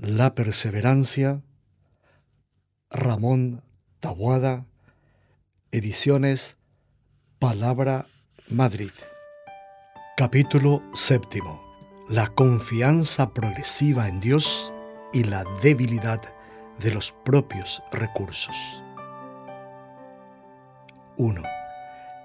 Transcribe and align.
La 0.00 0.36
perseverancia, 0.36 1.42
Ramón 2.88 3.64
Tabuada, 3.98 4.64
ediciones 5.72 6.58
Palabra 7.40 8.06
Madrid. 8.48 8.92
Capítulo 10.16 10.84
séptimo. 10.94 11.64
La 12.08 12.28
confianza 12.28 13.34
progresiva 13.34 14.08
en 14.08 14.20
Dios 14.20 14.72
y 15.12 15.24
la 15.24 15.42
debilidad 15.64 16.22
de 16.78 16.92
los 16.92 17.10
propios 17.24 17.82
recursos. 17.90 18.84
1. 21.16 21.42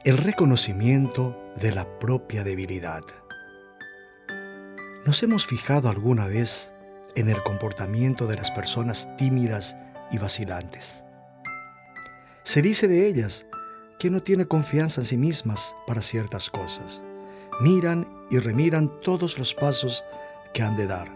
El 0.06 0.18
reconocimiento 0.20 1.36
de 1.56 1.72
la 1.72 1.98
propia 1.98 2.44
debilidad. 2.44 3.02
¿Nos 5.08 5.24
hemos 5.24 5.48
fijado 5.48 5.90
alguna 5.90 6.28
vez 6.28 6.73
en 7.16 7.30
el 7.30 7.42
comportamiento 7.44 8.28
de 8.28 8.36
las 8.36 8.52
personas 8.52 9.16
tímidas 9.18 9.78
y 10.12 10.18
vacilantes? 10.18 11.04
Se 12.44 12.62
dice 12.62 12.88
de 12.88 13.08
ellas 13.08 13.46
que 14.00 14.10
no 14.10 14.22
tiene 14.22 14.48
confianza 14.48 15.02
en 15.02 15.06
sí 15.06 15.18
mismas 15.18 15.76
para 15.88 16.02
ciertas 16.02 16.50
cosas. 16.50 17.04
Miran 17.62 18.06
y 18.30 18.40
remiran 18.40 19.00
todos 19.02 19.38
los 19.38 19.54
pasos 19.54 20.04
que 20.54 20.64
han 20.64 20.76
de 20.76 20.88
dar. 20.88 21.08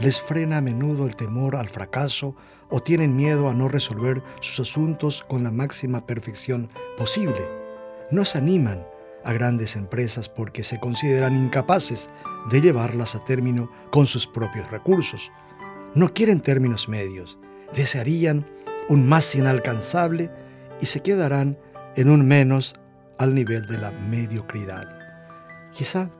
Les 0.00 0.20
frena 0.20 0.58
a 0.58 0.60
menudo 0.60 1.06
el 1.06 1.16
temor 1.16 1.56
al 1.56 1.68
fracaso 1.68 2.34
o 2.68 2.80
tienen 2.80 3.16
miedo 3.16 3.48
a 3.48 3.54
no 3.54 3.68
resolver 3.68 4.22
sus 4.40 4.68
asuntos 4.68 5.24
con 5.26 5.44
la 5.44 5.50
máxima 5.50 6.06
perfección 6.06 6.68
posible. 6.96 7.40
No 8.10 8.24
se 8.24 8.38
animan 8.38 8.84
a 9.24 9.32
grandes 9.32 9.76
empresas 9.76 10.28
porque 10.28 10.62
se 10.62 10.78
consideran 10.78 11.36
incapaces 11.36 12.10
de 12.50 12.60
llevarlas 12.60 13.14
a 13.14 13.24
término 13.24 13.70
con 13.90 14.06
sus 14.06 14.26
propios 14.26 14.70
recursos. 14.70 15.32
No 15.94 16.12
quieren 16.12 16.40
términos 16.40 16.88
medios, 16.88 17.38
desearían 17.74 18.44
un 18.88 19.08
más 19.08 19.34
inalcanzable 19.34 20.30
y 20.80 20.86
se 20.86 21.00
quedarán 21.00 21.56
en 21.96 22.10
un 22.10 22.26
menos 22.26 22.74
al 23.18 23.34
nivel 23.34 23.66
de 23.66 23.78
la 23.78 23.92
mediocridad. 23.92 24.88
Quizá 25.72 26.10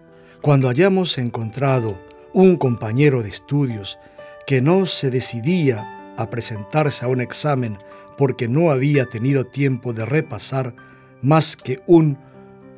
cuando 0.41 0.69
hayamos 0.69 1.19
encontrado 1.19 2.01
un 2.33 2.57
compañero 2.57 3.23
de 3.23 3.31
estudios 3.31 3.99
que 4.47 4.61
no 4.61 4.87
se 4.87 5.11
decidía 5.11 6.15
a 6.17 6.31
presentarse 6.31 7.05
a 7.05 7.09
un 7.09 7.21
examen 7.21 7.79
porque 8.17 8.47
no 8.47 8.71
había 8.71 9.07
tenido 9.07 9.45
tiempo 9.45 9.93
de 9.93 10.05
repasar 10.05 10.75
más 11.23 11.57
que 11.57 11.83
un 11.87 12.19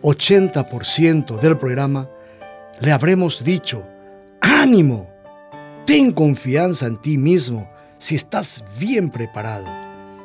80% 0.03 1.41
del 1.41 1.59
programa, 1.59 2.09
le 2.81 2.93
habremos 2.93 3.43
dicho, 3.45 3.85
ánimo, 4.41 5.11
ten 5.87 6.11
confianza 6.11 6.87
en 6.89 6.97
ti 6.97 7.17
mismo 7.17 7.71
si 7.99 8.17
estás 8.17 8.65
bien 8.79 9.09
preparado. 9.09 9.67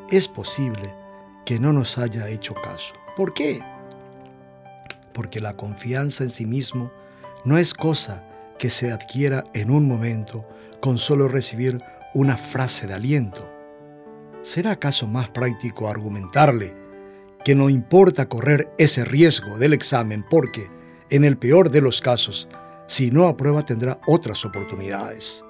Es 0.10 0.28
posible 0.28 0.92
que 1.46 1.60
no 1.60 1.72
nos 1.72 2.00
haya 2.00 2.28
hecho 2.30 2.56
caso. 2.56 2.96
¿Por 3.16 3.36
qué? 3.36 3.62
Porque 5.14 5.40
la 5.40 5.54
confianza 5.54 6.24
en 6.24 6.32
sí 6.32 6.48
mismo 6.48 6.92
no 7.46 7.60
es 7.60 7.76
cosa 7.76 8.26
que 8.58 8.72
se 8.72 8.92
adquiera 8.92 9.44
en 9.54 9.70
un 9.70 9.88
momento 9.88 10.48
con 10.80 10.98
solo 10.98 11.28
recibir 11.28 11.78
una 12.16 12.38
frase 12.38 12.88
de 12.88 12.96
aliento. 12.96 13.48
¿Será 14.42 14.72
acaso 14.72 15.06
más 15.06 15.30
práctico 15.30 15.88
argumentarle 15.88 16.76
que 17.46 17.54
no 17.54 17.70
importa 17.70 18.28
correr 18.28 18.74
ese 18.80 19.06
riesgo 19.06 19.60
del 19.60 19.74
examen 19.74 20.26
porque, 20.28 20.70
en 21.12 21.24
el 21.24 21.38
peor 21.38 21.70
de 21.70 21.82
los 21.82 22.02
casos, 22.02 22.50
si 22.88 23.12
no 23.12 23.28
aprueba 23.28 23.62
tendrá 23.62 24.00
otras 24.08 24.44
oportunidades? 24.44 25.46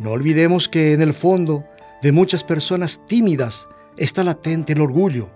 No 0.00 0.12
olvidemos 0.12 0.66
que 0.66 0.94
en 0.94 1.02
el 1.02 1.12
fondo 1.12 1.66
de 2.00 2.10
muchas 2.10 2.42
personas 2.42 3.04
tímidas 3.04 3.68
está 3.98 4.24
latente 4.24 4.72
el 4.72 4.80
orgullo, 4.80 5.30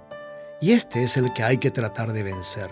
y 0.58 0.72
este 0.72 1.04
es 1.04 1.18
el 1.18 1.34
que 1.34 1.42
hay 1.42 1.58
que 1.58 1.70
tratar 1.70 2.14
de 2.14 2.22
vencer. 2.22 2.70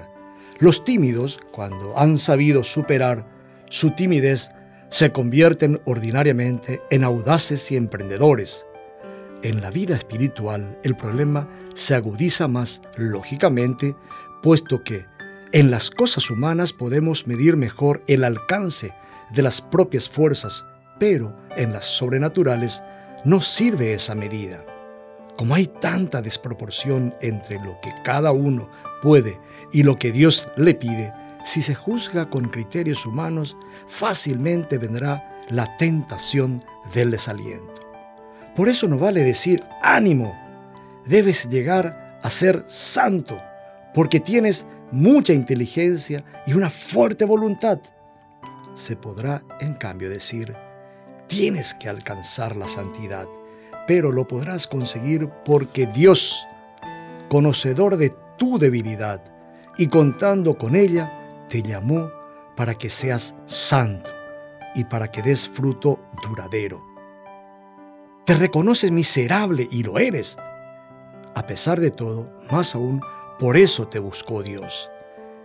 Los 0.59 0.85
tímidos, 0.85 1.39
cuando 1.53 1.99
han 1.99 2.17
sabido 2.17 2.65
superar 2.65 3.29
su 3.69 3.91
timidez, 3.91 4.49
se 4.89 5.13
convierten 5.13 5.83
ordinariamente 5.85 6.81
en 6.89 7.05
audaces 7.05 7.71
y 7.71 7.77
emprendedores. 7.77 8.67
En 9.43 9.61
la 9.61 9.71
vida 9.71 9.95
espiritual 9.95 10.79
el 10.85 10.97
problema 10.97 11.51
se 11.75 11.95
agudiza 11.95 12.49
más 12.49 12.81
lógicamente, 12.97 13.95
puesto 14.43 14.83
que 14.83 15.05
en 15.53 15.71
las 15.71 15.91
cosas 15.91 16.31
humanas 16.31 16.73
podemos 16.73 17.27
medir 17.27 17.57
mejor 17.57 18.03
el 18.07 18.25
alcance 18.25 18.95
de 19.35 19.43
las 19.43 19.61
propias 19.61 20.09
fuerzas, 20.09 20.65
pero 21.03 21.35
en 21.57 21.73
las 21.73 21.85
sobrenaturales 21.85 22.81
no 23.25 23.41
sirve 23.41 23.93
esa 23.93 24.15
medida. 24.15 24.65
Como 25.37 25.57
hay 25.57 25.67
tanta 25.67 26.23
desproporción 26.23 27.13
entre 27.21 27.59
lo 27.59 27.81
que 27.81 27.93
cada 28.05 28.31
uno 28.31 28.71
puede 29.03 29.41
y 29.73 29.83
lo 29.83 29.99
que 29.99 30.13
Dios 30.13 30.47
le 30.55 30.75
pide, 30.75 31.13
si 31.45 31.61
se 31.61 31.75
juzga 31.75 32.29
con 32.29 32.45
criterios 32.45 33.05
humanos, 33.05 33.57
fácilmente 33.89 34.79
vendrá 34.79 35.41
la 35.49 35.77
tentación 35.77 36.63
del 36.95 37.11
desaliento. 37.11 37.83
Por 38.55 38.69
eso 38.69 38.87
no 38.87 38.97
vale 38.97 39.25
decir 39.25 39.65
ánimo, 39.83 40.39
debes 41.05 41.49
llegar 41.49 42.21
a 42.23 42.31
ser 42.31 42.63
santo, 42.69 43.43
porque 43.93 44.21
tienes 44.21 44.67
mucha 44.93 45.33
inteligencia 45.33 46.23
y 46.47 46.53
una 46.53 46.71
fuerte 46.71 47.25
voluntad. 47.25 47.81
Se 48.77 48.95
podrá, 48.95 49.43
en 49.59 49.75
cambio, 49.75 50.09
decir, 50.09 50.57
tienes 51.33 51.73
que 51.73 51.89
alcanzar 51.89 52.57
la 52.57 52.69
santidad, 52.69 53.27
pero 53.87 54.13
lo 54.13 54.29
podrás 54.29 54.67
conseguir 54.67 55.31
porque 55.47 55.87
Dios, 55.87 56.47
conocedor 57.31 57.97
de 57.97 58.15
tu 58.37 58.59
debilidad 58.59 59.25
y 59.79 59.89
contando 59.89 60.59
con 60.59 60.77
ella, 60.77 61.47
te 61.49 61.63
llamó 61.63 62.11
para 62.55 62.75
que 62.75 62.91
seas 62.91 63.35
santo 63.47 64.11
y 64.75 64.85
para 64.85 65.11
que 65.11 65.23
des 65.23 65.49
fruto 65.49 66.05
duradero. 66.23 66.85
Te 68.27 68.35
reconoces 68.35 68.91
miserable 68.91 69.67
y 69.71 69.85
lo 69.85 69.99
eres. 69.99 70.37
A 71.35 71.47
pesar 71.47 71.81
de 71.81 71.91
todo, 71.91 72.31
más 72.51 72.75
aún, 72.75 73.01
por 73.39 73.57
eso 73.57 73.89
te 73.89 73.99
buscó 73.99 74.43
Dios. 74.43 74.91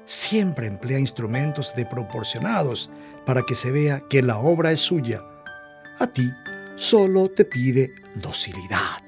Siempre 0.04 0.68
emplea 0.68 1.00
instrumentos 1.00 1.74
de 1.76 1.86
proporcionados 1.86 2.92
para 3.26 3.44
que 3.44 3.56
se 3.56 3.72
vea 3.72 4.02
que 4.10 4.22
la 4.22 4.38
obra 4.38 4.74
es 4.74 4.82
suya. 4.82 5.24
A 6.00 6.06
ti 6.06 6.32
solo 6.76 7.30
te 7.32 7.44
pide 7.44 7.96
docilidad. 8.14 9.02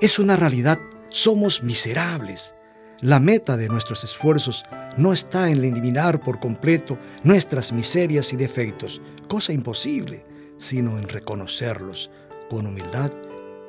Es 0.00 0.18
una 0.18 0.36
realidad, 0.36 0.78
somos 1.10 1.62
miserables. 1.62 2.54
La 3.02 3.20
meta 3.20 3.58
de 3.58 3.68
nuestros 3.68 4.02
esfuerzos 4.02 4.64
no 4.96 5.12
está 5.12 5.50
en 5.50 5.58
eliminar 5.58 6.20
por 6.20 6.40
completo 6.40 6.98
nuestras 7.24 7.72
miserias 7.72 8.32
y 8.32 8.36
defectos, 8.36 9.02
cosa 9.28 9.52
imposible, 9.52 10.24
sino 10.56 10.98
en 10.98 11.08
reconocerlos, 11.08 12.10
con 12.48 12.66
humildad 12.66 13.10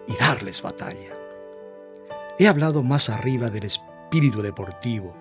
y 0.07 0.15
darles 0.15 0.61
batalla. 0.61 1.17
He 2.39 2.47
hablado 2.47 2.83
más 2.83 3.09
arriba 3.09 3.49
del 3.49 3.65
espíritu 3.65 4.41
deportivo, 4.41 5.17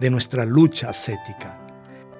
de 0.00 0.08
nuestra 0.08 0.46
lucha 0.46 0.88
ascética. 0.88 1.60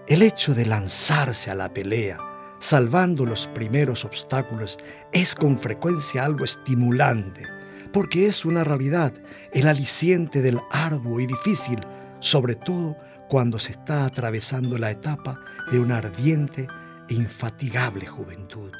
El 0.06 0.20
hecho 0.20 0.54
de 0.54 0.66
lanzarse 0.66 1.50
a 1.50 1.54
la 1.54 1.72
pelea, 1.72 2.27
salvando 2.58 3.24
los 3.24 3.46
primeros 3.48 4.04
obstáculos, 4.04 4.78
es 5.12 5.34
con 5.34 5.58
frecuencia 5.58 6.24
algo 6.24 6.44
estimulante, 6.44 7.46
porque 7.92 8.26
es 8.26 8.44
una 8.44 8.64
realidad, 8.64 9.12
el 9.52 9.68
aliciente 9.68 10.42
del 10.42 10.60
arduo 10.70 11.20
y 11.20 11.26
difícil, 11.26 11.80
sobre 12.20 12.54
todo 12.54 12.96
cuando 13.28 13.58
se 13.58 13.72
está 13.72 14.04
atravesando 14.04 14.78
la 14.78 14.90
etapa 14.90 15.40
de 15.70 15.78
una 15.78 15.98
ardiente 15.98 16.66
e 17.08 17.14
infatigable 17.14 18.06
juventud. 18.06 18.72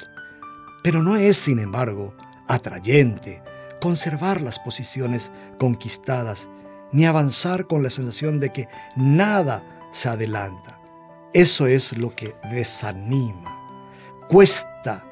Pero 0.83 1.03
no 1.03 1.15
es, 1.15 1.37
sin 1.37 1.59
embargo, 1.59 2.15
atrayente 2.47 3.43
conservar 3.79 4.41
las 4.41 4.59
posiciones 4.59 5.31
conquistadas 5.57 6.49
ni 6.91 7.05
avanzar 7.05 7.67
con 7.67 7.83
la 7.83 7.89
sensación 7.89 8.39
de 8.39 8.51
que 8.51 8.67
nada 8.95 9.63
se 9.91 10.09
adelanta. 10.09 10.79
Eso 11.33 11.67
es 11.67 11.97
lo 11.97 12.15
que 12.15 12.33
desanima. 12.51 13.58
Cuesta 14.29 15.03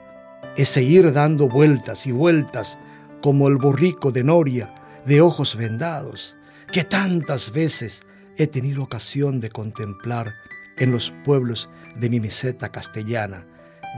es 0.56 0.70
seguir 0.70 1.12
dando 1.12 1.50
vueltas 1.50 2.06
y 2.06 2.12
vueltas 2.12 2.78
como 3.20 3.48
el 3.48 3.58
borrico 3.58 4.12
de 4.12 4.24
Noria 4.24 4.76
de 5.06 5.22
ojos 5.22 5.56
vendados, 5.56 6.38
que 6.72 6.84
tantas 6.84 7.52
veces 7.52 8.04
he 8.38 8.46
tenido 8.46 8.84
ocasión 8.84 9.40
de 9.40 9.50
contemplar 9.50 10.36
en 10.78 10.92
los 10.92 11.12
pueblos 11.24 11.68
de 11.96 12.12
mi 12.12 12.20
meseta 12.20 12.70
castellana, 12.70 13.48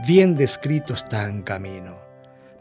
bien 0.06 0.36
descrito 0.36 0.94
está 0.94 1.28
en 1.28 1.42
camino. 1.42 1.98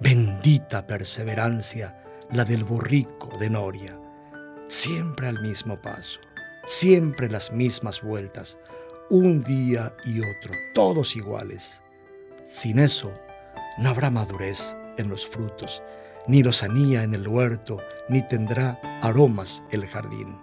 Bendita 0.02 0.86
perseverancia 0.86 2.04
la 2.30 2.44
del 2.44 2.66
borrico 2.66 3.38
de 3.38 3.50
Noria. 3.50 3.98
Siempre 4.68 5.28
al 5.28 5.42
mismo 5.42 5.82
paso, 5.82 6.20
siempre 6.66 7.30
las 7.30 7.54
mismas 7.54 8.02
vueltas, 8.02 8.58
un 9.10 9.44
día 9.44 9.96
y 10.06 10.20
otro, 10.20 10.54
todos 10.76 11.16
iguales. 11.16 11.84
Sin 12.50 12.80
eso, 12.80 13.14
no 13.78 13.90
habrá 13.90 14.10
madurez 14.10 14.76
en 14.98 15.08
los 15.08 15.28
frutos, 15.28 15.84
ni 16.26 16.42
lozanía 16.42 17.04
en 17.04 17.14
el 17.14 17.28
huerto, 17.28 17.80
ni 18.10 18.26
tendrá 18.26 18.82
aromas 19.04 19.64
el 19.70 19.86
jardín. 19.86 20.36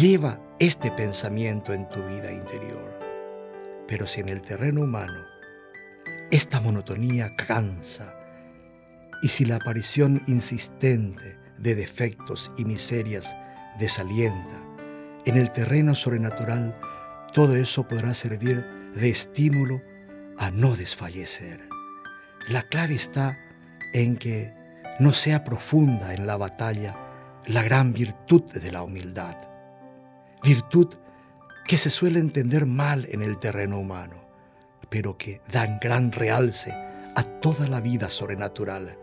Lleva 0.00 0.40
este 0.58 0.90
pensamiento 0.90 1.72
en 1.72 1.88
tu 1.88 2.02
vida 2.02 2.32
interior. 2.32 2.98
Pero 3.86 4.08
si 4.08 4.22
en 4.22 4.28
el 4.28 4.42
terreno 4.42 4.80
humano 4.80 5.20
esta 6.32 6.58
monotonía 6.58 7.36
cansa, 7.36 8.12
y 9.22 9.28
si 9.28 9.44
la 9.44 9.56
aparición 9.56 10.20
insistente 10.26 11.38
de 11.58 11.76
defectos 11.76 12.52
y 12.58 12.64
miserias 12.64 13.36
desalienta, 13.78 14.64
en 15.26 15.36
el 15.36 15.52
terreno 15.52 15.94
sobrenatural 15.94 16.74
todo 17.32 17.54
eso 17.54 17.86
podrá 17.86 18.14
servir 18.14 18.66
de 18.96 19.10
estímulo 19.10 19.80
a 20.38 20.50
no 20.50 20.74
desfallecer. 20.76 21.60
La 22.48 22.62
clave 22.62 22.94
está 22.94 23.38
en 23.92 24.16
que 24.16 24.52
no 25.00 25.12
sea 25.12 25.44
profunda 25.44 26.14
en 26.14 26.26
la 26.26 26.36
batalla 26.36 26.96
la 27.46 27.62
gran 27.62 27.92
virtud 27.92 28.42
de 28.52 28.72
la 28.72 28.82
humildad. 28.82 29.36
Virtud 30.42 30.94
que 31.66 31.78
se 31.78 31.90
suele 31.90 32.20
entender 32.20 32.66
mal 32.66 33.06
en 33.10 33.22
el 33.22 33.38
terreno 33.38 33.78
humano, 33.78 34.16
pero 34.90 35.16
que 35.16 35.40
dan 35.50 35.78
gran 35.80 36.12
realce 36.12 36.72
a 36.72 37.22
toda 37.22 37.66
la 37.66 37.80
vida 37.80 38.10
sobrenatural. 38.10 38.98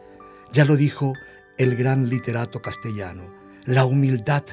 Ya 0.51 0.65
lo 0.65 0.75
dijo 0.75 1.13
el 1.57 1.75
gran 1.75 2.09
literato 2.09 2.61
castellano, 2.61 3.33
la 3.65 3.85
humildad 3.85 4.43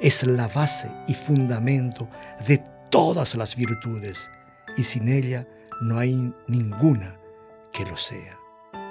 es 0.00 0.24
la 0.24 0.48
base 0.48 0.92
y 1.06 1.14
fundamento 1.14 2.08
de 2.46 2.62
todas 2.90 3.34
las 3.34 3.56
virtudes, 3.56 4.30
y 4.76 4.84
sin 4.84 5.08
ella 5.08 5.46
no 5.80 5.98
hay 5.98 6.34
ninguna 6.46 7.20
que 7.72 7.84
lo 7.84 7.96
sea. 7.96 8.38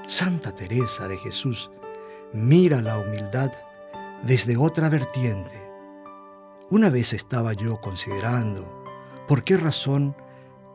Santa 0.07 0.53
Teresa 0.53 1.07
de 1.07 1.17
Jesús 1.17 1.71
mira 2.33 2.81
la 2.81 2.97
humildad 2.97 3.51
desde 4.23 4.57
otra 4.57 4.89
vertiente. 4.89 5.57
Una 6.69 6.89
vez 6.89 7.13
estaba 7.13 7.53
yo 7.53 7.79
considerando 7.81 8.83
por 9.27 9.43
qué 9.43 9.57
razón 9.57 10.15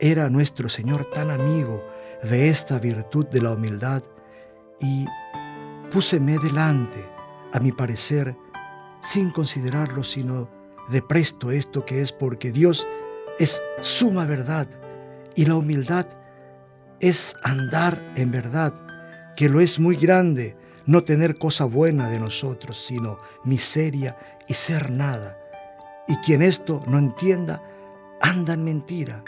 era 0.00 0.30
nuestro 0.30 0.68
Señor 0.68 1.04
tan 1.04 1.30
amigo 1.30 1.84
de 2.22 2.48
esta 2.48 2.78
virtud 2.78 3.26
de 3.26 3.42
la 3.42 3.52
humildad 3.52 4.02
y 4.80 5.06
púseme 5.90 6.38
delante, 6.38 7.10
a 7.52 7.60
mi 7.60 7.72
parecer, 7.72 8.36
sin 9.00 9.30
considerarlo 9.30 10.04
sino 10.04 10.48
de 10.88 11.02
presto 11.02 11.50
esto 11.50 11.84
que 11.84 12.00
es 12.02 12.12
porque 12.12 12.50
Dios 12.50 12.86
es 13.38 13.62
suma 13.80 14.24
verdad 14.24 14.68
y 15.40 15.46
la 15.46 15.54
humildad 15.54 16.06
es 17.00 17.34
andar 17.42 18.12
en 18.14 18.30
verdad, 18.30 18.74
que 19.36 19.48
lo 19.48 19.60
es 19.60 19.78
muy 19.78 19.96
grande, 19.96 20.54
no 20.84 21.02
tener 21.02 21.38
cosa 21.38 21.64
buena 21.64 22.10
de 22.10 22.20
nosotros, 22.20 22.76
sino 22.76 23.18
miseria 23.42 24.18
y 24.46 24.52
ser 24.52 24.90
nada. 24.90 25.38
Y 26.06 26.16
quien 26.16 26.42
esto 26.42 26.82
no 26.86 26.98
entienda, 26.98 27.62
anda 28.20 28.52
en 28.52 28.64
mentira. 28.64 29.24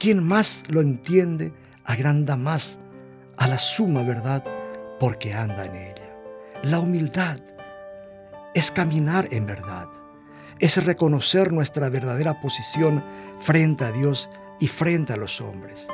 Quien 0.00 0.26
más 0.26 0.64
lo 0.70 0.80
entiende, 0.80 1.52
agranda 1.84 2.34
más 2.34 2.80
a 3.36 3.46
la 3.46 3.58
suma 3.58 4.02
verdad 4.02 4.42
porque 4.98 5.34
anda 5.34 5.66
en 5.66 5.76
ella. 5.76 6.18
La 6.64 6.80
humildad 6.80 7.38
es 8.54 8.72
caminar 8.72 9.28
en 9.30 9.46
verdad, 9.46 9.86
es 10.58 10.84
reconocer 10.84 11.52
nuestra 11.52 11.90
verdadera 11.90 12.40
posición 12.40 13.04
frente 13.38 13.84
a 13.84 13.92
Dios 13.92 14.28
y 14.60 14.68
frente 14.68 15.12
a 15.12 15.16
los 15.16 15.40
hombres. 15.40 15.88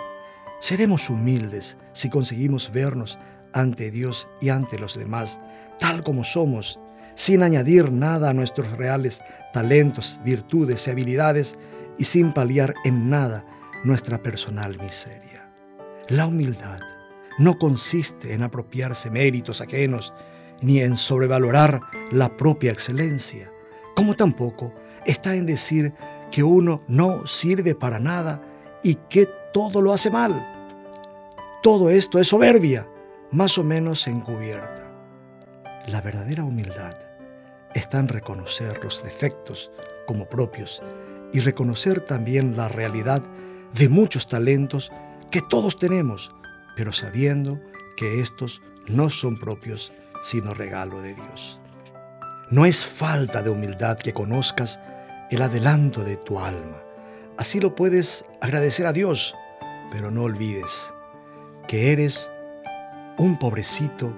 Seremos 0.61 1.11
humildes 1.11 1.76
si 1.93 2.08
conseguimos 2.08 2.72
vernos 2.72 3.19
ante 3.52 3.90
Dios 3.90 4.28
y 4.40 4.49
ante 4.49 4.78
los 4.78 4.99
demás, 4.99 5.40
tal 5.78 6.02
como 6.02 6.25
somos, 6.25 6.81
sin 7.14 7.43
añadir 7.43 7.93
nada 7.93 8.31
a 8.31 8.34
nuestros 8.34 8.72
reales 8.72 9.20
talentos, 9.52 10.20
virtudes 10.25 10.87
y 10.87 10.90
habilidades 10.90 11.58
y 11.99 12.05
sin 12.05 12.32
paliar 12.32 12.75
en 12.84 13.08
nada 13.08 13.44
nuestra 13.84 14.22
personal 14.22 14.78
miseria. 14.78 15.52
La 16.08 16.26
humildad 16.26 16.81
no 17.38 17.58
consiste 17.58 18.32
en 18.32 18.43
apropiarse 18.43 19.10
méritos 19.10 19.60
ajenos 19.60 20.12
ni 20.62 20.81
en 20.81 20.96
sobrevalorar 20.96 21.81
la 22.10 22.37
propia 22.37 22.72
excelencia, 22.72 23.52
como 23.94 24.14
tampoco 24.14 24.75
está 25.05 25.34
en 25.34 25.46
decir 25.46 25.94
que 26.31 26.43
uno 26.43 26.82
no 26.88 27.26
sirve 27.26 27.75
para 27.75 27.99
nada 27.99 28.43
y 28.84 28.96
que 29.08 29.26
todo 29.52 29.82
lo 29.82 29.92
hace 29.92 30.10
mal. 30.10 30.32
Todo 31.62 31.90
esto 31.90 32.20
es 32.20 32.28
soberbia, 32.28 32.86
más 33.32 33.58
o 33.58 33.64
menos 33.64 34.06
encubierta. 34.06 34.92
La 35.88 36.00
verdadera 36.00 36.44
humildad 36.44 36.94
está 37.75 37.98
en 37.98 38.08
reconocer 38.08 38.84
los 38.84 39.02
defectos 39.02 39.72
como 40.06 40.26
propios 40.26 40.82
y 41.32 41.40
reconocer 41.40 42.00
también 42.00 42.56
la 42.56 42.69
realidad 42.69 43.22
de 43.72 43.88
muchos 43.88 44.28
talentos 44.28 44.92
que 45.31 45.40
todos 45.40 45.78
tenemos, 45.78 46.32
pero 46.76 46.92
sabiendo 46.92 47.60
que 47.96 48.20
estos 48.20 48.62
no 48.86 49.10
son 49.10 49.38
propios, 49.38 49.92
sino 50.22 50.54
regalo 50.54 51.00
de 51.00 51.14
Dios. 51.14 51.58
No 52.50 52.66
es 52.66 52.84
falta 52.84 53.42
de 53.42 53.50
humildad 53.50 53.98
que 53.98 54.12
conozcas 54.12 54.78
el 55.31 55.42
adelanto 55.42 56.04
de 56.04 56.16
tu 56.16 56.38
alma. 56.38 56.83
Así 57.36 57.58
lo 57.58 57.75
puedes 57.75 58.25
agradecer 58.40 58.86
a 58.86 58.92
Dios, 58.92 59.34
pero 59.90 60.10
no 60.10 60.22
olvides 60.22 60.94
que 61.66 61.92
eres 61.92 62.31
un 63.19 63.38
pobrecito 63.38 64.14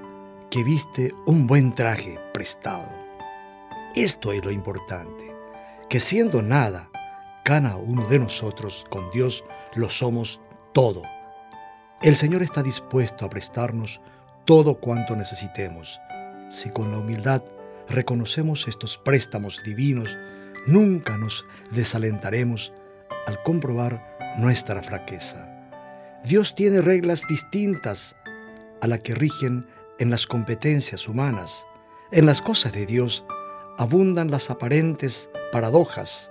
que 0.51 0.63
viste 0.63 1.13
un 1.25 1.47
buen 1.47 1.75
traje 1.75 2.19
prestado. 2.35 2.85
Esto 3.95 4.33
es 4.33 4.45
lo 4.45 4.51
importante, 4.51 5.35
que 5.89 5.99
siendo 5.99 6.43
nada, 6.43 6.91
cada 7.43 7.77
uno 7.77 8.07
de 8.07 8.19
nosotros 8.19 8.85
con 8.91 9.11
Dios 9.11 9.45
lo 9.75 9.89
somos 9.89 10.43
todo. 10.73 11.03
El 12.03 12.17
Señor 12.17 12.43
está 12.43 12.63
dispuesto 12.63 13.25
a 13.25 13.31
prestarnos 13.31 14.03
todo 14.45 14.79
cuanto 14.79 15.17
necesitemos. 15.17 16.01
Si 16.51 16.69
con 16.69 16.93
la 16.93 16.99
humildad 16.99 17.43
reconocemos 17.89 18.69
estos 18.69 18.99
préstamos 18.99 19.63
divinos, 19.63 20.19
nunca 20.67 21.17
nos 21.17 21.47
desalentaremos 21.71 22.75
al 23.27 23.43
comprobar 23.43 24.17
nuestra 24.39 24.83
fraqueza. 24.83 25.53
Dios 26.25 26.55
tiene 26.55 26.81
reglas 26.81 27.23
distintas 27.29 28.17
a 28.81 28.87
las 28.87 29.01
que 29.01 29.15
rigen 29.15 29.67
en 29.99 30.11
las 30.11 30.27
competencias 30.27 31.09
humanas. 31.09 31.67
En 32.11 32.27
las 32.27 32.43
cosas 32.43 32.73
de 32.73 32.87
Dios 32.87 33.25
abundan 33.79 34.31
las 34.31 34.51
aparentes 34.51 35.31
paradojas. 35.53 36.31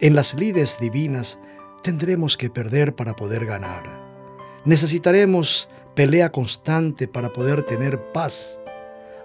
En 0.00 0.14
las 0.14 0.34
lides 0.34 0.78
divinas 0.80 1.38
tendremos 1.82 2.36
que 2.36 2.50
perder 2.50 2.94
para 2.94 3.14
poder 3.14 3.46
ganar. 3.46 3.84
Necesitaremos 4.64 5.68
pelea 5.94 6.30
constante 6.32 7.08
para 7.08 7.32
poder 7.32 7.62
tener 7.62 8.12
paz. 8.12 8.60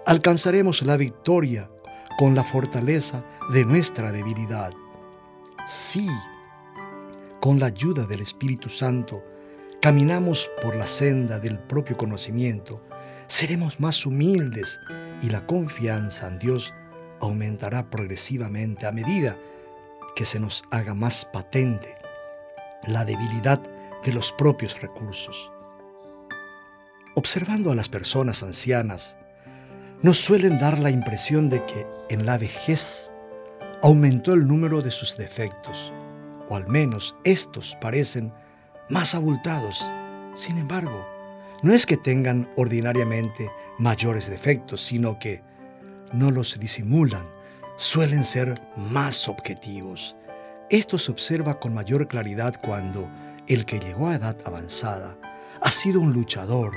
Alcanzaremos 0.06 0.82
la 0.82 0.96
victoria 0.96 1.70
con 2.18 2.34
la 2.34 2.44
fortaleza 2.44 3.24
de 3.52 3.64
nuestra 3.64 4.12
debilidad. 4.12 4.72
Sí, 5.66 6.08
con 7.40 7.58
la 7.58 7.66
ayuda 7.66 8.04
del 8.04 8.20
Espíritu 8.20 8.68
Santo, 8.68 9.24
caminamos 9.80 10.50
por 10.62 10.74
la 10.74 10.86
senda 10.86 11.38
del 11.38 11.58
propio 11.58 11.96
conocimiento, 11.96 12.82
seremos 13.26 13.80
más 13.80 14.06
humildes 14.06 14.80
y 15.22 15.30
la 15.30 15.46
confianza 15.46 16.28
en 16.28 16.38
Dios 16.38 16.74
aumentará 17.20 17.90
progresivamente 17.90 18.86
a 18.86 18.92
medida 18.92 19.38
que 20.14 20.24
se 20.24 20.40
nos 20.40 20.64
haga 20.70 20.94
más 20.94 21.24
patente 21.24 21.94
la 22.86 23.04
debilidad 23.04 23.60
de 24.04 24.12
los 24.12 24.32
propios 24.32 24.80
recursos. 24.80 25.50
Observando 27.14 27.72
a 27.72 27.74
las 27.74 27.88
personas 27.88 28.42
ancianas, 28.42 29.18
nos 30.02 30.18
suelen 30.18 30.58
dar 30.58 30.78
la 30.78 30.90
impresión 30.90 31.48
de 31.48 31.64
que 31.64 31.86
en 32.10 32.26
la 32.26 32.38
vejez 32.38 33.12
aumentó 33.82 34.34
el 34.34 34.46
número 34.46 34.82
de 34.82 34.90
sus 34.90 35.16
defectos, 35.16 35.92
o 36.48 36.56
al 36.56 36.66
menos 36.68 37.16
estos 37.24 37.76
parecen 37.80 38.32
más 38.88 39.14
abultados. 39.14 39.84
Sin 40.34 40.58
embargo, 40.58 41.06
no 41.62 41.72
es 41.72 41.86
que 41.86 41.96
tengan 41.96 42.50
ordinariamente 42.56 43.50
mayores 43.78 44.28
defectos, 44.30 44.82
sino 44.82 45.18
que 45.18 45.42
no 46.12 46.30
los 46.30 46.58
disimulan, 46.58 47.24
suelen 47.76 48.24
ser 48.24 48.60
más 48.76 49.28
objetivos. 49.28 50.16
Esto 50.70 50.98
se 50.98 51.12
observa 51.12 51.58
con 51.58 51.74
mayor 51.74 52.08
claridad 52.08 52.60
cuando 52.60 53.08
el 53.46 53.64
que 53.64 53.78
llegó 53.78 54.08
a 54.08 54.16
edad 54.16 54.36
avanzada 54.44 55.16
ha 55.60 55.70
sido 55.70 56.00
un 56.00 56.12
luchador, 56.12 56.74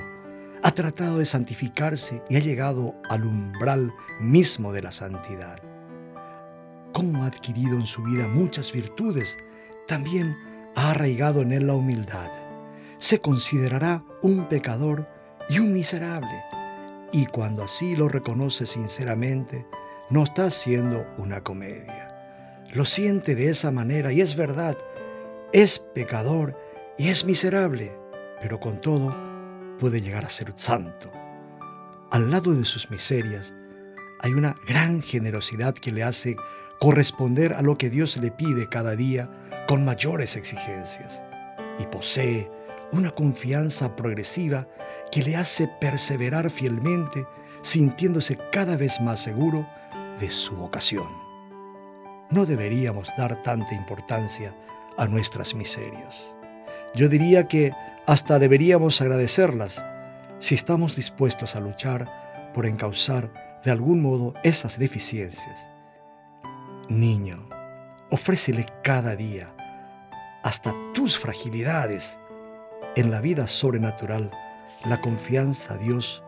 ha 0.61 0.71
tratado 0.71 1.19
de 1.19 1.25
santificarse 1.25 2.23
y 2.29 2.35
ha 2.35 2.39
llegado 2.39 2.95
al 3.09 3.25
umbral 3.25 3.93
mismo 4.19 4.73
de 4.73 4.81
la 4.81 4.91
santidad. 4.91 5.59
Como 6.93 7.23
ha 7.23 7.27
adquirido 7.27 7.77
en 7.77 7.85
su 7.85 8.03
vida 8.03 8.27
muchas 8.27 8.71
virtudes, 8.71 9.37
también 9.89 10.37
ha 10.75 10.91
arraigado 10.91 11.41
en 11.41 11.51
él 11.51 11.67
la 11.67 11.73
humildad. 11.73 12.31
Se 12.97 13.19
considerará 13.19 14.03
un 14.21 14.47
pecador 14.47 15.09
y 15.49 15.57
un 15.57 15.73
miserable. 15.73 16.45
Y 17.11 17.25
cuando 17.25 17.63
así 17.63 17.95
lo 17.95 18.07
reconoce 18.07 18.67
sinceramente, 18.67 19.65
no 20.11 20.23
está 20.23 20.45
haciendo 20.45 21.07
una 21.17 21.43
comedia. 21.43 22.07
Lo 22.71 22.85
siente 22.85 23.33
de 23.33 23.49
esa 23.49 23.71
manera 23.71 24.13
y 24.13 24.21
es 24.21 24.35
verdad. 24.35 24.77
Es 25.53 25.79
pecador 25.79 26.55
y 26.99 27.07
es 27.07 27.25
miserable, 27.25 27.91
pero 28.41 28.59
con 28.59 28.79
todo 28.81 29.15
puede 29.79 30.01
llegar 30.01 30.23
a 30.23 30.29
ser 30.29 30.53
santo. 30.55 31.11
Al 32.11 32.29
lado 32.29 32.53
de 32.53 32.65
sus 32.65 32.91
miserias 32.91 33.55
hay 34.21 34.33
una 34.33 34.55
gran 34.67 35.01
generosidad 35.01 35.73
que 35.73 35.91
le 35.91 36.03
hace 36.03 36.35
corresponder 36.79 37.53
a 37.53 37.63
lo 37.63 37.77
que 37.79 37.89
Dios 37.89 38.17
le 38.17 38.29
pide 38.29 38.69
cada 38.69 38.95
día 38.95 39.31
con 39.69 39.85
mayores 39.85 40.35
exigencias 40.35 41.21
y 41.77 41.85
posee 41.85 42.51
una 42.91 43.11
confianza 43.11 43.95
progresiva 43.95 44.67
que 45.11 45.21
le 45.21 45.35
hace 45.35 45.67
perseverar 45.67 46.49
fielmente 46.49 47.27
sintiéndose 47.61 48.39
cada 48.51 48.75
vez 48.77 48.99
más 48.99 49.19
seguro 49.19 49.69
de 50.19 50.31
su 50.31 50.55
vocación. 50.55 51.05
No 52.31 52.47
deberíamos 52.47 53.09
dar 53.15 53.43
tanta 53.43 53.75
importancia 53.75 54.55
a 54.97 55.05
nuestras 55.05 55.53
miserias. 55.53 56.35
Yo 56.95 57.07
diría 57.07 57.47
que 57.47 57.71
hasta 58.07 58.39
deberíamos 58.39 58.99
agradecerlas 59.01 59.85
si 60.39 60.55
estamos 60.55 60.95
dispuestos 60.95 61.55
a 61.55 61.59
luchar 61.59 62.51
por 62.55 62.65
encauzar 62.65 63.61
de 63.63 63.69
algún 63.69 64.01
modo 64.01 64.33
esas 64.41 64.79
deficiencias. 64.79 65.69
Niño, 66.89 67.47
ofrécele 68.09 68.65
cada 68.81 69.15
día 69.15 69.53
hasta 70.43 70.73
tus 70.93 71.17
fragilidades. 71.17 72.19
En 72.95 73.11
la 73.11 73.21
vida 73.21 73.47
sobrenatural, 73.47 74.31
la 74.85 75.01
confianza 75.01 75.75
a 75.75 75.77
Dios 75.77 76.23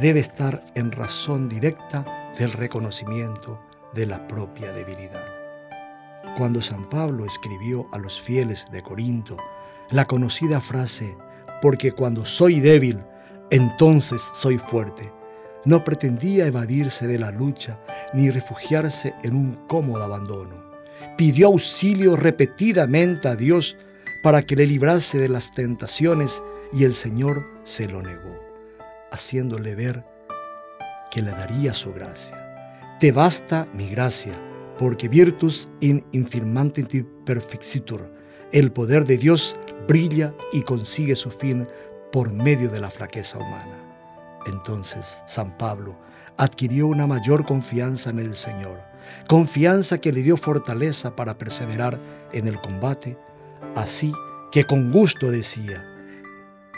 debe 0.00 0.20
estar 0.20 0.64
en 0.74 0.92
razón 0.92 1.48
directa 1.48 2.30
del 2.38 2.52
reconocimiento 2.52 3.60
de 3.94 4.06
la 4.06 4.26
propia 4.26 4.72
debilidad. 4.72 5.24
Cuando 6.36 6.62
San 6.62 6.88
Pablo 6.88 7.24
escribió 7.24 7.88
a 7.92 7.98
los 7.98 8.20
fieles 8.20 8.66
de 8.70 8.82
Corinto 8.82 9.36
la 9.90 10.04
conocida 10.04 10.60
frase, 10.60 11.16
porque 11.62 11.92
cuando 11.92 12.26
soy 12.26 12.60
débil, 12.60 13.02
entonces 13.50 14.30
soy 14.34 14.58
fuerte, 14.58 15.12
no 15.64 15.82
pretendía 15.82 16.46
evadirse 16.46 17.06
de 17.06 17.18
la 17.18 17.30
lucha 17.30 17.80
ni 18.12 18.30
refugiarse 18.30 19.14
en 19.22 19.34
un 19.34 19.54
cómodo 19.66 20.04
abandono 20.04 20.67
pidió 21.16 21.48
auxilio 21.48 22.16
repetidamente 22.16 23.28
a 23.28 23.36
Dios 23.36 23.76
para 24.22 24.42
que 24.42 24.56
le 24.56 24.66
librase 24.66 25.18
de 25.18 25.28
las 25.28 25.52
tentaciones 25.52 26.42
y 26.72 26.84
el 26.84 26.94
Señor 26.94 27.46
se 27.64 27.88
lo 27.88 28.02
negó, 28.02 28.40
haciéndole 29.10 29.74
ver 29.74 30.04
que 31.10 31.22
le 31.22 31.30
daría 31.30 31.74
su 31.74 31.92
gracia. 31.92 32.96
Te 33.00 33.12
basta 33.12 33.68
mi 33.72 33.88
gracia, 33.88 34.34
porque 34.78 35.08
virtus 35.08 35.68
in 35.80 36.04
infirmantiti 36.12 37.04
perficitur. 37.24 38.12
El 38.52 38.72
poder 38.72 39.04
de 39.04 39.18
Dios 39.18 39.56
brilla 39.86 40.34
y 40.52 40.62
consigue 40.62 41.16
su 41.16 41.30
fin 41.30 41.66
por 42.12 42.32
medio 42.32 42.70
de 42.70 42.80
la 42.80 42.90
fraqueza 42.90 43.38
humana. 43.38 44.40
Entonces 44.46 45.22
San 45.26 45.56
Pablo 45.58 45.96
adquirió 46.36 46.86
una 46.86 47.06
mayor 47.06 47.44
confianza 47.44 48.10
en 48.10 48.20
el 48.20 48.34
Señor 48.34 48.87
confianza 49.26 49.98
que 49.98 50.12
le 50.12 50.22
dio 50.22 50.36
fortaleza 50.36 51.16
para 51.16 51.38
perseverar 51.38 51.98
en 52.32 52.48
el 52.48 52.60
combate, 52.60 53.18
así 53.76 54.12
que 54.50 54.64
con 54.64 54.90
gusto 54.92 55.30
decía, 55.30 55.84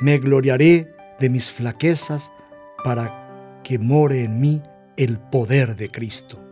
me 0.00 0.18
gloriaré 0.18 0.94
de 1.18 1.28
mis 1.28 1.50
flaquezas 1.50 2.32
para 2.84 3.60
que 3.62 3.78
more 3.78 4.24
en 4.24 4.40
mí 4.40 4.62
el 4.96 5.18
poder 5.18 5.76
de 5.76 5.90
Cristo. 5.90 6.42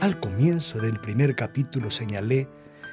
Al 0.00 0.18
comienzo 0.20 0.80
del 0.80 1.00
primer 1.00 1.34
capítulo 1.36 1.90
señalé 1.90 2.48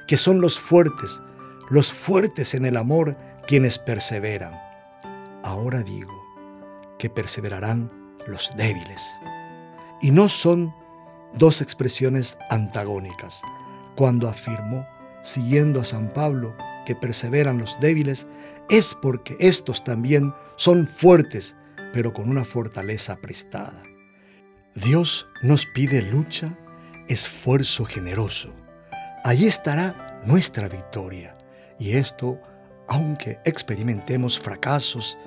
que 0.06 0.16
son 0.16 0.40
los 0.40 0.58
fuertes, 0.58 1.22
los 1.70 1.92
fuertes 1.92 2.54
en 2.54 2.64
el 2.66 2.76
amor 2.76 3.16
quienes 3.46 3.78
perseveran. 3.78 4.52
Ahora 5.42 5.82
digo 5.82 6.12
que 6.98 7.10
perseverarán 7.10 7.90
los 8.26 8.50
débiles. 8.56 9.02
Y 10.00 10.10
no 10.10 10.28
son 10.28 10.74
dos 11.34 11.60
expresiones 11.60 12.38
antagónicas. 12.50 13.42
Cuando 13.96 14.28
afirmó, 14.28 14.86
siguiendo 15.22 15.80
a 15.80 15.84
San 15.84 16.08
Pablo, 16.08 16.56
que 16.84 16.94
perseveran 16.94 17.58
los 17.58 17.78
débiles, 17.80 18.26
es 18.68 18.96
porque 19.00 19.36
estos 19.38 19.84
también 19.84 20.34
son 20.56 20.86
fuertes, 20.86 21.56
pero 21.92 22.12
con 22.12 22.28
una 22.28 22.44
fortaleza 22.44 23.16
prestada. 23.16 23.82
Dios 24.74 25.28
nos 25.42 25.66
pide 25.66 26.02
lucha, 26.02 26.56
esfuerzo 27.08 27.84
generoso. 27.84 28.54
Allí 29.24 29.46
estará 29.46 30.20
nuestra 30.26 30.68
victoria. 30.68 31.36
Y 31.78 31.96
esto, 31.96 32.40
aunque 32.88 33.38
experimentemos 33.44 34.38
fracasos 34.38 35.18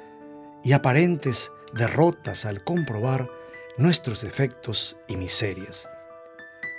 y 0.63 0.73
aparentes 0.73 1.51
derrotas 1.73 2.45
al 2.45 2.63
comprobar 2.63 3.29
nuestros 3.77 4.21
defectos 4.21 4.97
y 5.07 5.17
miserias. 5.17 5.87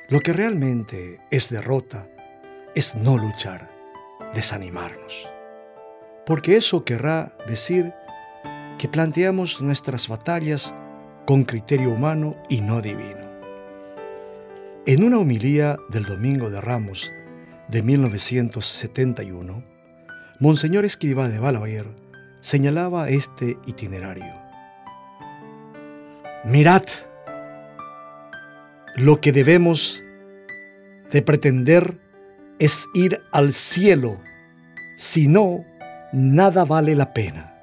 Lo 0.09 0.21
que 0.21 0.33
realmente 0.33 1.21
es 1.33 1.51
derrota 1.51 2.09
es 2.77 2.95
no 2.95 3.19
luchar, 3.19 3.73
desanimarnos. 4.35 5.29
Porque 6.25 6.57
eso 6.57 6.85
querrá 6.85 7.37
decir 7.49 7.93
que 8.79 8.89
planteamos 8.89 9.61
nuestras 9.61 10.07
batallas 10.07 10.73
con 11.27 11.43
criterio 11.43 11.91
humano 11.91 12.37
y 12.49 12.61
no 12.61 12.81
divino. 12.81 13.27
En 14.87 15.03
una 15.03 15.19
homilía 15.19 15.77
del 15.89 16.05
Domingo 16.05 16.51
de 16.51 16.61
Ramos 16.61 17.11
de 17.67 17.83
1971, 17.83 19.65
Monseñor 20.39 20.85
Escriba 20.85 21.27
de 21.27 21.41
Balaguer 21.41 21.87
señalaba 22.41 23.09
este 23.09 23.59
itinerario. 23.67 24.33
Mirad 26.45 26.85
lo 28.97 29.21
que 29.21 29.31
debemos 29.31 30.03
de 31.13 31.21
pretender 31.21 32.01
es 32.59 32.89
ir 32.95 33.21
al 33.31 33.53
cielo, 33.53 34.21
si 34.97 35.29
no, 35.29 35.65
nada 36.13 36.65
vale 36.65 36.95
la 36.95 37.13
pena. 37.13 37.55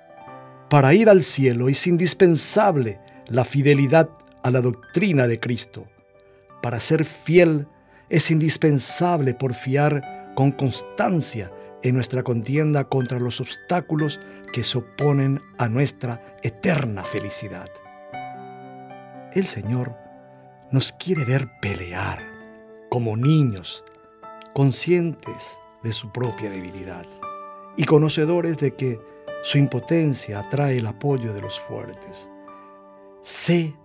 Para 0.69 0.93
ir 0.93 1.09
al 1.09 1.23
cielo 1.23 1.69
es 1.69 1.87
indispensable 1.87 2.99
la 3.27 3.43
fidelidad 3.43 4.09
a 4.43 4.51
la 4.51 4.61
doctrina 4.61 5.27
de 5.27 5.39
Cristo. 5.39 5.87
Para 6.61 6.79
ser 6.79 7.03
fiel 7.03 7.67
es 8.09 8.29
indispensable 8.29 9.33
porfiar 9.33 10.33
con 10.35 10.51
constancia 10.51 11.51
en 11.81 11.95
nuestra 11.95 12.21
contienda 12.21 12.83
contra 12.83 13.19
los 13.19 13.41
obstáculos 13.41 14.19
que 14.51 14.63
se 14.63 14.77
oponen 14.77 15.41
a 15.57 15.67
nuestra 15.67 16.37
eterna 16.43 17.03
felicidad. 17.03 17.69
El 19.33 19.45
Señor 19.45 20.02
nos 20.73 20.91
quiere 20.91 21.23
ver 21.23 21.47
pelear 21.61 22.19
como 22.89 23.15
niños, 23.15 23.83
conscientes 24.55 25.59
de 25.83 25.93
su 25.93 26.11
propia 26.11 26.49
debilidad 26.49 27.05
y 27.77 27.83
conocedores 27.83 28.57
de 28.57 28.75
que 28.75 28.99
su 29.43 29.59
impotencia 29.59 30.39
atrae 30.39 30.79
el 30.79 30.87
apoyo 30.87 31.31
de 31.31 31.41
los 31.41 31.59
fuertes. 31.59 32.31
Sé 33.21 33.75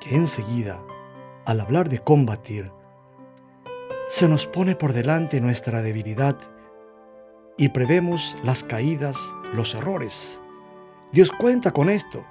que 0.00 0.16
enseguida, 0.16 0.84
al 1.46 1.60
hablar 1.60 1.88
de 1.88 2.00
combatir, 2.00 2.72
se 4.08 4.28
nos 4.28 4.46
pone 4.48 4.74
por 4.74 4.92
delante 4.92 5.40
nuestra 5.40 5.82
debilidad 5.82 6.36
y 7.56 7.68
prevemos 7.68 8.36
las 8.42 8.64
caídas, 8.64 9.36
los 9.52 9.76
errores. 9.76 10.42
Dios 11.12 11.30
cuenta 11.30 11.70
con 11.70 11.88
esto. 11.88 12.26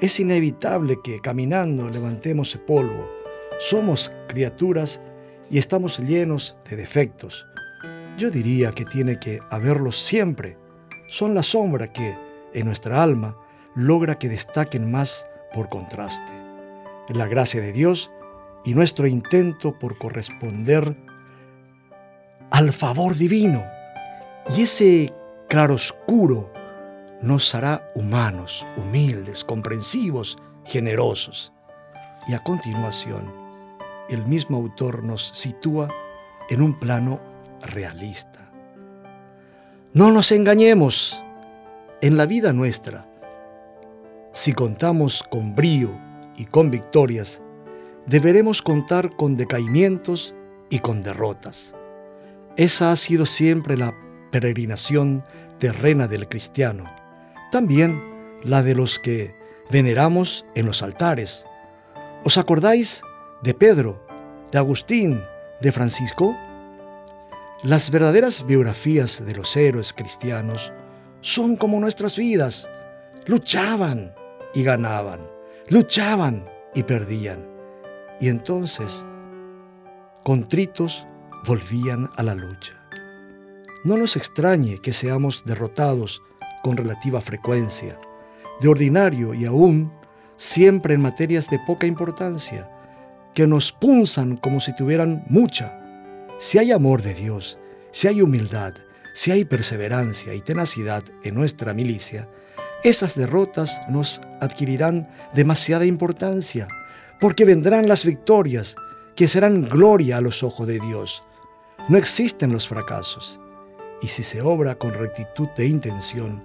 Es 0.00 0.18
inevitable 0.18 0.96
que 1.04 1.20
caminando 1.20 1.88
levantemos 1.88 2.52
el 2.56 2.62
polvo 2.62 3.23
somos 3.58 4.12
criaturas 4.28 5.00
y 5.50 5.58
estamos 5.58 5.98
llenos 5.98 6.56
de 6.68 6.76
defectos. 6.76 7.46
Yo 8.16 8.30
diría 8.30 8.72
que 8.72 8.84
tiene 8.84 9.18
que 9.18 9.40
haberlos 9.50 9.98
siempre. 9.98 10.58
Son 11.08 11.34
la 11.34 11.42
sombra 11.42 11.92
que, 11.92 12.16
en 12.52 12.66
nuestra 12.66 13.02
alma, 13.02 13.36
logra 13.74 14.18
que 14.18 14.28
destaquen 14.28 14.90
más 14.90 15.30
por 15.52 15.68
contraste. 15.68 16.32
La 17.08 17.26
gracia 17.26 17.60
de 17.60 17.72
Dios 17.72 18.10
y 18.64 18.74
nuestro 18.74 19.06
intento 19.06 19.78
por 19.78 19.98
corresponder 19.98 20.96
al 22.50 22.72
favor 22.72 23.16
divino. 23.16 23.64
Y 24.56 24.62
ese 24.62 25.12
claroscuro 25.48 26.52
nos 27.20 27.54
hará 27.54 27.90
humanos, 27.94 28.66
humildes, 28.76 29.44
comprensivos, 29.44 30.36
generosos. 30.64 31.53
Y 32.26 32.34
a 32.34 32.38
continuación, 32.38 33.32
el 34.08 34.26
mismo 34.26 34.56
autor 34.56 35.04
nos 35.04 35.28
sitúa 35.28 35.88
en 36.48 36.62
un 36.62 36.74
plano 36.78 37.20
realista. 37.60 38.50
No 39.92 40.10
nos 40.10 40.32
engañemos, 40.32 41.22
en 42.00 42.16
la 42.18 42.26
vida 42.26 42.52
nuestra 42.52 43.06
Si 44.32 44.52
contamos 44.52 45.22
con 45.30 45.54
brío 45.54 45.90
y 46.36 46.44
con 46.44 46.70
victorias, 46.70 47.40
deberemos 48.06 48.60
contar 48.60 49.14
con 49.16 49.36
decaimientos 49.36 50.34
y 50.68 50.80
con 50.80 51.02
derrotas. 51.02 51.74
Esa 52.56 52.90
ha 52.90 52.96
sido 52.96 53.26
siempre 53.26 53.76
la 53.76 53.94
peregrinación 54.32 55.22
terrena 55.58 56.08
del 56.08 56.28
cristiano, 56.28 56.84
también 57.52 58.02
la 58.42 58.62
de 58.62 58.74
los 58.74 58.98
que 58.98 59.34
veneramos 59.70 60.44
en 60.54 60.66
los 60.66 60.82
altares. 60.82 61.46
¿Os 62.26 62.38
acordáis 62.38 63.02
de 63.42 63.52
Pedro, 63.52 64.00
de 64.50 64.56
Agustín, 64.56 65.22
de 65.60 65.70
Francisco? 65.72 66.34
Las 67.62 67.90
verdaderas 67.90 68.46
biografías 68.46 69.26
de 69.26 69.34
los 69.34 69.54
héroes 69.58 69.92
cristianos 69.92 70.72
son 71.20 71.56
como 71.56 71.78
nuestras 71.80 72.16
vidas. 72.16 72.70
Luchaban 73.26 74.14
y 74.54 74.62
ganaban, 74.62 75.20
luchaban 75.68 76.48
y 76.74 76.84
perdían. 76.84 77.46
Y 78.18 78.30
entonces, 78.30 79.04
contritos, 80.22 81.06
volvían 81.46 82.08
a 82.16 82.22
la 82.22 82.34
lucha. 82.34 82.72
No 83.84 83.98
nos 83.98 84.16
extrañe 84.16 84.78
que 84.78 84.94
seamos 84.94 85.44
derrotados 85.44 86.22
con 86.62 86.78
relativa 86.78 87.20
frecuencia, 87.20 87.98
de 88.62 88.68
ordinario 88.68 89.34
y 89.34 89.44
aún 89.44 89.92
siempre 90.36 90.94
en 90.94 91.00
materias 91.00 91.48
de 91.50 91.58
poca 91.58 91.86
importancia, 91.86 92.70
que 93.34 93.46
nos 93.46 93.72
punzan 93.72 94.36
como 94.36 94.60
si 94.60 94.74
tuvieran 94.74 95.24
mucha. 95.28 95.80
Si 96.38 96.58
hay 96.58 96.72
amor 96.72 97.02
de 97.02 97.14
Dios, 97.14 97.58
si 97.90 98.08
hay 98.08 98.22
humildad, 98.22 98.74
si 99.12 99.30
hay 99.30 99.44
perseverancia 99.44 100.34
y 100.34 100.40
tenacidad 100.40 101.02
en 101.22 101.34
nuestra 101.34 101.74
milicia, 101.74 102.28
esas 102.82 103.14
derrotas 103.14 103.80
nos 103.88 104.20
adquirirán 104.40 105.08
demasiada 105.32 105.86
importancia, 105.86 106.68
porque 107.20 107.44
vendrán 107.44 107.88
las 107.88 108.04
victorias 108.04 108.76
que 109.16 109.28
serán 109.28 109.68
gloria 109.68 110.18
a 110.18 110.20
los 110.20 110.42
ojos 110.42 110.66
de 110.66 110.80
Dios. 110.80 111.22
No 111.88 111.96
existen 111.96 112.52
los 112.52 112.68
fracasos. 112.68 113.40
Y 114.02 114.08
si 114.08 114.22
se 114.22 114.42
obra 114.42 114.74
con 114.74 114.92
rectitud 114.92 115.48
de 115.56 115.66
intención 115.66 116.42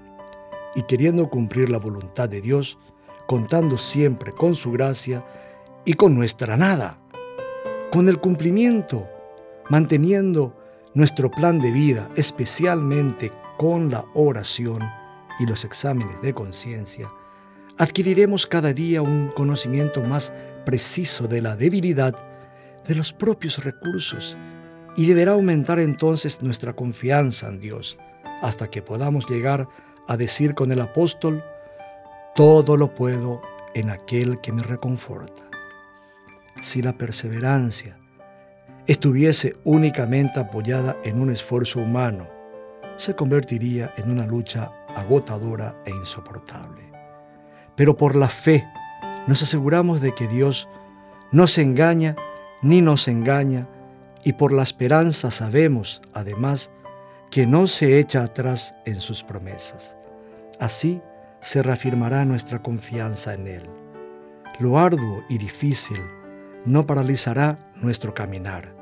y 0.76 0.84
queriendo 0.84 1.30
cumplir 1.30 1.70
la 1.70 1.80
voluntad 1.80 2.30
de 2.30 2.42
Dios, 2.42 2.78
contando 3.30 3.78
siempre 3.78 4.32
con 4.32 4.56
su 4.56 4.72
gracia 4.72 5.24
y 5.86 5.94
con 5.94 6.16
nuestra 6.16 6.58
nada, 6.58 7.00
con 7.92 8.10
el 8.10 8.20
cumplimiento, 8.20 9.08
manteniendo 9.70 10.60
nuestro 10.96 11.30
plan 11.30 11.62
de 11.62 11.70
vida, 11.70 12.10
especialmente 12.16 13.32
con 13.60 13.92
la 13.92 14.04
oración 14.16 14.82
y 15.40 15.46
los 15.46 15.64
exámenes 15.64 16.20
de 16.24 16.34
conciencia, 16.34 17.08
adquiriremos 17.78 18.48
cada 18.48 18.74
día 18.74 19.04
un 19.04 19.28
conocimiento 19.28 20.02
más 20.02 20.34
preciso 20.66 21.28
de 21.28 21.44
la 21.44 21.56
debilidad 21.56 22.16
de 22.88 22.96
los 22.96 23.14
propios 23.14 23.64
recursos 23.64 24.40
y 24.98 25.06
deberá 25.06 25.34
aumentar 25.34 25.78
entonces 25.78 26.42
nuestra 26.42 26.74
confianza 26.74 27.48
en 27.48 27.60
Dios 27.60 28.00
hasta 28.42 28.72
que 28.72 28.82
podamos 28.82 29.30
llegar 29.30 29.68
a 30.08 30.18
decir 30.18 30.56
con 30.56 30.72
el 30.72 30.82
apóstol, 30.82 31.44
todo 32.40 32.78
lo 32.78 32.96
puedo 32.96 33.42
en 33.74 33.90
aquel 33.90 34.40
que 34.40 34.54
me 34.54 34.64
reconforta. 34.64 35.50
Si 36.62 36.82
la 36.82 36.98
perseverancia 36.98 38.00
estuviese 38.88 39.58
únicamente 39.66 40.40
apoyada 40.40 40.96
en 41.04 41.20
un 41.20 41.32
esfuerzo 41.32 41.82
humano, 41.82 42.30
se 42.96 43.14
convertiría 43.14 43.94
en 43.98 44.10
una 44.10 44.26
lucha 44.26 44.72
agotadora 44.96 45.84
e 45.86 45.90
insoportable. 45.90 46.90
Pero 47.76 47.98
por 47.98 48.16
la 48.16 48.30
fe 48.30 48.66
nos 49.28 49.44
aseguramos 49.44 50.00
de 50.00 50.16
que 50.16 50.30
Dios 50.30 50.70
no 51.34 51.46
se 51.46 51.62
engaña 51.62 52.16
ni 52.62 52.82
nos 52.82 53.10
engaña 53.10 53.68
y 54.24 54.32
por 54.32 54.54
la 54.54 54.64
esperanza 54.64 55.30
sabemos, 55.30 56.02
además, 56.14 56.72
que 57.32 57.46
no 57.46 57.68
se 57.68 58.00
echa 58.00 58.24
atrás 58.24 58.76
en 58.86 58.96
sus 59.02 59.24
promesas. 59.24 59.98
Así 60.58 61.02
se 61.42 61.64
reafirmará 61.64 62.26
nuestra 62.26 62.62
confianza 62.62 63.34
en 63.34 63.48
Él. 63.48 63.64
Lo 64.60 64.78
arduo 64.78 65.24
y 65.30 65.38
difícil 65.38 66.00
no 66.66 66.86
paralizará 66.86 67.56
nuestro 67.76 68.14
caminar. 68.14 68.76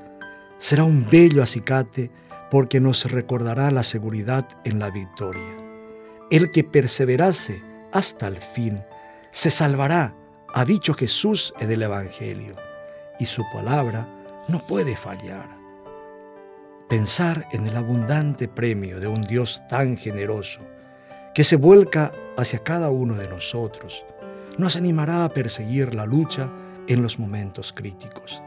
Será 0.57 0.83
un 0.83 1.07
bello 1.09 1.43
acicate 1.43 2.11
porque 2.49 2.79
nos 2.79 3.11
recordará 3.11 3.69
la 3.71 3.83
seguridad 3.83 4.47
en 4.63 4.79
la 4.79 4.89
victoria. 4.89 5.57
El 6.31 6.51
que 6.51 6.63
perseverase 6.63 7.61
hasta 7.91 8.27
el 8.27 8.37
fin 8.37 8.83
se 9.31 9.51
salvará, 9.51 10.15
ha 10.53 10.65
dicho 10.65 10.93
Jesús 10.93 11.53
en 11.59 11.71
el 11.71 11.83
Evangelio, 11.83 12.55
y 13.19 13.25
su 13.25 13.43
palabra 13.53 14.07
no 14.47 14.65
puede 14.65 14.95
fallar. 14.95 15.47
Pensar 16.89 17.47
en 17.51 17.67
el 17.67 17.75
abundante 17.75 18.47
premio 18.47 18.99
de 18.99 19.07
un 19.07 19.21
Dios 19.21 19.61
tan 19.69 19.97
generoso 19.97 20.61
que 21.35 21.43
se 21.43 21.57
vuelca 21.57 22.11
hacia 22.37 22.63
cada 22.63 22.89
uno 22.89 23.15
de 23.15 23.27
nosotros 23.27 24.05
nos 24.57 24.75
animará 24.75 25.25
a 25.25 25.29
perseguir 25.29 25.93
la 25.93 26.05
lucha 26.05 26.49
en 26.87 27.01
los 27.01 27.19
momentos 27.19 27.73
críticos, 27.73 28.41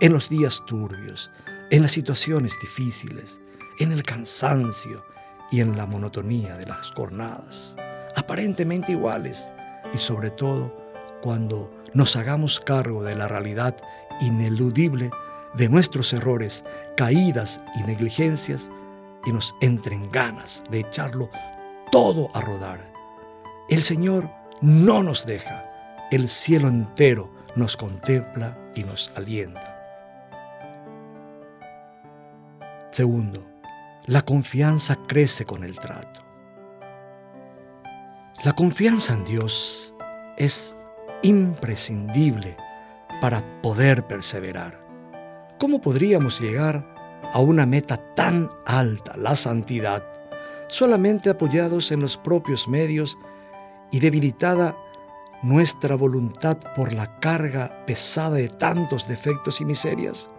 en 0.00 0.12
los 0.12 0.28
días 0.28 0.62
turbios, 0.66 1.30
en 1.70 1.82
las 1.82 1.92
situaciones 1.92 2.54
difíciles, 2.60 3.40
en 3.78 3.92
el 3.92 4.02
cansancio 4.02 5.04
y 5.50 5.60
en 5.60 5.76
la 5.76 5.86
monotonía 5.86 6.56
de 6.56 6.66
las 6.66 6.90
jornadas, 6.92 7.76
aparentemente 8.14 8.92
iguales, 8.92 9.52
y 9.94 9.98
sobre 9.98 10.30
todo 10.30 10.74
cuando 11.22 11.72
nos 11.94 12.16
hagamos 12.16 12.60
cargo 12.60 13.02
de 13.02 13.14
la 13.14 13.28
realidad 13.28 13.76
ineludible 14.20 15.10
de 15.54 15.68
nuestros 15.68 16.12
errores, 16.12 16.64
caídas 16.96 17.62
y 17.78 17.84
negligencias 17.84 18.70
y 19.24 19.32
nos 19.32 19.54
entren 19.60 20.10
ganas 20.10 20.62
de 20.70 20.80
echarlo 20.80 21.30
todo 21.90 22.30
a 22.34 22.40
rodar. 22.40 22.95
El 23.68 23.82
Señor 23.82 24.30
no 24.60 25.02
nos 25.02 25.26
deja, 25.26 25.64
el 26.12 26.28
cielo 26.28 26.68
entero 26.68 27.32
nos 27.56 27.76
contempla 27.76 28.56
y 28.76 28.84
nos 28.84 29.10
alienta. 29.16 29.72
Segundo, 32.92 33.44
la 34.06 34.22
confianza 34.22 34.96
crece 35.08 35.44
con 35.44 35.64
el 35.64 35.78
trato. 35.80 36.20
La 38.44 38.52
confianza 38.52 39.14
en 39.14 39.24
Dios 39.24 39.94
es 40.36 40.76
imprescindible 41.22 42.56
para 43.20 43.60
poder 43.62 44.06
perseverar. 44.06 44.86
¿Cómo 45.58 45.80
podríamos 45.80 46.40
llegar 46.40 46.86
a 47.32 47.40
una 47.40 47.66
meta 47.66 47.96
tan 48.14 48.48
alta, 48.64 49.16
la 49.16 49.34
santidad, 49.34 50.04
solamente 50.68 51.30
apoyados 51.30 51.90
en 51.90 52.00
los 52.00 52.16
propios 52.16 52.68
medios 52.68 53.18
y 53.90 54.00
debilitada 54.00 54.76
nuestra 55.42 55.94
voluntad 55.94 56.58
por 56.74 56.92
la 56.92 57.18
carga 57.20 57.84
pesada 57.86 58.36
de 58.36 58.48
tantos 58.48 59.08
defectos 59.08 59.60
y 59.60 59.64
miserias? 59.64 60.30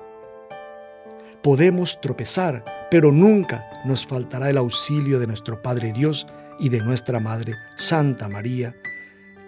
Podemos 1.42 2.00
tropezar, 2.02 2.64
pero 2.92 3.12
nunca 3.12 3.66
nos 3.86 4.06
faltará 4.06 4.50
el 4.50 4.58
auxilio 4.58 5.20
de 5.20 5.28
nuestro 5.28 5.62
Padre 5.62 5.92
Dios 5.94 6.28
y 6.60 6.70
de 6.70 6.82
nuestra 6.82 7.20
Madre 7.20 7.56
Santa 7.76 8.28
María, 8.28 8.76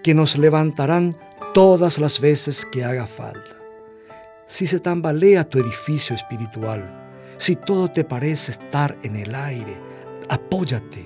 que 0.03 0.13
nos 0.13 0.38
levantarán 0.38 1.17
todas 1.53 1.97
las 1.97 2.21
veces 2.21 2.65
que 2.71 2.85
haga 2.85 3.07
falta 3.07 3.59
si 4.49 4.65
se 4.65 4.79
tambalea 4.79 5.43
tu 5.43 5.59
edificio 5.59 6.15
espiritual, 6.15 6.91
si 7.38 7.55
todo 7.55 7.91
te 7.91 8.03
parece 8.03 8.51
estar 8.51 8.97
en 9.03 9.15
el 9.15 9.35
aire, 9.35 9.79
apóyate 10.27 11.05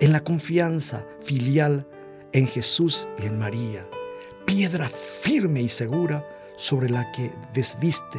en 0.00 0.10
la 0.10 0.24
confianza 0.24 1.04
filial 1.20 1.86
en 2.32 2.46
Jesús 2.46 3.08
y 3.18 3.26
en 3.26 3.38
María, 3.38 3.86
piedra 4.46 4.88
firme 4.88 5.62
y 5.62 5.68
segura 5.68 6.26
sobre 6.56 6.88
la 6.90 7.10
que 7.12 7.30
desviste 7.52 8.18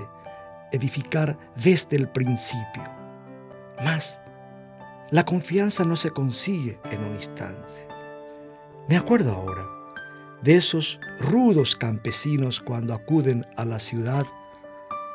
edificar 0.72 1.38
desde 1.56 1.98
el 1.98 2.10
principio. 2.10 2.84
Mas, 3.84 4.20
la 5.12 5.26
confianza 5.26 5.84
no 5.84 5.96
se 5.96 6.10
consigue 6.10 6.80
en 6.92 7.04
un 7.04 7.14
instante. 7.14 7.88
Me 8.90 8.98
acuerdo 8.98 9.34
ahora 9.34 9.66
de 10.42 10.56
esos 10.56 11.00
rudos 11.20 11.76
campesinos 11.76 12.60
cuando 12.60 12.94
acuden 12.94 13.46
a 13.56 13.66
la 13.66 13.80
ciudad 13.80 14.26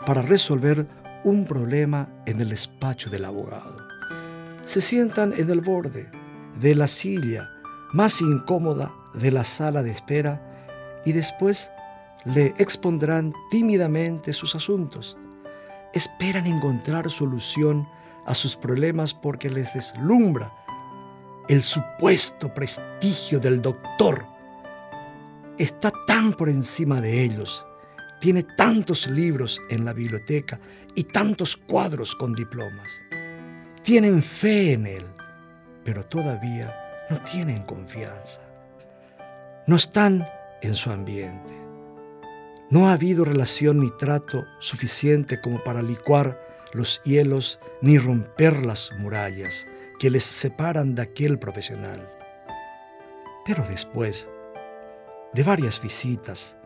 para 0.07 0.23
resolver 0.23 0.87
un 1.25 1.45
problema 1.45 2.09
en 2.27 2.41
el 2.41 2.51
despacho 2.51 3.11
del 3.11 3.25
abogado. 3.25 3.87
Se 4.65 4.81
sientan 4.81 5.33
en 5.37 5.51
el 5.51 5.61
borde 5.61 6.11
de 6.61 6.75
la 6.75 6.87
silla 6.87 7.51
más 7.93 8.21
incómoda 8.21 8.95
de 9.15 9.33
la 9.33 9.45
sala 9.45 9.83
de 9.83 9.91
espera 9.91 11.01
y 11.05 11.13
después 11.13 11.71
le 12.25 12.55
expondrán 12.59 13.33
tímidamente 13.51 14.33
sus 14.33 14.55
asuntos. 14.55 15.17
Esperan 15.95 16.47
encontrar 16.47 17.11
solución 17.11 17.89
a 18.27 18.35
sus 18.35 18.57
problemas 18.57 19.15
porque 19.15 19.49
les 19.49 19.73
deslumbra 19.75 20.53
el 21.49 21.63
supuesto 21.63 22.53
prestigio 22.53 23.41
del 23.41 23.63
doctor 23.63 24.27
está 25.59 25.91
tan 26.07 26.33
por 26.33 26.51
encima 26.51 27.01
de 27.01 27.25
ellos, 27.25 27.67
tiene 28.21 28.43
tantos 28.43 29.07
libros 29.07 29.59
en 29.71 29.87
la 29.87 29.95
biblioteca 29.95 30.61
y 30.95 31.05
tantos 31.05 31.57
cuadros 31.57 32.15
con 32.15 32.35
diplomas. 32.35 33.03
Tienen 33.83 34.23
fe 34.23 34.75
en 34.75 34.87
Él, 34.87 35.05
pero 35.85 36.05
todavía 36.05 36.88
no 37.11 37.23
tienen 37.23 37.63
confianza. 37.63 38.41
No 39.67 39.77
están 39.77 40.27
en 40.63 40.75
su 40.75 40.91
ambiente. 40.91 41.55
No 42.71 42.89
ha 42.89 42.93
habido 42.93 43.25
relación 43.25 43.81
ni 43.81 43.91
trato 43.97 44.45
suficiente 44.59 45.41
como 45.41 45.63
para 45.65 45.83
licuar 45.83 46.41
los 46.73 47.01
hielos 47.03 47.61
ni 47.81 47.99
romper 47.99 48.65
las 48.65 48.93
murallas 48.99 49.67
que 49.99 50.11
les 50.11 50.25
separan 50.25 50.95
de 50.95 51.03
aquel 51.03 51.39
profesional. 51.39 52.13
Pero 53.45 53.65
después 53.69 54.29
de 55.33 55.43
varias 55.43 55.81
visitas, 55.81 56.59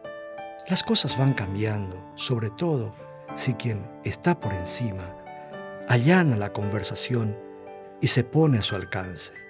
las 0.68 0.82
cosas 0.82 1.16
van 1.16 1.34
cambiando, 1.34 2.12
sobre 2.16 2.50
todo 2.50 2.94
si 3.34 3.54
quien 3.54 3.88
está 4.04 4.38
por 4.38 4.52
encima 4.52 5.16
allana 5.88 6.36
la 6.36 6.52
conversación 6.52 7.36
y 8.00 8.06
se 8.06 8.24
pone 8.24 8.58
a 8.58 8.62
su 8.62 8.74
alcance. 8.74 9.41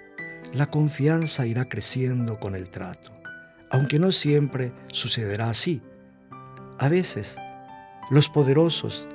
La 0.51 0.67
confianza 0.67 1.45
irá 1.47 1.65
creciendo 1.69 2.39
con 2.39 2.55
el 2.55 2.69
trato, 2.69 3.11
aunque 3.71 3.97
no 3.97 4.11
siempre 4.11 4.73
sucederá 4.87 5.49
así. 5.49 5.81
A 6.79 6.89
veces, 6.89 7.37
los 8.11 8.29
poderosos 8.29 9.07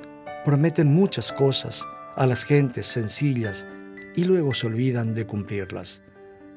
prometen 0.43 0.93
muchas 0.93 1.31
cosas 1.31 1.85
a 2.15 2.25
las 2.25 2.43
gentes 2.43 2.87
sencillas 2.87 3.67
y 4.15 4.25
luego 4.25 4.53
se 4.53 4.67
olvidan 4.67 5.13
de 5.13 5.25
cumplirlas, 5.25 6.03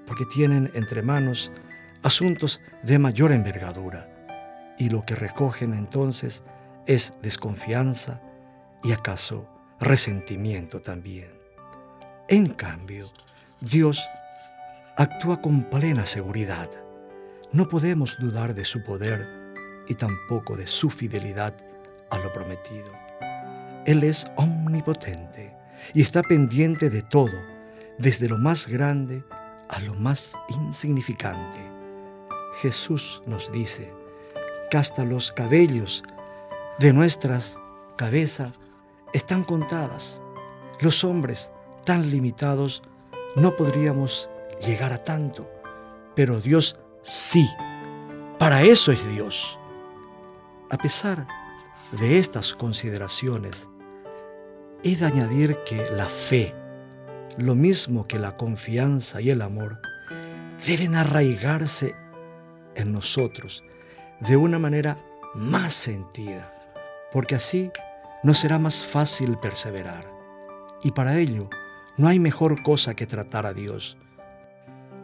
porque 0.06 0.24
tienen 0.24 0.70
entre 0.74 1.02
manos 1.02 1.52
asuntos 2.02 2.60
de 2.82 2.98
mayor 2.98 3.30
envergadura, 3.30 4.08
y 4.78 4.88
lo 4.88 5.02
que 5.02 5.14
recogen 5.14 5.74
entonces 5.74 6.42
es 6.86 7.12
desconfianza 7.22 8.20
y 8.82 8.92
acaso 8.92 9.48
resentimiento 9.78 10.80
también. 10.80 11.30
En 12.28 12.48
cambio, 12.48 13.06
Dios 13.60 14.02
actúa 14.96 15.40
con 15.40 15.64
plena 15.64 16.04
seguridad. 16.04 16.68
No 17.52 17.68
podemos 17.68 18.18
dudar 18.18 18.54
de 18.54 18.64
su 18.64 18.82
poder 18.82 19.26
y 19.88 19.94
tampoco 19.94 20.56
de 20.56 20.66
su 20.66 20.90
fidelidad 20.90 21.54
a 22.10 22.18
lo 22.18 22.32
prometido. 22.32 22.92
Él 23.86 24.04
es 24.04 24.26
omnipotente 24.36 25.56
y 25.94 26.02
está 26.02 26.22
pendiente 26.22 26.90
de 26.90 27.02
todo, 27.02 27.32
desde 27.98 28.28
lo 28.28 28.38
más 28.38 28.68
grande 28.68 29.24
a 29.68 29.80
lo 29.80 29.94
más 29.94 30.36
insignificante. 30.48 31.60
Jesús 32.60 33.22
nos 33.26 33.50
dice 33.50 33.92
que 34.70 34.76
hasta 34.76 35.04
los 35.04 35.32
cabellos 35.32 36.04
de 36.78 36.92
nuestras 36.92 37.58
cabezas 37.96 38.52
están 39.14 39.42
contadas. 39.42 40.22
Los 40.80 41.02
hombres 41.02 41.50
tan 41.84 42.10
limitados 42.10 42.82
no 43.36 43.56
podríamos 43.56 44.30
llegar 44.64 44.92
a 44.92 45.02
tanto, 45.02 45.50
pero 46.14 46.40
Dios 46.40 46.78
sí. 47.02 47.48
Para 48.38 48.62
eso 48.62 48.92
es 48.92 49.06
Dios. 49.08 49.58
A 50.70 50.78
pesar 50.78 51.26
de 51.92 52.18
estas 52.18 52.54
consideraciones, 52.54 53.68
he 54.82 54.96
de 54.96 55.06
añadir 55.06 55.58
que 55.64 55.90
la 55.92 56.08
fe, 56.08 56.54
lo 57.36 57.54
mismo 57.54 58.08
que 58.08 58.18
la 58.18 58.36
confianza 58.36 59.20
y 59.20 59.30
el 59.30 59.42
amor, 59.42 59.80
deben 60.66 60.94
arraigarse 60.94 61.94
en 62.74 62.92
nosotros 62.92 63.62
de 64.20 64.36
una 64.36 64.58
manera 64.58 64.96
más 65.34 65.72
sentida, 65.72 66.50
porque 67.12 67.34
así 67.34 67.70
nos 68.22 68.38
será 68.38 68.58
más 68.58 68.82
fácil 68.82 69.36
perseverar. 69.38 70.06
Y 70.82 70.92
para 70.92 71.18
ello, 71.18 71.48
no 71.96 72.08
hay 72.08 72.18
mejor 72.18 72.62
cosa 72.62 72.94
que 72.94 73.06
tratar 73.06 73.46
a 73.46 73.52
Dios. 73.52 73.96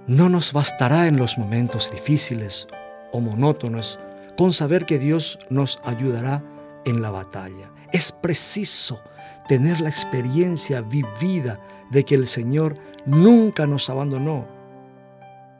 No 0.08 0.30
nos 0.30 0.54
bastará 0.54 1.06
en 1.06 1.18
los 1.18 1.36
momentos 1.36 1.90
difíciles 1.92 2.66
o 3.12 3.20
monótonos 3.20 4.00
con 4.38 4.54
saber 4.54 4.86
que 4.86 4.98
Dios 4.98 5.38
nos 5.50 5.82
ayudará 5.84 6.42
en 6.86 7.02
la 7.02 7.10
batalla. 7.10 7.70
Es 7.92 8.10
preciso 8.10 9.02
tener 9.48 9.82
la 9.82 9.90
experiencia 9.90 10.80
vivida 10.80 11.60
de 11.90 12.04
que 12.04 12.14
el 12.14 12.26
Señor 12.26 12.78
nunca 13.04 13.66
nos 13.66 13.90
abandonó. 13.90 14.48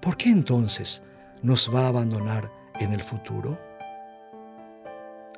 ¿Por 0.01 0.17
qué 0.17 0.31
entonces 0.31 1.03
nos 1.43 1.71
va 1.75 1.85
a 1.85 1.89
abandonar 1.89 2.51
en 2.81 2.95
el 2.95 3.03
futuro? 3.03 3.59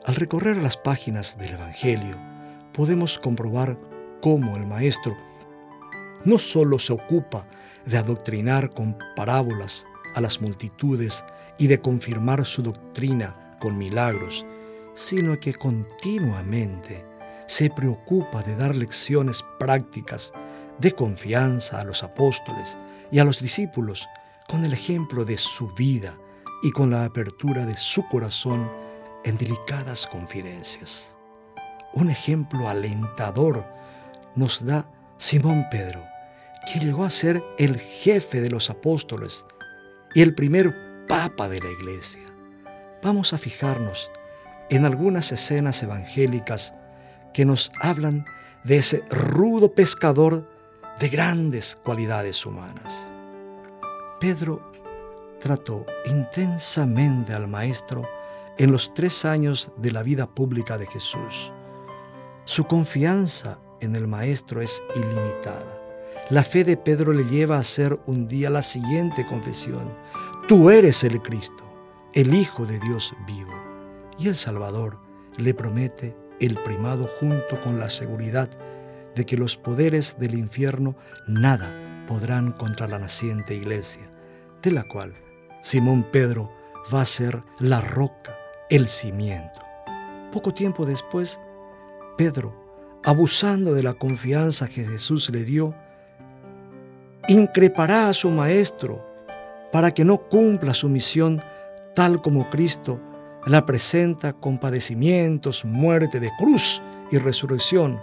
Al 0.06 0.14
recorrer 0.14 0.56
las 0.58 0.76
páginas 0.76 1.36
del 1.36 1.54
Evangelio, 1.54 2.16
podemos 2.72 3.18
comprobar 3.18 3.76
cómo 4.20 4.56
el 4.56 4.68
Maestro 4.68 5.16
no 6.24 6.38
solo 6.38 6.78
se 6.78 6.92
ocupa 6.92 7.46
de 7.84 7.98
adoctrinar 7.98 8.70
con 8.70 8.96
parábolas 9.16 9.86
a 10.14 10.20
las 10.20 10.40
multitudes 10.40 11.24
y 11.58 11.66
de 11.66 11.80
confirmar 11.80 12.44
su 12.44 12.62
doctrina 12.62 13.56
con 13.60 13.78
milagros, 13.78 14.46
sino 14.94 15.38
que 15.38 15.54
continuamente 15.54 17.06
se 17.46 17.70
preocupa 17.70 18.42
de 18.42 18.56
dar 18.56 18.74
lecciones 18.74 19.44
prácticas 19.58 20.32
de 20.78 20.92
confianza 20.92 21.80
a 21.80 21.84
los 21.84 22.02
apóstoles 22.02 22.78
y 23.10 23.18
a 23.18 23.24
los 23.24 23.40
discípulos 23.42 24.08
con 24.48 24.64
el 24.64 24.72
ejemplo 24.72 25.24
de 25.24 25.36
su 25.36 25.68
vida 25.74 26.14
y 26.62 26.70
con 26.70 26.90
la 26.90 27.04
apertura 27.04 27.66
de 27.66 27.76
su 27.76 28.06
corazón 28.08 28.70
en 29.24 29.36
delicadas 29.36 30.06
confidencias. 30.06 31.16
Un 31.92 32.10
ejemplo 32.10 32.68
alentador 32.68 33.66
nos 34.34 34.64
da 34.64 34.90
Simón 35.18 35.66
Pedro, 35.70 36.04
que 36.66 36.80
llegó 36.80 37.04
a 37.04 37.10
ser 37.10 37.42
el 37.58 37.78
jefe 37.78 38.40
de 38.40 38.50
los 38.50 38.70
apóstoles 38.70 39.46
y 40.14 40.22
el 40.22 40.34
primer 40.34 41.06
papa 41.08 41.48
de 41.48 41.60
la 41.60 41.70
iglesia. 41.70 42.26
Vamos 43.02 43.32
a 43.32 43.38
fijarnos 43.38 44.10
en 44.68 44.84
algunas 44.84 45.32
escenas 45.32 45.82
evangélicas 45.82 46.74
que 47.32 47.44
nos 47.44 47.72
hablan 47.80 48.26
de 48.64 48.76
ese 48.76 49.04
rudo 49.10 49.74
pescador 49.74 50.48
de 50.98 51.08
grandes 51.08 51.76
cualidades 51.76 52.44
humanas. 52.44 53.10
Pedro 54.20 54.70
trató 55.40 55.86
intensamente 56.04 57.32
al 57.32 57.48
maestro 57.48 58.06
en 58.58 58.70
los 58.70 58.92
tres 58.92 59.24
años 59.24 59.72
de 59.78 59.90
la 59.90 60.02
vida 60.02 60.26
pública 60.26 60.76
de 60.76 60.86
Jesús. 60.86 61.52
Su 62.44 62.66
confianza 62.66 63.58
en 63.80 63.96
el 63.96 64.06
Maestro 64.06 64.60
es 64.60 64.82
ilimitada. 64.94 65.79
La 66.30 66.44
fe 66.44 66.62
de 66.62 66.76
Pedro 66.76 67.12
le 67.12 67.24
lleva 67.24 67.56
a 67.56 67.60
hacer 67.60 67.98
un 68.06 68.28
día 68.28 68.50
la 68.50 68.62
siguiente 68.62 69.26
confesión. 69.26 69.92
Tú 70.46 70.70
eres 70.70 71.02
el 71.02 71.20
Cristo, 71.20 71.64
el 72.14 72.34
Hijo 72.34 72.66
de 72.66 72.78
Dios 72.78 73.12
vivo. 73.26 73.52
Y 74.16 74.28
el 74.28 74.36
Salvador 74.36 75.00
le 75.38 75.54
promete 75.54 76.16
el 76.38 76.54
primado 76.54 77.08
junto 77.18 77.60
con 77.64 77.80
la 77.80 77.90
seguridad 77.90 78.48
de 79.16 79.26
que 79.26 79.36
los 79.36 79.56
poderes 79.56 80.20
del 80.20 80.34
infierno 80.34 80.94
nada 81.26 82.04
podrán 82.06 82.52
contra 82.52 82.86
la 82.86 83.00
naciente 83.00 83.56
iglesia, 83.56 84.08
de 84.62 84.70
la 84.70 84.84
cual 84.84 85.14
Simón 85.62 86.06
Pedro 86.12 86.52
va 86.94 87.00
a 87.00 87.06
ser 87.06 87.42
la 87.58 87.80
roca 87.80 88.38
el 88.68 88.86
cimiento. 88.86 89.58
Poco 90.32 90.54
tiempo 90.54 90.86
después, 90.86 91.40
Pedro, 92.16 92.54
abusando 93.02 93.74
de 93.74 93.82
la 93.82 93.94
confianza 93.94 94.68
que 94.68 94.84
Jesús 94.84 95.28
le 95.30 95.42
dio, 95.42 95.74
increpará 97.30 98.08
a 98.08 98.14
su 98.14 98.28
maestro 98.30 99.06
para 99.70 99.92
que 99.92 100.04
no 100.04 100.18
cumpla 100.18 100.74
su 100.74 100.88
misión 100.88 101.40
tal 101.94 102.20
como 102.20 102.50
Cristo 102.50 103.00
la 103.46 103.64
presenta 103.64 104.32
con 104.32 104.58
padecimientos, 104.58 105.64
muerte 105.64 106.18
de 106.18 106.30
cruz 106.38 106.82
y 107.10 107.18
resurrección. 107.18 108.00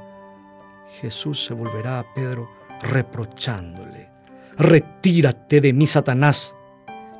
Jesús 1.01 1.43
se 1.43 1.53
volverá 1.53 1.99
a 1.99 2.13
Pedro 2.13 2.49
reprochándole, 2.81 4.09
retírate 4.57 5.59
de 5.59 5.73
mí, 5.73 5.85
Satanás, 5.87 6.55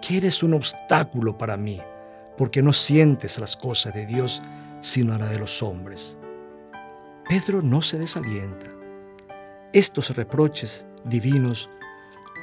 que 0.02 0.18
eres 0.18 0.42
un 0.44 0.54
obstáculo 0.54 1.38
para 1.38 1.58
mí 1.58 1.82
porque 2.38 2.62
no 2.62 2.72
sientes 2.72 3.38
las 3.40 3.58
cosas 3.58 3.94
de 3.94 4.06
Dios, 4.06 4.42
sino 4.80 5.14
a 5.14 5.18
la 5.18 5.28
de 5.28 5.40
los 5.40 5.62
hombres. 5.62 6.18
Pedro 7.28 7.62
no 7.62 7.82
se 7.82 7.98
desalienta. 7.98 8.68
Estos 9.74 10.16
reproches 10.16 10.86
divinos 11.04 11.70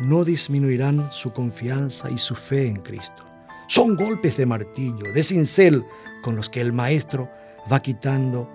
no 0.01 0.25
disminuirán 0.25 1.11
su 1.11 1.33
confianza 1.33 2.11
y 2.11 2.19
su 2.19 2.35
fe 2.35 2.69
en 2.69 2.77
Cristo. 2.77 3.25
Son 3.69 3.97
golpes 3.97 4.37
de 4.37 4.47
martillo, 4.47 5.13
de 5.13 5.23
cincel, 5.23 5.85
con 6.23 6.37
los 6.37 6.51
que 6.51 6.61
el 6.61 6.73
Maestro 6.73 7.31
va 7.71 7.81
quitando 7.81 8.51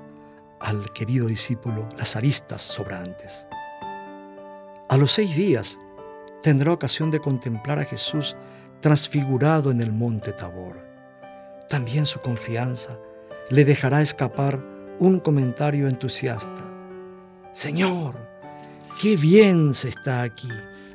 al 0.59 0.91
querido 0.93 1.27
discípulo 1.27 1.87
las 1.97 2.15
aristas 2.15 2.61
sobrantes. 2.61 3.47
A 4.89 4.97
los 4.97 5.11
seis 5.11 5.35
días 5.35 5.79
tendrá 6.41 6.71
ocasión 6.71 7.11
de 7.11 7.19
contemplar 7.19 7.79
a 7.79 7.85
Jesús 7.85 8.35
transfigurado 8.81 9.71
en 9.71 9.81
el 9.81 9.91
monte 9.91 10.33
Tabor 10.33 10.89
también 11.69 12.07
su 12.07 12.19
confianza 12.19 12.97
le 13.51 13.63
dejará 13.63 14.01
escapar 14.01 14.59
un 14.99 15.19
comentario 15.19 15.87
entusiasta. 15.87 16.65
Señor, 17.53 18.15
qué 18.99 19.15
bien 19.15 19.75
se 19.75 19.89
está 19.89 20.23
aquí. 20.23 20.49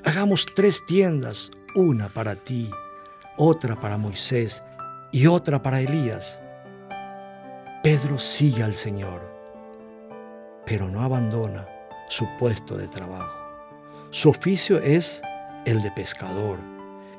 Hagamos 0.06 0.44
tres 0.54 0.84
tiendas, 0.84 1.50
una 1.74 2.10
para 2.10 2.36
ti, 2.36 2.70
otra 3.38 3.80
para 3.80 3.96
Moisés 3.96 4.62
y 5.12 5.26
otra 5.28 5.62
para 5.62 5.80
Elías. 5.80 6.42
Pedro 7.82 8.18
sigue 8.18 8.62
al 8.62 8.74
Señor, 8.74 9.22
pero 10.66 10.90
no 10.90 11.00
abandona 11.00 11.66
su 12.10 12.26
puesto 12.38 12.76
de 12.76 12.86
trabajo. 12.86 13.32
Su 14.10 14.28
oficio 14.28 14.78
es 14.78 15.22
el 15.64 15.82
de 15.82 15.90
pescador, 15.92 16.60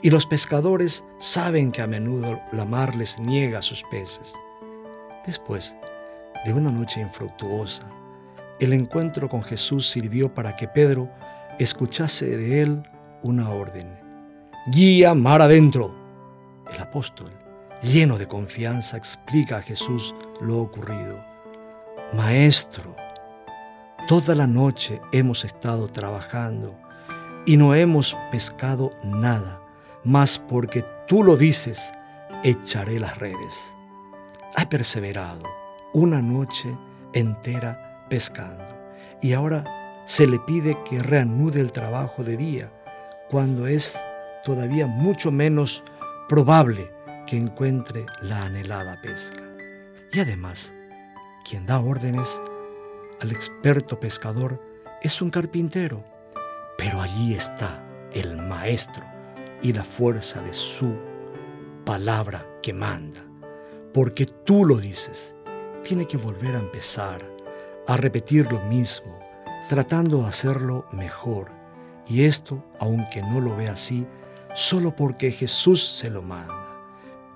y 0.03 0.11
los 0.11 0.27
pescadores 0.27 1.03
saben 1.17 1.71
que 1.71 1.81
a 1.81 1.87
menudo 1.87 2.39
la 2.51 2.65
mar 2.65 2.95
les 2.95 3.17
niega 3.17 3.63
sus 3.63 3.81
peces. 3.89 4.35
Después 5.25 5.75
de 6.45 6.53
una 6.53 6.69
noche 6.69 7.01
infructuosa, 7.01 7.89
el 8.59 8.73
encuentro 8.73 9.27
con 9.27 9.41
Jesús 9.41 9.89
sirvió 9.89 10.31
para 10.31 10.55
que 10.55 10.67
Pedro 10.67 11.09
escuchase 11.59 12.37
de 12.37 12.61
él 12.61 12.83
una 13.23 13.49
orden. 13.49 13.87
Guía 14.67 15.13
mar 15.13 15.41
adentro. 15.41 15.95
El 16.73 16.81
apóstol, 16.81 17.31
lleno 17.81 18.17
de 18.17 18.27
confianza, 18.27 18.97
explica 18.97 19.57
a 19.57 19.61
Jesús 19.61 20.15
lo 20.41 20.59
ocurrido. 20.59 21.23
Maestro, 22.13 22.95
toda 24.07 24.35
la 24.35 24.47
noche 24.47 25.01
hemos 25.11 25.45
estado 25.45 25.87
trabajando 25.87 26.75
y 27.45 27.57
no 27.57 27.75
hemos 27.75 28.17
pescado 28.31 28.91
nada, 29.03 29.61
mas 30.03 30.39
porque 30.39 30.83
tú 31.07 31.23
lo 31.23 31.37
dices, 31.37 31.91
echaré 32.43 32.99
las 32.99 33.17
redes. 33.17 33.73
Ha 34.55 34.67
perseverado 34.67 35.43
una 35.93 36.21
noche 36.21 36.75
entera 37.13 38.05
pescando 38.09 38.65
y 39.21 39.33
ahora 39.33 39.84
se 40.05 40.27
le 40.27 40.39
pide 40.39 40.77
que 40.83 41.01
reanude 41.01 41.59
el 41.59 41.71
trabajo 41.71 42.23
de 42.23 42.37
día, 42.37 42.71
cuando 43.29 43.65
es 43.65 43.97
todavía 44.43 44.85
mucho 44.85 45.31
menos 45.31 45.83
probable 46.29 46.91
que 47.25 47.37
encuentre 47.37 48.05
la 48.21 48.43
anhelada 48.43 49.01
pesca. 49.01 49.41
Y 50.13 50.19
además, 50.19 50.73
quien 51.43 51.65
da 51.65 51.79
órdenes 51.79 52.39
al 53.19 53.31
experto 53.31 53.99
pescador 53.99 54.61
es 55.01 55.21
un 55.21 55.31
carpintero, 55.31 56.03
pero 56.77 57.01
allí 57.01 57.33
está 57.33 57.83
el 58.13 58.37
maestro 58.37 59.03
y 59.61 59.73
la 59.73 59.83
fuerza 59.83 60.41
de 60.41 60.53
su 60.53 60.95
palabra 61.83 62.45
que 62.61 62.73
manda, 62.73 63.21
porque 63.93 64.27
tú 64.27 64.65
lo 64.65 64.77
dices. 64.77 65.35
Tiene 65.83 66.07
que 66.07 66.17
volver 66.17 66.55
a 66.55 66.59
empezar, 66.59 67.21
a 67.87 67.97
repetir 67.97 68.51
lo 68.51 68.59
mismo, 68.61 69.24
tratando 69.67 70.21
de 70.21 70.27
hacerlo 70.27 70.85
mejor. 70.91 71.51
Y 72.07 72.23
esto, 72.25 72.63
aunque 72.79 73.21
no 73.21 73.41
lo 73.41 73.55
ve 73.55 73.67
así, 73.67 74.05
solo 74.53 74.95
porque 74.95 75.31
Jesús 75.31 75.83
se 75.83 76.09
lo 76.09 76.21
manda. 76.21 76.77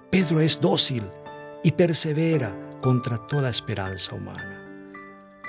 Pedro 0.10 0.40
es 0.40 0.60
dócil 0.62 1.04
y 1.64 1.72
persevera 1.72 2.56
contra 2.82 3.18
toda 3.28 3.50
esperanza 3.50 4.16
humana. 4.16 4.92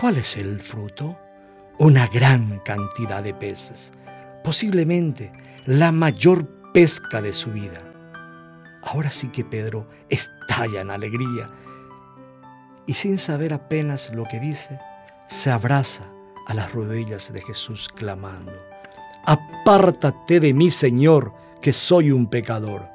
¿Cuál 0.01 0.17
es 0.17 0.37
el 0.37 0.61
fruto? 0.61 1.19
Una 1.79 2.07
gran 2.09 2.61
cantidad 2.61 3.23
de 3.23 3.35
peces, 3.35 3.93
posiblemente 4.43 5.33
la 5.67 5.93
mayor 5.93 6.73
pesca 6.73 7.23
de 7.23 7.33
su 7.33 7.51
vida. 7.53 7.81
Ahora 8.83 9.11
sí 9.11 9.29
que 9.29 9.45
Pedro 9.45 9.89
estalla 10.09 10.81
en 10.81 10.91
alegría 10.91 11.51
y 12.87 12.95
sin 12.95 13.19
saber 13.19 13.53
apenas 13.53 14.13
lo 14.15 14.25
que 14.25 14.41
dice, 14.41 14.81
se 15.27 15.51
abraza 15.51 16.07
a 16.47 16.55
las 16.55 16.73
rodillas 16.73 17.33
de 17.33 17.41
Jesús 17.43 17.89
clamando, 17.89 18.53
Apártate 19.25 20.41
de 20.41 20.55
mí, 20.55 20.71
Señor, 20.71 21.35
que 21.61 21.73
soy 21.73 22.11
un 22.11 22.27
pecador. 22.27 22.89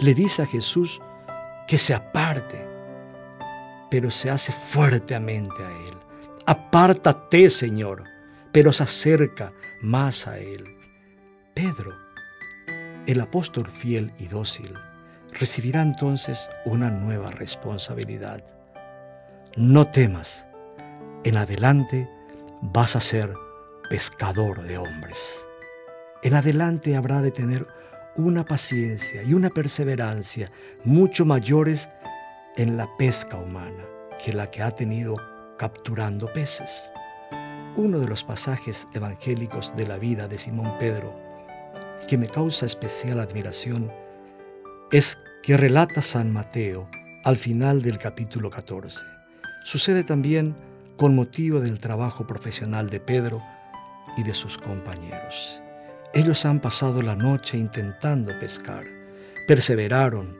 Le 0.00 0.14
dice 0.14 0.42
a 0.42 0.46
Jesús 0.46 1.00
que 1.66 1.78
se 1.78 1.94
aparte, 1.94 2.68
pero 3.90 4.10
se 4.10 4.30
hace 4.30 4.52
fuertemente 4.52 5.62
a 5.62 5.70
él. 5.70 5.94
Apártate, 6.46 7.50
Señor, 7.50 8.04
pero 8.52 8.72
se 8.72 8.84
acerca 8.84 9.52
más 9.82 10.26
a 10.28 10.38
él. 10.38 10.76
Pedro, 11.54 11.92
el 13.06 13.20
apóstol 13.20 13.68
fiel 13.68 14.12
y 14.18 14.28
dócil, 14.28 14.74
recibirá 15.32 15.82
entonces 15.82 16.50
una 16.64 16.90
nueva 16.90 17.30
responsabilidad. 17.30 18.44
No 19.56 19.88
temas, 19.88 20.46
en 21.24 21.36
adelante 21.36 22.08
vas 22.62 22.96
a 22.96 23.00
ser 23.00 23.34
pescador 23.90 24.62
de 24.62 24.78
hombres. 24.78 25.46
En 26.22 26.34
adelante 26.34 26.96
habrá 26.96 27.20
de 27.20 27.30
tener 27.30 27.66
una 28.16 28.44
paciencia 28.44 29.22
y 29.22 29.34
una 29.34 29.50
perseverancia 29.50 30.50
mucho 30.84 31.24
mayores 31.24 31.88
en 32.56 32.76
la 32.76 32.88
pesca 32.96 33.36
humana 33.36 33.84
que 34.24 34.32
la 34.32 34.50
que 34.50 34.62
ha 34.62 34.70
tenido 34.70 35.16
capturando 35.58 36.32
peces. 36.32 36.92
Uno 37.76 37.98
de 37.98 38.06
los 38.06 38.22
pasajes 38.22 38.86
evangélicos 38.94 39.74
de 39.76 39.86
la 39.86 39.98
vida 39.98 40.28
de 40.28 40.38
Simón 40.38 40.78
Pedro 40.78 41.14
que 42.08 42.18
me 42.18 42.26
causa 42.26 42.66
especial 42.66 43.18
admiración 43.18 43.92
es 44.92 45.18
que 45.42 45.56
relata 45.56 46.02
San 46.02 46.32
Mateo 46.32 46.88
al 47.24 47.36
final 47.36 47.82
del 47.82 47.98
capítulo 47.98 48.50
14. 48.50 49.00
Sucede 49.64 50.04
también 50.04 50.54
con 50.96 51.14
motivo 51.14 51.60
del 51.60 51.78
trabajo 51.80 52.26
profesional 52.26 52.90
de 52.90 53.00
Pedro 53.00 53.42
y 54.16 54.22
de 54.22 54.34
sus 54.34 54.58
compañeros. 54.58 55.62
Ellos 56.12 56.44
han 56.44 56.60
pasado 56.60 57.02
la 57.02 57.16
noche 57.16 57.58
intentando 57.58 58.38
pescar. 58.38 58.84
Perseveraron, 59.48 60.38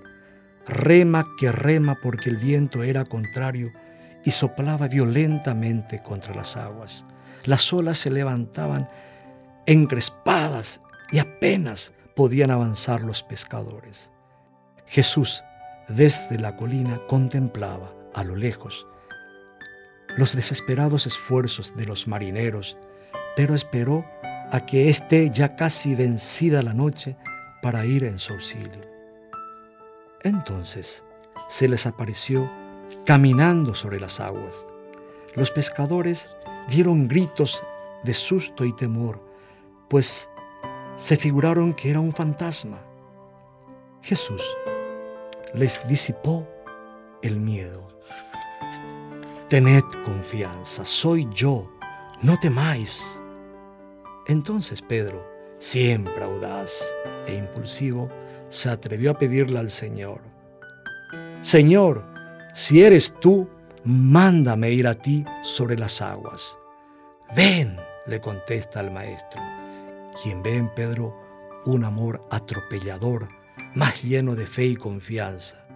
rema 0.67 1.27
que 1.38 1.51
rema 1.51 1.99
porque 2.01 2.31
el 2.31 2.37
viento 2.37 2.83
era 2.85 3.05
contrario 3.05 3.73
y 4.25 4.31
soplaba 4.31 4.87
violentamente 4.88 6.01
contra 6.03 6.35
las 6.35 6.57
aguas. 6.57 7.05
Las 7.45 7.73
olas 7.73 7.99
se 7.99 8.11
levantaban 8.11 8.88
encrespadas 9.67 10.81
y 11.11 11.19
apenas 11.19 11.93
podían 12.14 12.51
avanzar 12.51 13.03
los 13.03 13.23
pescadores. 13.23 14.12
Jesús 14.87 15.43
desde 15.88 16.38
la 16.38 16.57
colina 16.57 17.01
contemplaba 17.09 17.93
a 18.14 18.23
lo 18.23 18.37
lejos 18.37 18.87
los 20.16 20.35
desesperados 20.35 21.07
esfuerzos 21.07 21.74
de 21.77 21.87
los 21.87 22.07
marineros, 22.07 22.77
pero 23.37 23.55
esperó 23.55 24.05
a 24.50 24.64
que 24.66 24.88
esté 24.88 25.31
ya 25.31 25.57
casi 25.57 25.94
vencida 25.94 26.62
la 26.62 26.74
noche 26.74 27.16
para 27.62 27.85
ir 27.85 28.05
en 28.05 28.18
su 28.18 28.35
auxilio. 28.35 28.83
Entonces 30.22 31.05
se 31.48 31.68
les 31.68 31.87
apareció 31.87 32.50
caminando 33.05 33.74
sobre 33.74 33.98
las 33.98 34.20
aguas. 34.20 34.66
Los 35.35 35.50
pescadores 35.50 36.37
dieron 36.68 37.09
gritos 37.09 37.62
de 38.05 38.14
susto 38.14 38.64
y 38.64 38.72
temor, 38.74 39.24
pues 39.88 40.31
se 40.96 41.16
figuraron 41.16 41.74
que 41.74 41.90
era 41.90 42.00
un 42.00 42.12
fantasma. 42.12 42.79
Jesús 44.03 44.42
les 45.55 45.87
disipó 45.88 46.46
el 47.22 47.40
miedo. 47.40 47.84
Tened 49.48 49.85
confianza, 50.04 50.85
soy 50.85 51.28
yo, 51.33 51.70
no 52.22 52.38
temáis. 52.40 53.22
Entonces 54.26 54.83
Pedro, 54.83 55.26
siempre 55.59 56.24
audaz 56.24 56.85
e 57.26 57.35
impulsivo, 57.35 58.11
se 58.48 58.70
atrevió 58.70 59.11
a 59.11 59.18
pedirle 59.18 59.59
al 59.59 59.70
Señor, 59.70 60.35
Señor, 61.44 62.07
si 62.54 62.85
eres 62.85 63.16
tú, 63.20 63.50
mándame 63.85 64.70
ir 64.70 64.87
a 64.87 64.94
ti 64.94 65.26
sobre 65.42 65.76
las 65.76 66.00
aguas. 66.00 66.57
Ven, 67.37 67.76
le 68.07 68.18
contesta 68.18 68.80
el 68.80 68.90
maestro, 68.90 69.42
quien 70.22 70.42
ve 70.42 70.57
en 70.57 70.72
Pedro 70.72 71.14
un 71.66 71.85
amor 71.85 72.26
atropellador, 72.30 73.28
más 73.74 74.02
lleno 74.02 74.37
de 74.37 74.46
fe 74.46 74.64
y 74.64 74.76
confianza. 74.76 75.66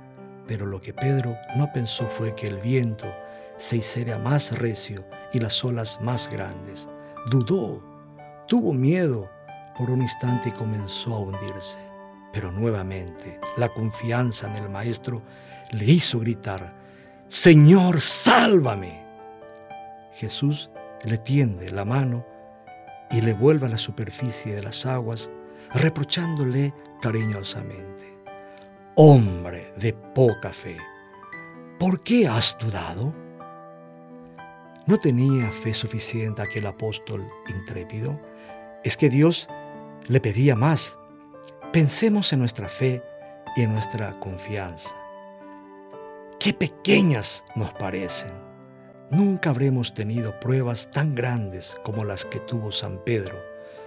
Pero 0.46 0.64
lo 0.64 0.80
que 0.80 0.94
Pedro 0.94 1.36
no 1.58 1.70
pensó 1.70 2.08
fue 2.08 2.34
que 2.34 2.46
el 2.46 2.56
viento 2.56 3.14
se 3.58 3.76
hiciera 3.76 4.18
más 4.18 4.58
recio 4.58 5.04
y 5.32 5.40
las 5.40 5.62
olas 5.64 6.00
más 6.00 6.30
grandes. 6.30 6.88
Dudó, 7.26 7.84
tuvo 8.46 8.72
miedo 8.72 9.30
por 9.76 9.90
un 9.90 10.00
instante 10.00 10.48
y 10.48 10.52
comenzó 10.52 11.14
a 11.14 11.18
hundirse. 11.18 11.78
Pero 12.32 12.52
nuevamente 12.52 13.40
la 13.56 13.68
confianza 13.68 14.46
en 14.46 14.62
el 14.62 14.70
Maestro 14.70 15.22
le 15.72 15.84
hizo 15.84 16.20
gritar, 16.20 16.74
Señor, 17.28 18.00
sálvame. 18.00 19.04
Jesús 20.12 20.70
le 21.04 21.18
tiende 21.18 21.70
la 21.70 21.84
mano 21.84 22.24
y 23.10 23.20
le 23.20 23.32
vuelve 23.34 23.66
a 23.66 23.70
la 23.70 23.78
superficie 23.78 24.54
de 24.54 24.62
las 24.62 24.86
aguas, 24.86 25.30
reprochándole 25.72 26.72
cariñosamente, 27.00 28.18
Hombre 28.94 29.72
de 29.76 29.92
poca 29.92 30.52
fe, 30.52 30.76
¿por 31.78 32.02
qué 32.02 32.26
has 32.26 32.56
dudado? 32.58 33.27
¿No 34.88 34.98
tenía 34.98 35.52
fe 35.52 35.74
suficiente 35.74 36.40
aquel 36.40 36.66
apóstol 36.66 37.28
intrépido? 37.46 38.18
Es 38.82 38.96
que 38.96 39.10
Dios 39.10 39.46
le 40.08 40.18
pedía 40.18 40.56
más. 40.56 40.98
Pensemos 41.74 42.32
en 42.32 42.38
nuestra 42.38 42.70
fe 42.70 43.02
y 43.54 43.64
en 43.64 43.74
nuestra 43.74 44.18
confianza. 44.18 44.96
Qué 46.40 46.54
pequeñas 46.54 47.44
nos 47.54 47.74
parecen. 47.74 48.32
Nunca 49.10 49.50
habremos 49.50 49.92
tenido 49.92 50.40
pruebas 50.40 50.90
tan 50.90 51.14
grandes 51.14 51.76
como 51.84 52.06
las 52.06 52.24
que 52.24 52.40
tuvo 52.40 52.72
San 52.72 53.04
Pedro. 53.04 53.38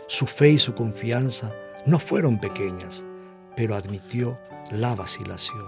Su 0.05 0.27
fe 0.27 0.51
y 0.51 0.59
su 0.59 0.75
confianza 0.75 1.51
no 1.87 1.97
fueron 1.97 2.39
pequeñas, 2.39 3.03
pero 3.55 3.73
admitió 3.73 4.39
la 4.69 4.93
vacilación. 4.93 5.65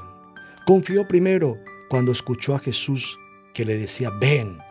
Confió 0.67 1.07
primero 1.07 1.57
cuando 1.89 2.11
escuchó 2.11 2.53
a 2.53 2.59
Jesús 2.59 3.17
que 3.55 3.65
le 3.65 3.75
decía, 3.77 4.11
ven. 4.11 4.62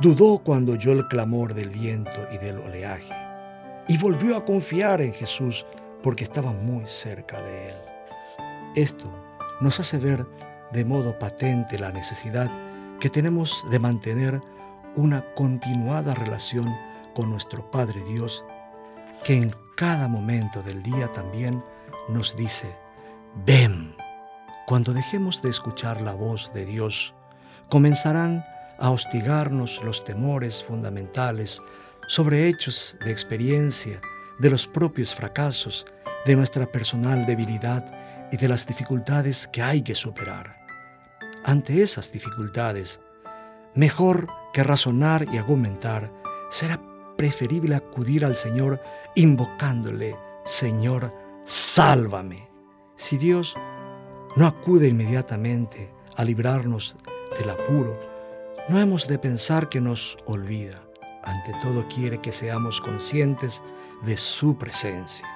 Dudó 0.00 0.38
cuando 0.38 0.74
oyó 0.74 0.92
el 0.92 1.08
clamor 1.08 1.54
del 1.54 1.70
viento 1.70 2.28
y 2.32 2.38
del 2.38 2.58
oleaje. 2.58 3.12
Y 3.88 3.98
volvió 3.98 4.36
a 4.36 4.44
confiar 4.44 5.00
en 5.00 5.12
Jesús 5.12 5.66
porque 6.04 6.22
estaba 6.22 6.52
muy 6.52 6.86
cerca 6.86 7.42
de 7.42 7.70
él. 7.70 7.76
Esto 8.76 9.12
nos 9.60 9.80
hace 9.80 9.98
ver 9.98 10.24
de 10.72 10.84
modo 10.84 11.18
patente 11.18 11.80
la 11.80 11.90
necesidad 11.90 12.48
que 13.00 13.10
tenemos 13.10 13.64
de 13.72 13.80
mantener 13.80 14.40
una 14.94 15.34
continuada 15.34 16.14
relación 16.14 16.72
con 17.12 17.30
nuestro 17.30 17.68
Padre 17.68 18.00
Dios, 18.04 18.44
que 19.24 19.36
en 19.36 19.52
cada 19.76 20.06
momento 20.06 20.62
del 20.62 20.80
día 20.84 21.10
también 21.10 21.64
nos 22.08 22.36
dice, 22.36 22.78
ven. 23.44 23.96
Cuando 24.64 24.92
dejemos 24.92 25.42
de 25.42 25.50
escuchar 25.50 26.00
la 26.02 26.12
voz 26.12 26.52
de 26.52 26.66
Dios, 26.66 27.14
comenzarán 27.68 28.44
a 28.78 28.90
hostigarnos 28.90 29.82
los 29.84 30.04
temores 30.04 30.62
fundamentales 30.62 31.62
sobre 32.06 32.48
hechos 32.48 32.96
de 33.04 33.10
experiencia, 33.10 34.00
de 34.38 34.50
los 34.50 34.66
propios 34.66 35.14
fracasos, 35.14 35.86
de 36.24 36.36
nuestra 36.36 36.66
personal 36.66 37.26
debilidad 37.26 37.84
y 38.30 38.36
de 38.36 38.48
las 38.48 38.66
dificultades 38.66 39.48
que 39.48 39.62
hay 39.62 39.82
que 39.82 39.94
superar. 39.94 40.58
Ante 41.44 41.82
esas 41.82 42.12
dificultades, 42.12 43.00
mejor 43.74 44.28
que 44.52 44.62
razonar 44.62 45.26
y 45.32 45.38
argumentar, 45.38 46.12
será 46.50 46.80
preferible 47.16 47.74
acudir 47.74 48.24
al 48.24 48.36
Señor 48.36 48.80
invocándole, 49.14 50.16
Señor, 50.44 51.12
sálvame. 51.44 52.48
Si 52.96 53.18
Dios 53.18 53.56
no 54.36 54.46
acude 54.46 54.88
inmediatamente 54.88 55.92
a 56.16 56.24
librarnos 56.24 56.96
del 57.38 57.50
apuro, 57.50 58.17
no 58.68 58.78
hemos 58.78 59.08
de 59.08 59.18
pensar 59.18 59.68
que 59.68 59.80
nos 59.80 60.18
olvida. 60.26 60.78
Ante 61.22 61.52
todo 61.62 61.86
quiere 61.88 62.20
que 62.20 62.32
seamos 62.32 62.80
conscientes 62.80 63.62
de 64.02 64.16
su 64.16 64.56
presencia. 64.58 65.26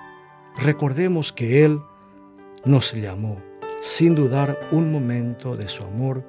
Recordemos 0.56 1.32
que 1.32 1.64
Él 1.64 1.80
nos 2.64 2.92
llamó 2.92 3.42
sin 3.80 4.14
dudar 4.14 4.68
un 4.70 4.92
momento 4.92 5.56
de 5.56 5.68
su 5.68 5.82
amor 5.82 6.24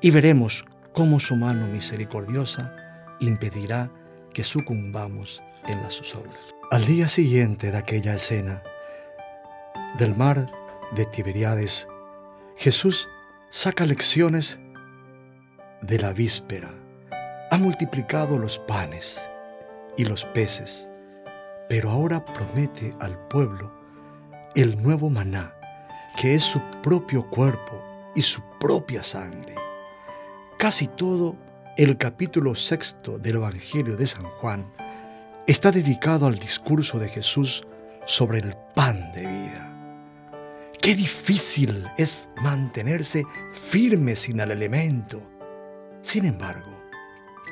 y 0.00 0.10
veremos 0.10 0.64
cómo 0.92 1.20
su 1.20 1.36
mano 1.36 1.66
misericordiosa 1.66 2.74
impedirá 3.20 3.90
que 4.32 4.44
sucumbamos 4.44 5.42
en 5.66 5.82
la 5.82 5.90
zozobra. 5.90 6.32
Al 6.70 6.84
día 6.86 7.08
siguiente 7.08 7.70
de 7.70 7.78
aquella 7.78 8.14
escena, 8.14 8.62
del 9.98 10.14
mar 10.16 10.50
de 10.94 11.04
Tiberiades, 11.06 11.88
Jesús 12.56 13.08
saca 13.50 13.84
lecciones 13.84 14.58
de 15.86 15.98
la 15.98 16.12
víspera. 16.12 16.72
Ha 17.50 17.58
multiplicado 17.58 18.38
los 18.38 18.58
panes 18.58 19.28
y 19.96 20.04
los 20.04 20.24
peces, 20.24 20.88
pero 21.68 21.90
ahora 21.90 22.24
promete 22.24 22.94
al 23.00 23.18
pueblo 23.28 23.72
el 24.54 24.82
nuevo 24.82 25.10
maná 25.10 25.54
que 26.20 26.34
es 26.34 26.44
su 26.44 26.60
propio 26.82 27.28
cuerpo 27.28 27.82
y 28.14 28.22
su 28.22 28.40
propia 28.60 29.02
sangre. 29.02 29.54
Casi 30.58 30.86
todo 30.86 31.36
el 31.76 31.98
capítulo 31.98 32.54
sexto 32.54 33.18
del 33.18 33.36
Evangelio 33.36 33.96
de 33.96 34.06
San 34.06 34.24
Juan 34.24 34.64
está 35.46 35.72
dedicado 35.72 36.26
al 36.26 36.38
discurso 36.38 36.98
de 36.98 37.08
Jesús 37.08 37.66
sobre 38.06 38.38
el 38.38 38.54
pan 38.74 39.12
de 39.12 39.26
vida. 39.26 39.70
Qué 40.80 40.94
difícil 40.94 41.88
es 41.98 42.28
mantenerse 42.42 43.24
firme 43.52 44.16
sin 44.16 44.40
el 44.40 44.50
elemento. 44.50 45.33
Sin 46.04 46.26
embargo, 46.26 46.78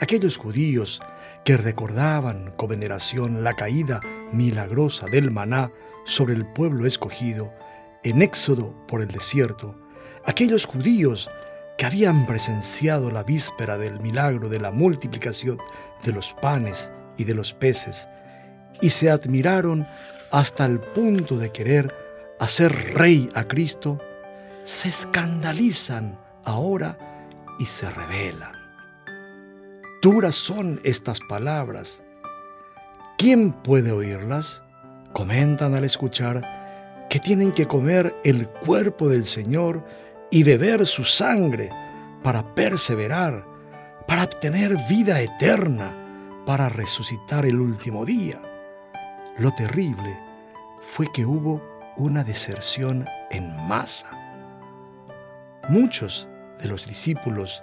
aquellos 0.00 0.36
judíos 0.36 1.00
que 1.42 1.56
recordaban 1.56 2.50
con 2.50 2.68
veneración 2.68 3.42
la 3.42 3.54
caída 3.54 4.02
milagrosa 4.30 5.06
del 5.06 5.30
maná 5.30 5.72
sobre 6.04 6.34
el 6.34 6.46
pueblo 6.52 6.84
escogido, 6.84 7.50
en 8.04 8.20
Éxodo 8.20 8.76
por 8.86 9.00
el 9.00 9.08
desierto, 9.08 9.80
aquellos 10.26 10.66
judíos 10.66 11.30
que 11.78 11.86
habían 11.86 12.26
presenciado 12.26 13.10
la 13.10 13.22
víspera 13.22 13.78
del 13.78 14.00
milagro 14.00 14.50
de 14.50 14.60
la 14.60 14.70
multiplicación 14.70 15.56
de 16.04 16.12
los 16.12 16.34
panes 16.34 16.92
y 17.16 17.24
de 17.24 17.34
los 17.34 17.54
peces, 17.54 18.06
y 18.82 18.90
se 18.90 19.10
admiraron 19.10 19.86
hasta 20.30 20.66
el 20.66 20.78
punto 20.78 21.38
de 21.38 21.50
querer 21.50 21.96
hacer 22.38 22.70
rey 22.94 23.30
a 23.34 23.44
Cristo, 23.44 23.98
se 24.64 24.90
escandalizan 24.90 26.20
ahora 26.44 27.11
y 27.58 27.66
se 27.66 27.90
rebelan. 27.90 28.52
Duras 30.02 30.34
son 30.34 30.80
estas 30.82 31.20
palabras. 31.20 32.02
¿Quién 33.18 33.52
puede 33.52 33.92
oírlas? 33.92 34.62
Comentan 35.12 35.74
al 35.74 35.84
escuchar 35.84 37.06
que 37.08 37.20
tienen 37.20 37.52
que 37.52 37.66
comer 37.66 38.16
el 38.24 38.48
cuerpo 38.48 39.08
del 39.08 39.24
Señor 39.24 39.84
y 40.30 40.42
beber 40.42 40.86
su 40.86 41.04
sangre 41.04 41.70
para 42.22 42.54
perseverar, 42.54 43.46
para 44.06 44.24
obtener 44.24 44.76
vida 44.88 45.20
eterna, 45.20 46.42
para 46.46 46.68
resucitar 46.68 47.46
el 47.46 47.60
último 47.60 48.04
día. 48.04 48.40
Lo 49.38 49.52
terrible 49.54 50.18
fue 50.80 51.12
que 51.12 51.24
hubo 51.24 51.62
una 51.96 52.24
deserción 52.24 53.06
en 53.30 53.54
masa. 53.68 54.10
Muchos 55.68 56.28
de 56.62 56.68
los 56.68 56.86
discípulos 56.86 57.62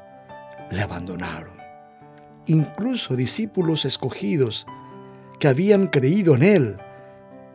le 0.72 0.82
abandonaron, 0.82 1.56
incluso 2.46 3.16
discípulos 3.16 3.86
escogidos 3.86 4.68
que 5.40 5.48
habían 5.48 5.88
creído 5.88 6.36
en 6.36 6.44
él, 6.44 6.78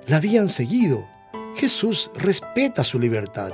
le 0.06 0.14
habían 0.16 0.48
seguido, 0.48 1.06
Jesús 1.56 2.10
respeta 2.16 2.82
su 2.82 2.98
libertad 2.98 3.52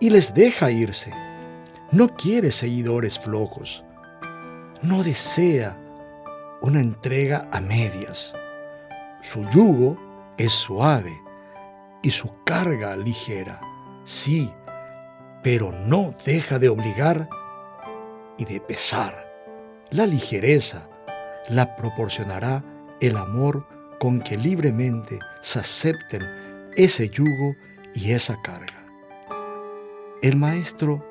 y 0.00 0.10
les 0.10 0.34
deja 0.34 0.70
irse. 0.70 1.12
No 1.92 2.08
quiere 2.08 2.50
seguidores 2.50 3.18
flojos. 3.18 3.84
No 4.82 5.02
desea 5.02 5.78
una 6.60 6.80
entrega 6.80 7.48
a 7.52 7.60
medias. 7.60 8.34
Su 9.22 9.48
yugo 9.50 9.98
es 10.36 10.52
suave 10.52 11.12
y 12.02 12.10
su 12.10 12.30
carga 12.44 12.96
ligera. 12.96 13.60
Sí, 14.04 14.50
pero 15.44 15.70
no 15.86 16.14
deja 16.24 16.58
de 16.58 16.70
obligar 16.70 17.28
y 18.38 18.46
de 18.46 18.60
pesar. 18.60 19.30
La 19.90 20.06
ligereza 20.06 20.88
la 21.50 21.76
proporcionará 21.76 22.64
el 23.00 23.18
amor 23.18 23.66
con 24.00 24.20
que 24.20 24.38
libremente 24.38 25.18
se 25.42 25.60
acepten 25.60 26.22
ese 26.76 27.10
yugo 27.10 27.54
y 27.94 28.12
esa 28.12 28.40
carga. 28.42 28.86
El 30.22 30.36
maestro 30.36 31.04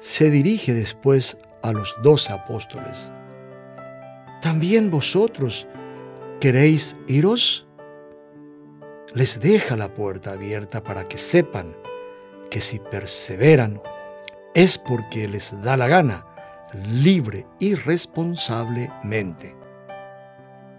se 0.00 0.30
dirige 0.30 0.74
después 0.74 1.38
a 1.62 1.70
los 1.72 1.94
doce 2.02 2.32
apóstoles. 2.32 3.12
¿También 4.42 4.90
vosotros 4.90 5.68
queréis 6.40 6.96
iros? 7.06 7.68
Les 9.14 9.38
deja 9.38 9.76
la 9.76 9.94
puerta 9.94 10.32
abierta 10.32 10.82
para 10.82 11.04
que 11.04 11.18
sepan 11.18 11.76
que 12.50 12.60
si 12.60 12.78
perseveran 12.78 13.80
es 14.54 14.78
porque 14.78 15.28
les 15.28 15.62
da 15.62 15.76
la 15.76 15.86
gana, 15.86 16.26
libre 17.02 17.46
y 17.58 17.74
responsablemente. 17.74 19.56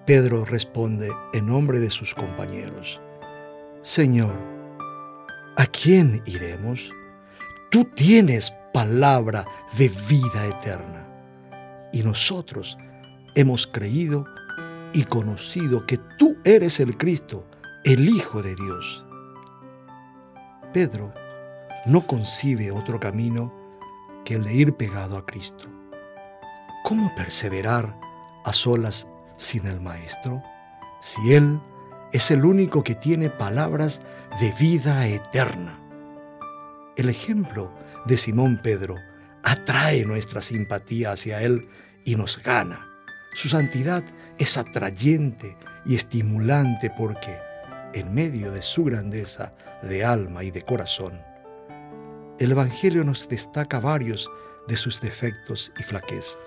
Pedro 0.05 0.45
responde 0.45 1.09
en 1.34 1.47
nombre 1.47 1.80
de 1.80 1.89
sus 1.89 2.13
compañeros. 2.13 3.01
Señor, 3.82 4.38
¿a 5.57 5.65
quién 5.67 6.22
iremos? 6.26 6.91
Tú 7.69 7.86
tienes 7.86 8.53
palabra 8.74 9.45
de 9.78 9.89
vida 10.09 10.45
eterna. 10.45 11.07
Y 11.93 12.03
nosotros 12.03 12.78
hemos 13.36 13.67
creído 13.67 14.26
y 14.93 15.03
conocido 15.03 15.86
que 15.86 15.97
tú 16.17 16.38
eres 16.43 16.80
el 16.80 16.97
Cristo, 16.97 17.45
el 17.84 18.09
Hijo 18.09 18.41
de 18.41 18.55
Dios. 18.55 19.05
Pedro 20.74 21.13
no 21.86 22.05
concibe 22.05 22.71
otro 22.71 22.99
camino 22.99 23.51
que 24.23 24.36
el 24.36 24.43
de 24.43 24.53
ir 24.53 24.73
pegado 24.73 25.17
a 25.17 25.25
Cristo. 25.25 25.69
¿Cómo 26.84 27.13
perseverar 27.15 27.99
a 28.45 28.53
solas 28.53 29.07
sin 29.38 29.65
el 29.65 29.79
Maestro? 29.79 30.43
Si 31.01 31.34
Él 31.34 31.59
es 32.11 32.29
el 32.29 32.45
único 32.45 32.84
que 32.84 32.95
tiene 32.95 33.29
palabras 33.29 34.01
de 34.39 34.51
vida 34.51 35.07
eterna. 35.07 35.79
El 36.97 37.09
ejemplo 37.09 37.71
de 38.05 38.17
Simón 38.17 38.59
Pedro 38.61 38.97
atrae 39.43 40.05
nuestra 40.05 40.41
simpatía 40.41 41.11
hacia 41.11 41.41
Él 41.41 41.69
y 42.05 42.15
nos 42.15 42.43
gana. 42.43 42.88
Su 43.34 43.47
santidad 43.47 44.03
es 44.38 44.57
atrayente 44.57 45.57
y 45.86 45.95
estimulante 45.95 46.91
porque, 46.95 47.38
en 47.93 48.13
medio 48.13 48.51
de 48.51 48.61
su 48.61 48.84
grandeza 48.84 49.53
de 49.82 50.03
alma 50.03 50.43
y 50.43 50.51
de 50.51 50.63
corazón, 50.63 51.13
el 52.41 52.53
Evangelio 52.53 53.03
nos 53.03 53.29
destaca 53.29 53.79
varios 53.79 54.27
de 54.67 54.75
sus 54.75 54.99
defectos 54.99 55.71
y 55.79 55.83
flaquezas, 55.83 56.39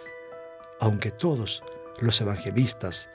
aunque 0.80 1.12
todos 1.12 1.62
los 2.00 2.20
evangelistas 2.20 3.10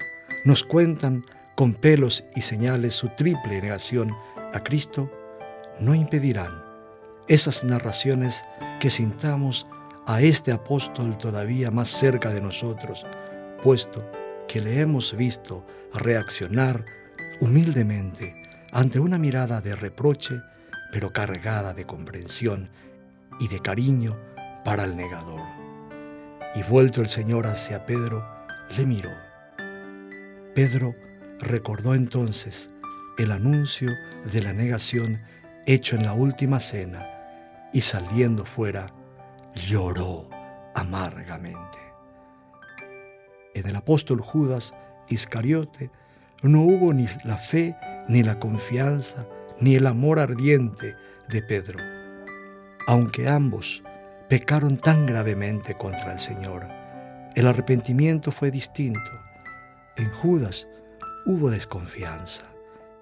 nos 0.45 0.63
cuentan 0.63 1.25
con 1.57 1.73
pelos 1.73 2.23
y 2.37 2.41
señales 2.41 2.93
su 2.93 3.09
triple 3.17 3.61
negación 3.61 4.15
a 4.53 4.63
Cristo, 4.63 5.11
no 5.81 5.93
impedirán 5.93 6.63
esas 7.27 7.65
narraciones 7.65 8.43
que 8.79 8.89
sintamos 8.89 9.67
a 10.07 10.21
este 10.21 10.53
apóstol 10.53 11.17
todavía 11.17 11.71
más 11.71 11.89
cerca 11.89 12.29
de 12.29 12.39
nosotros, 12.39 13.05
puesto 13.61 14.09
que 14.47 14.61
le 14.61 14.79
hemos 14.79 15.17
visto 15.17 15.67
reaccionar 15.93 16.85
humildemente 17.41 18.41
ante 18.71 19.01
una 19.01 19.17
mirada 19.17 19.59
de 19.59 19.75
reproche, 19.75 20.41
pero 20.91 21.13
cargada 21.13 21.73
de 21.73 21.85
comprensión 21.85 22.69
y 23.39 23.47
de 23.47 23.59
cariño 23.61 24.17
para 24.63 24.83
el 24.83 24.95
negador. 24.95 25.45
Y 26.55 26.63
vuelto 26.63 27.01
el 27.01 27.07
Señor 27.07 27.47
hacia 27.47 27.85
Pedro, 27.85 28.27
le 28.77 28.85
miró. 28.85 29.11
Pedro 30.55 30.95
recordó 31.39 31.93
entonces 31.93 32.69
el 33.17 33.31
anuncio 33.31 33.91
de 34.31 34.41
la 34.41 34.53
negación 34.53 35.21
hecho 35.65 35.95
en 35.95 36.03
la 36.03 36.13
última 36.13 36.59
cena 36.59 37.07
y 37.73 37.81
saliendo 37.81 38.45
fuera, 38.45 38.87
lloró 39.53 40.29
amargamente. 40.73 41.77
En 43.53 43.67
el 43.67 43.75
apóstol 43.75 44.21
Judas 44.21 44.73
Iscariote 45.09 45.91
no 46.43 46.61
hubo 46.61 46.93
ni 46.93 47.07
la 47.23 47.37
fe, 47.37 47.75
ni 48.07 48.23
la 48.23 48.39
confianza, 48.39 49.27
ni 49.61 49.75
el 49.75 49.87
amor 49.87 50.19
ardiente 50.19 50.95
de 51.27 51.41
Pedro, 51.41 51.79
aunque 52.87 53.27
ambos 53.27 53.83
pecaron 54.29 54.77
tan 54.77 55.05
gravemente 55.05 55.75
contra 55.75 56.13
el 56.13 56.19
Señor. 56.19 56.67
El 57.35 57.47
arrepentimiento 57.47 58.31
fue 58.31 58.51
distinto. 58.51 59.11
En 59.97 60.11
Judas 60.11 60.67
hubo 61.25 61.49
desconfianza 61.49 62.45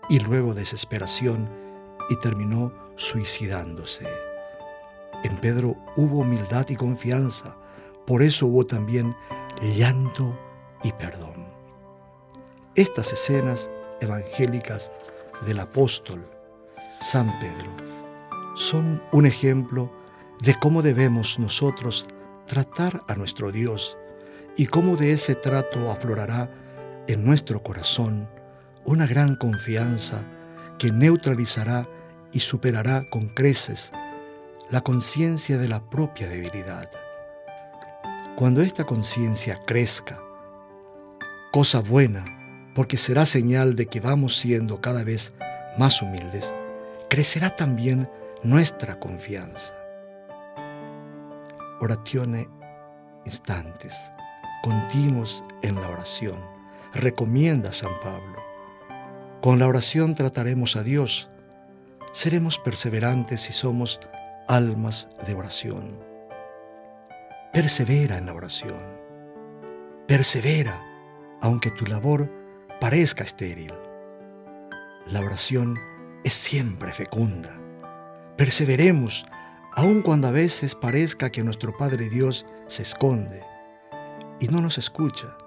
y 0.09 0.19
luego 0.19 0.53
desesperación 0.53 1.49
y 2.09 2.15
terminó 2.19 2.73
suicidándose. 2.95 4.07
En 5.23 5.37
Pedro 5.37 5.75
hubo 5.95 6.19
humildad 6.19 6.67
y 6.69 6.75
confianza, 6.75 7.55
por 8.05 8.21
eso 8.21 8.47
hubo 8.47 8.65
también 8.65 9.15
llanto 9.61 10.37
y 10.83 10.91
perdón. 10.93 11.47
Estas 12.75 13.11
escenas 13.11 13.69
evangélicas 13.99 14.91
del 15.45 15.59
apóstol 15.59 16.36
San 17.01 17.39
Pedro 17.39 17.71
son 18.55 19.03
un 19.11 19.25
ejemplo 19.27 19.91
de 20.41 20.55
cómo 20.55 20.81
debemos 20.81 21.37
nosotros 21.37 22.07
tratar 22.47 23.03
a 23.07 23.15
nuestro 23.15 23.51
Dios 23.51 23.97
y 24.55 24.65
cómo 24.65 24.97
de 24.97 25.13
ese 25.13 25.35
trato 25.35 25.91
aflorará 25.91 26.49
en 27.07 27.23
nuestro 27.23 27.61
corazón 27.61 28.27
una 28.83 29.05
gran 29.05 29.35
confianza 29.35 30.23
que 30.79 30.91
neutralizará 30.91 31.87
y 32.31 32.39
superará 32.39 33.07
con 33.09 33.27
creces 33.29 33.91
la 34.71 34.81
conciencia 34.81 35.57
de 35.57 35.67
la 35.67 35.89
propia 35.89 36.27
debilidad. 36.27 36.89
Cuando 38.35 38.61
esta 38.61 38.83
conciencia 38.83 39.61
crezca, 39.65 40.19
cosa 41.51 41.79
buena, 41.79 42.25
porque 42.75 42.97
será 42.97 43.25
señal 43.25 43.75
de 43.75 43.85
que 43.85 43.99
vamos 43.99 44.35
siendo 44.35 44.81
cada 44.81 45.03
vez 45.03 45.33
más 45.77 46.01
humildes, 46.01 46.53
crecerá 47.09 47.55
también 47.55 48.09
nuestra 48.43 48.99
confianza. 48.99 49.73
Oratione 51.79 52.49
instantes, 53.25 54.11
continuos 54.63 55.43
en 55.61 55.75
la 55.75 55.89
oración, 55.89 56.37
recomienda 56.93 57.71
San 57.73 57.91
Pablo. 58.01 58.41
Con 59.41 59.59
la 59.59 59.67
oración 59.67 60.15
trataremos 60.15 60.75
a 60.75 60.83
Dios, 60.83 61.29
seremos 62.11 62.57
perseverantes 62.57 63.41
si 63.41 63.53
somos 63.53 63.99
almas 64.47 65.09
de 65.25 65.33
oración. 65.35 65.99
Persevera 67.53 68.17
en 68.17 68.25
la 68.25 68.33
oración. 68.33 68.79
Persevera, 70.07 70.83
aunque 71.41 71.69
tu 71.69 71.85
labor 71.85 72.31
parezca 72.79 73.23
estéril. 73.23 73.73
La 75.11 75.21
oración 75.21 75.77
es 76.23 76.33
siempre 76.33 76.93
fecunda. 76.93 77.61
Perseveremos, 78.37 79.25
aun 79.73 80.01
cuando 80.01 80.27
a 80.27 80.31
veces 80.31 80.75
parezca 80.75 81.31
que 81.31 81.43
nuestro 81.43 81.75
Padre 81.75 82.09
Dios 82.09 82.45
se 82.67 82.83
esconde 82.83 83.41
y 84.39 84.47
no 84.47 84.61
nos 84.61 84.77
escucha. 84.77 85.37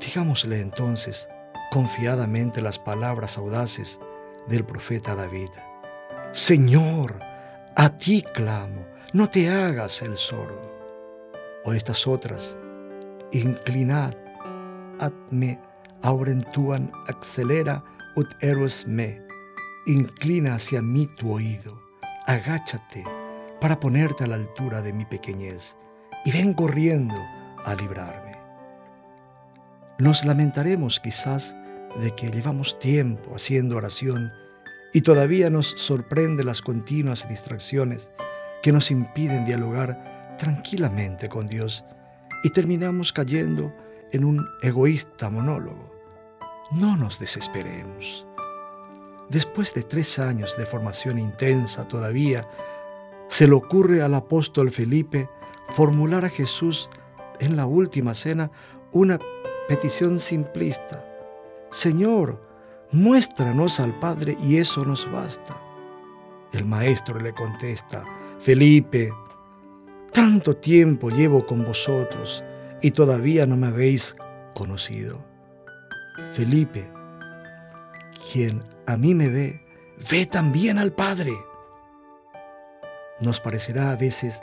Digámosle 0.00 0.60
entonces 0.60 1.28
confiadamente 1.70 2.60
las 2.60 2.78
palabras 2.78 3.38
audaces 3.38 4.00
del 4.48 4.64
profeta 4.64 5.14
David. 5.14 5.50
Señor, 6.32 7.20
a 7.76 7.98
ti 7.98 8.22
clamo, 8.34 8.86
no 9.12 9.30
te 9.30 9.48
hagas 9.50 10.02
el 10.02 10.16
sordo. 10.16 10.72
O 11.64 11.72
estas 11.72 12.06
otras, 12.06 12.56
inclinad 13.30 14.14
ad 14.98 15.12
me 15.30 15.60
aurentuan 16.02 16.90
accelera 17.08 17.84
ut 18.16 18.28
eros 18.40 18.86
me. 18.86 19.22
Inclina 19.86 20.54
hacia 20.54 20.80
mí 20.80 21.08
tu 21.08 21.32
oído, 21.32 21.82
agáchate 22.26 23.02
para 23.60 23.80
ponerte 23.80 24.22
a 24.22 24.26
la 24.28 24.36
altura 24.36 24.80
de 24.80 24.92
mi 24.92 25.04
pequeñez 25.04 25.76
y 26.24 26.30
ven 26.30 26.54
corriendo 26.54 27.16
a 27.64 27.74
librarme. 27.74 28.36
Nos 29.98 30.24
lamentaremos 30.24 31.00
quizás 31.00 31.56
de 32.00 32.14
que 32.14 32.30
llevamos 32.30 32.78
tiempo 32.78 33.34
haciendo 33.34 33.76
oración 33.76 34.30
y 34.92 35.00
todavía 35.00 35.50
nos 35.50 35.66
sorprende 35.66 36.44
las 36.44 36.62
continuas 36.62 37.28
distracciones 37.28 38.12
que 38.62 38.70
nos 38.70 38.92
impiden 38.92 39.44
dialogar 39.44 40.36
tranquilamente 40.38 41.28
con 41.28 41.48
Dios 41.48 41.84
y 42.44 42.50
terminamos 42.50 43.12
cayendo 43.12 43.74
en 44.12 44.24
un 44.24 44.46
egoísta 44.62 45.28
monólogo. 45.28 45.92
No 46.70 46.96
nos 46.96 47.18
desesperemos. 47.18 48.28
Después 49.32 49.72
de 49.72 49.82
tres 49.82 50.18
años 50.18 50.58
de 50.58 50.66
formación 50.66 51.18
intensa 51.18 51.88
todavía, 51.88 52.46
se 53.28 53.48
le 53.48 53.54
ocurre 53.54 54.02
al 54.02 54.14
apóstol 54.14 54.70
Felipe 54.70 55.26
formular 55.70 56.26
a 56.26 56.28
Jesús 56.28 56.90
en 57.40 57.56
la 57.56 57.64
última 57.64 58.14
cena 58.14 58.50
una 58.92 59.18
petición 59.68 60.18
simplista. 60.18 61.08
Señor, 61.70 62.42
muéstranos 62.90 63.80
al 63.80 63.98
Padre 63.98 64.36
y 64.38 64.58
eso 64.58 64.84
nos 64.84 65.10
basta. 65.10 65.58
El 66.52 66.66
maestro 66.66 67.18
le 67.18 67.32
contesta, 67.32 68.04
Felipe, 68.38 69.14
tanto 70.12 70.58
tiempo 70.58 71.08
llevo 71.08 71.46
con 71.46 71.64
vosotros 71.64 72.44
y 72.82 72.90
todavía 72.90 73.46
no 73.46 73.56
me 73.56 73.68
habéis 73.68 74.14
conocido. 74.52 75.24
Felipe, 76.32 76.92
quien 78.30 78.62
a 78.86 78.96
mí 78.96 79.14
me 79.14 79.28
ve, 79.28 79.60
ve 80.10 80.26
también 80.26 80.78
al 80.78 80.92
Padre. 80.92 81.32
Nos 83.20 83.40
parecerá 83.40 83.92
a 83.92 83.96
veces 83.96 84.40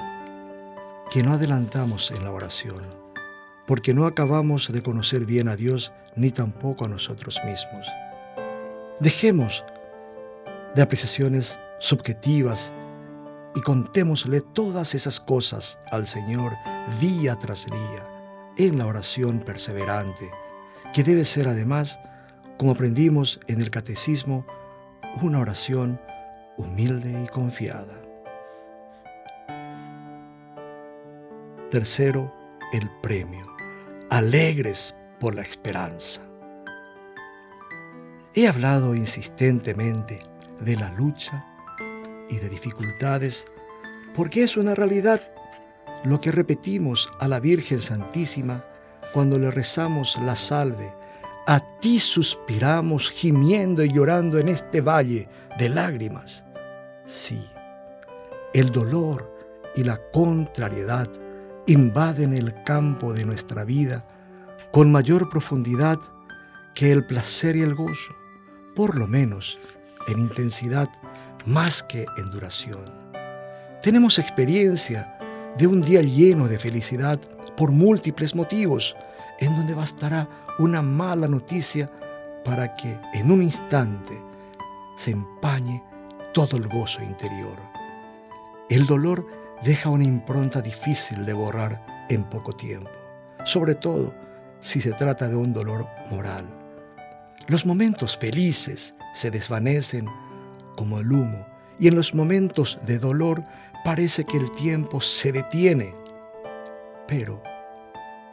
que 1.12 1.24
no 1.24 1.34
adelantamos 1.34 2.12
en 2.12 2.24
la 2.24 2.32
oración, 2.32 2.86
porque 3.68 3.94
no 3.94 4.06
acabamos 4.06 4.72
de 4.72 4.84
conocer 4.84 5.26
bien 5.26 5.48
a 5.48 5.56
Dios 5.56 5.92
ni 6.16 6.32
tampoco 6.32 6.86
a 6.86 6.90
nosotros 6.90 7.40
mismos. 7.46 7.88
Dejemos 9.00 9.64
de 10.76 10.82
apreciaciones 10.82 11.60
subjetivas 11.80 12.74
y 13.56 13.62
contémosle 13.62 14.42
todas 14.42 14.94
esas 14.94 15.20
cosas 15.20 15.80
al 15.92 16.06
Señor 16.06 16.54
día 17.00 17.36
tras 17.36 17.66
día 17.66 18.10
en 18.58 18.78
la 18.78 18.86
oración 18.86 19.40
perseverante, 19.40 20.30
que 20.94 21.04
debe 21.04 21.26
ser 21.26 21.48
además, 21.48 22.00
como 22.60 22.74
aprendimos 22.74 23.40
en 23.48 23.62
el 23.62 23.72
catecismo, 23.72 24.46
una 25.22 25.40
oración 25.40 25.98
humilde 26.58 27.24
y 27.24 27.28
confiada. 27.30 28.02
Tercero, 31.72 32.36
el 32.74 32.92
premio. 33.02 33.48
Alegres 34.10 34.94
por 35.22 35.36
la 35.36 35.42
esperanza. 35.42 36.24
He 38.36 38.46
hablado 38.46 38.94
insistentemente 38.94 40.20
de 40.60 40.76
la 40.76 40.92
lucha 40.92 41.46
y 42.28 42.40
de 42.40 42.50
dificultades 42.50 43.48
porque 44.14 44.44
es 44.44 44.58
una 44.58 44.76
realidad 44.76 45.22
lo 46.04 46.20
que 46.20 46.34
repetimos 46.34 47.10
a 47.22 47.30
la 47.30 47.40
Virgen 47.40 47.80
Santísima 47.80 48.66
cuando 49.14 49.40
le 49.40 49.50
rezamos 49.50 50.18
la 50.26 50.36
salve. 50.36 50.99
A 51.50 51.60
ti 51.80 51.98
suspiramos 51.98 53.10
gimiendo 53.10 53.84
y 53.84 53.92
llorando 53.92 54.38
en 54.38 54.50
este 54.50 54.82
valle 54.82 55.28
de 55.58 55.68
lágrimas. 55.68 56.46
Sí, 57.06 57.44
el 58.54 58.70
dolor 58.70 59.36
y 59.76 59.84
la 59.84 60.00
contrariedad 60.12 61.10
invaden 61.66 62.34
el 62.34 62.54
campo 62.66 63.16
de 63.16 63.26
nuestra 63.26 63.64
vida 63.64 64.06
con 64.72 64.92
mayor 64.92 65.28
profundidad 65.28 65.98
que 66.76 66.92
el 66.92 67.04
placer 67.08 67.56
y 67.56 67.64
el 67.64 67.74
gozo, 67.74 68.14
por 68.76 68.96
lo 68.96 69.08
menos 69.08 69.58
en 70.08 70.20
intensidad 70.20 70.88
más 71.48 71.82
que 71.82 72.06
en 72.18 72.30
duración. 72.30 72.86
Tenemos 73.82 74.20
experiencia 74.20 75.18
de 75.58 75.66
un 75.66 75.82
día 75.82 76.04
lleno 76.04 76.48
de 76.48 76.60
felicidad 76.60 77.20
por 77.58 77.72
múltiples 77.72 78.36
motivos, 78.36 78.96
en 79.40 79.56
donde 79.56 79.74
bastará 79.74 80.30
una 80.60 80.82
mala 80.82 81.28
noticia 81.28 81.90
para 82.44 82.76
que 82.76 83.00
en 83.14 83.32
un 83.32 83.42
instante 83.42 84.14
se 84.96 85.12
empañe 85.12 85.84
todo 86.34 86.58
el 86.58 86.68
gozo 86.68 87.02
interior. 87.02 87.58
El 88.70 88.86
dolor 88.86 89.26
deja 89.64 89.90
una 89.90 90.04
impronta 90.04 90.62
difícil 90.62 91.26
de 91.26 91.34
borrar 91.34 92.06
en 92.10 92.24
poco 92.26 92.54
tiempo, 92.54 92.92
sobre 93.46 93.76
todo 93.76 94.14
si 94.60 94.82
se 94.82 94.92
trata 94.92 95.28
de 95.28 95.36
un 95.36 95.54
dolor 95.54 95.88
moral. 96.12 96.46
Los 97.48 97.66
momentos 97.66 98.18
felices 98.18 98.96
se 99.14 99.32
desvanecen 99.32 100.06
como 100.76 101.00
el 101.00 101.12
humo 101.12 101.48
y 101.80 101.88
en 101.88 101.96
los 101.96 102.14
momentos 102.14 102.80
de 102.86 103.00
dolor 103.00 103.44
parece 103.84 104.26
que 104.26 104.38
el 104.38 104.52
tiempo 104.52 105.02
se 105.02 105.32
detiene. 105.32 105.96
Pero 107.08 107.42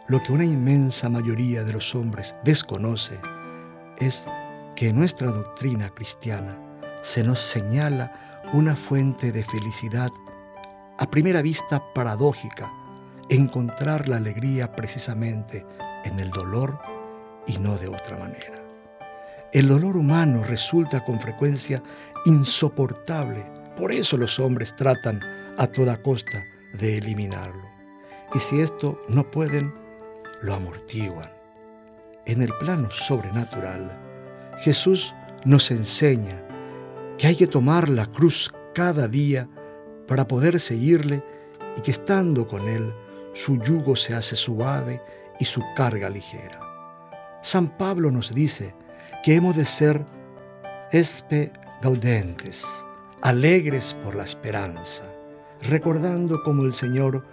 lo 0.08 0.22
que 0.22 0.32
una 0.32 0.44
inmensa 0.44 1.08
mayoría 1.08 1.64
de 1.64 1.72
los 1.72 1.94
hombres 1.94 2.34
desconoce 2.44 3.18
es 3.98 4.26
que 4.76 4.88
en 4.88 4.96
nuestra 4.96 5.32
doctrina 5.32 5.90
cristiana 5.90 6.58
se 7.02 7.24
nos 7.24 7.40
señala 7.40 8.42
una 8.52 8.76
fuente 8.76 9.32
de 9.32 9.42
felicidad 9.42 10.10
a 10.98 11.10
primera 11.10 11.42
vista 11.42 11.82
paradójica, 11.92 12.72
encontrar 13.28 14.08
la 14.08 14.16
alegría 14.16 14.76
precisamente 14.76 15.66
en 16.04 16.18
el 16.20 16.30
dolor 16.30 16.78
y 17.46 17.58
no 17.58 17.76
de 17.76 17.88
otra 17.88 18.16
manera. 18.16 18.62
El 19.52 19.68
dolor 19.68 19.96
humano 19.96 20.44
resulta 20.44 21.04
con 21.04 21.20
frecuencia 21.20 21.82
insoportable, 22.26 23.44
por 23.76 23.92
eso 23.92 24.16
los 24.16 24.38
hombres 24.38 24.76
tratan 24.76 25.20
a 25.58 25.66
toda 25.66 26.00
costa 26.02 26.44
de 26.74 26.98
eliminarlo. 26.98 27.70
Y 28.34 28.38
si 28.38 28.60
esto 28.60 29.00
no 29.08 29.30
pueden, 29.30 29.85
lo 30.46 30.54
amortiguan. 30.54 31.28
En 32.24 32.40
el 32.40 32.52
plano 32.54 32.90
sobrenatural, 32.90 33.98
Jesús 34.60 35.14
nos 35.44 35.70
enseña 35.70 36.42
que 37.18 37.26
hay 37.26 37.36
que 37.36 37.46
tomar 37.46 37.88
la 37.88 38.06
cruz 38.06 38.52
cada 38.72 39.08
día 39.08 39.48
para 40.06 40.26
poder 40.26 40.60
seguirle 40.60 41.22
y 41.76 41.80
que 41.80 41.90
estando 41.90 42.46
con 42.46 42.68
Él, 42.68 42.94
su 43.34 43.60
yugo 43.60 43.96
se 43.96 44.14
hace 44.14 44.36
suave 44.36 45.02
y 45.38 45.44
su 45.44 45.62
carga 45.74 46.08
ligera. 46.08 46.60
San 47.42 47.76
Pablo 47.76 48.10
nos 48.10 48.34
dice 48.34 48.74
que 49.22 49.34
hemos 49.34 49.56
de 49.56 49.64
ser 49.64 50.06
espe 50.92 51.52
gaudentes, 51.82 52.64
alegres 53.20 53.94
por 54.02 54.14
la 54.14 54.24
esperanza 54.24 55.06
recordando 55.62 56.42
cómo 56.42 56.64
el 56.64 56.72
Señor 56.72 57.24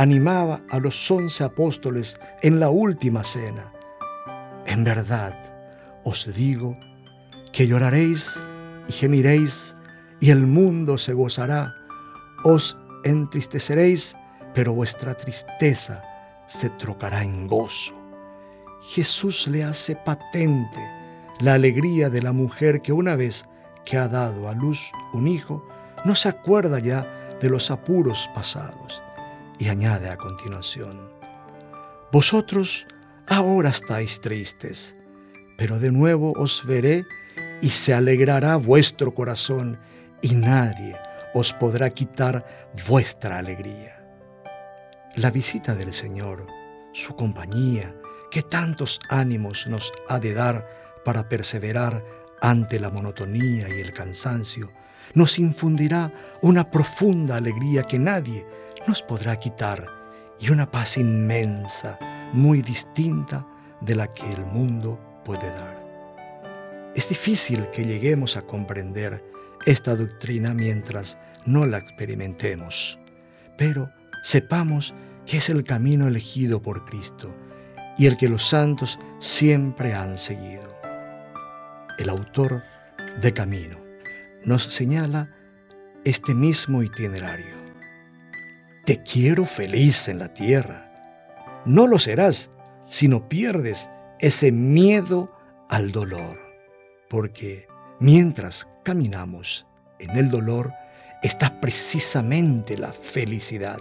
animaba 0.00 0.62
a 0.70 0.78
los 0.78 1.10
once 1.10 1.44
apóstoles 1.44 2.18
en 2.40 2.58
la 2.58 2.70
última 2.70 3.22
cena. 3.22 3.70
En 4.64 4.82
verdad 4.82 5.38
os 6.04 6.32
digo 6.34 6.74
que 7.52 7.66
lloraréis 7.66 8.42
y 8.88 8.92
gemiréis 8.92 9.74
y 10.18 10.30
el 10.30 10.46
mundo 10.46 10.96
se 10.96 11.12
gozará. 11.12 11.74
Os 12.44 12.78
entristeceréis, 13.04 14.16
pero 14.54 14.72
vuestra 14.72 15.12
tristeza 15.14 16.02
se 16.46 16.70
trocará 16.70 17.22
en 17.22 17.46
gozo. 17.46 17.94
Jesús 18.80 19.48
le 19.48 19.64
hace 19.64 19.96
patente 19.96 20.80
la 21.40 21.52
alegría 21.52 22.08
de 22.08 22.22
la 22.22 22.32
mujer 22.32 22.80
que 22.80 22.94
una 22.94 23.16
vez 23.16 23.44
que 23.84 23.98
ha 23.98 24.08
dado 24.08 24.48
a 24.48 24.54
luz 24.54 24.92
un 25.12 25.28
hijo, 25.28 25.62
no 26.06 26.14
se 26.14 26.30
acuerda 26.30 26.78
ya 26.78 27.06
de 27.42 27.50
los 27.50 27.70
apuros 27.70 28.30
pasados. 28.34 29.02
Y 29.60 29.68
añade 29.68 30.08
a 30.08 30.16
continuación, 30.16 31.20
Vosotros 32.12 32.88
ahora 33.28 33.68
estáis 33.68 34.20
tristes, 34.20 34.96
pero 35.56 35.78
de 35.78 35.92
nuevo 35.92 36.32
os 36.32 36.66
veré 36.66 37.04
y 37.62 37.70
se 37.70 37.94
alegrará 37.94 38.56
vuestro 38.56 39.14
corazón 39.14 39.78
y 40.20 40.34
nadie 40.34 40.98
os 41.34 41.52
podrá 41.52 41.90
quitar 41.90 42.44
vuestra 42.88 43.38
alegría. 43.38 44.04
La 45.14 45.30
visita 45.30 45.76
del 45.76 45.92
Señor, 45.92 46.48
su 46.92 47.14
compañía, 47.14 47.94
que 48.32 48.42
tantos 48.42 48.98
ánimos 49.08 49.68
nos 49.68 49.92
ha 50.08 50.18
de 50.18 50.34
dar 50.34 50.66
para 51.04 51.28
perseverar 51.28 52.04
ante 52.40 52.80
la 52.80 52.90
monotonía 52.90 53.68
y 53.68 53.80
el 53.80 53.92
cansancio, 53.92 54.72
nos 55.14 55.38
infundirá 55.38 56.12
una 56.42 56.72
profunda 56.72 57.36
alegría 57.36 57.84
que 57.84 58.00
nadie 58.00 58.44
nos 58.86 59.02
podrá 59.02 59.36
quitar 59.36 59.86
y 60.38 60.50
una 60.50 60.70
paz 60.70 60.96
inmensa, 60.96 61.98
muy 62.32 62.62
distinta 62.62 63.46
de 63.80 63.94
la 63.94 64.12
que 64.12 64.30
el 64.32 64.46
mundo 64.46 64.98
puede 65.24 65.48
dar. 65.50 65.80
Es 66.94 67.08
difícil 67.08 67.68
que 67.70 67.84
lleguemos 67.84 68.36
a 68.36 68.42
comprender 68.42 69.24
esta 69.66 69.94
doctrina 69.94 70.54
mientras 70.54 71.18
no 71.46 71.66
la 71.66 71.78
experimentemos, 71.78 72.98
pero 73.56 73.90
sepamos 74.22 74.94
que 75.26 75.36
es 75.36 75.50
el 75.50 75.64
camino 75.64 76.08
elegido 76.08 76.62
por 76.62 76.84
Cristo 76.84 77.36
y 77.96 78.06
el 78.06 78.16
que 78.16 78.28
los 78.28 78.48
santos 78.48 78.98
siempre 79.18 79.94
han 79.94 80.18
seguido. 80.18 80.68
El 81.98 82.08
autor 82.08 82.62
de 83.20 83.32
Camino 83.34 83.78
nos 84.44 84.64
señala 84.64 85.30
este 86.04 86.34
mismo 86.34 86.82
itinerario. 86.82 87.59
Te 88.90 89.04
quiero 89.04 89.46
feliz 89.46 90.08
en 90.08 90.18
la 90.18 90.34
tierra. 90.34 90.92
No 91.64 91.86
lo 91.86 92.00
serás 92.00 92.50
si 92.88 93.06
no 93.06 93.28
pierdes 93.28 93.88
ese 94.18 94.50
miedo 94.50 95.32
al 95.68 95.92
dolor, 95.92 96.36
porque 97.08 97.68
mientras 98.00 98.66
caminamos 98.82 99.68
en 100.00 100.16
el 100.16 100.28
dolor 100.28 100.72
está 101.22 101.60
precisamente 101.60 102.76
la 102.76 102.92
felicidad. 102.92 103.78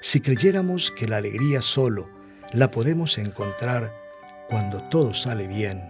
Si 0.00 0.22
creyéramos 0.22 0.90
que 0.90 1.06
la 1.06 1.18
alegría 1.18 1.60
solo 1.60 2.08
la 2.54 2.70
podemos 2.70 3.18
encontrar 3.18 3.92
cuando 4.48 4.84
todo 4.84 5.12
sale 5.12 5.46
bien 5.46 5.82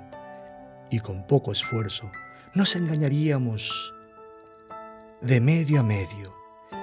y 0.90 0.98
con 0.98 1.24
poco 1.24 1.52
esfuerzo, 1.52 2.10
nos 2.52 2.74
engañaríamos 2.74 3.94
de 5.20 5.40
medio 5.40 5.78
a 5.78 5.82
medio. 5.84 6.37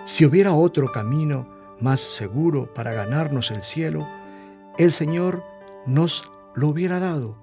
Si 0.05 0.23
hubiera 0.23 0.53
otro 0.53 0.91
camino 0.91 1.49
más 1.79 1.99
seguro 1.99 2.71
para 2.71 2.93
ganarnos 2.93 3.49
el 3.49 3.63
cielo, 3.63 4.07
el 4.77 4.91
Señor 4.91 5.43
nos 5.87 6.29
lo 6.53 6.67
hubiera 6.67 6.99
dado. 6.99 7.37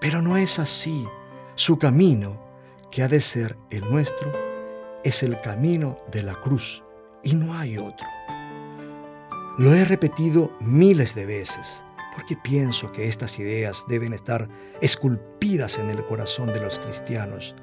Pero 0.00 0.20
no 0.20 0.36
es 0.36 0.58
así. 0.58 1.06
Su 1.54 1.78
camino, 1.78 2.42
que 2.90 3.04
ha 3.04 3.08
de 3.08 3.20
ser 3.20 3.56
el 3.70 3.88
nuestro, 3.88 4.32
es 5.04 5.22
el 5.22 5.40
camino 5.40 6.00
de 6.10 6.24
la 6.24 6.34
cruz 6.40 6.82
y 7.22 7.34
no 7.34 7.54
hay 7.54 7.78
otro. 7.78 8.06
Lo 9.56 9.72
he 9.72 9.84
repetido 9.84 10.56
miles 10.60 11.14
de 11.14 11.24
veces 11.24 11.84
porque 12.16 12.36
pienso 12.36 12.90
que 12.90 13.06
estas 13.06 13.38
ideas 13.38 13.84
deben 13.86 14.12
estar 14.12 14.48
esculpidas 14.80 15.78
en 15.78 15.88
el 15.88 16.04
corazón 16.04 16.52
de 16.52 16.60
los 16.60 16.80
cristianos 16.80 17.54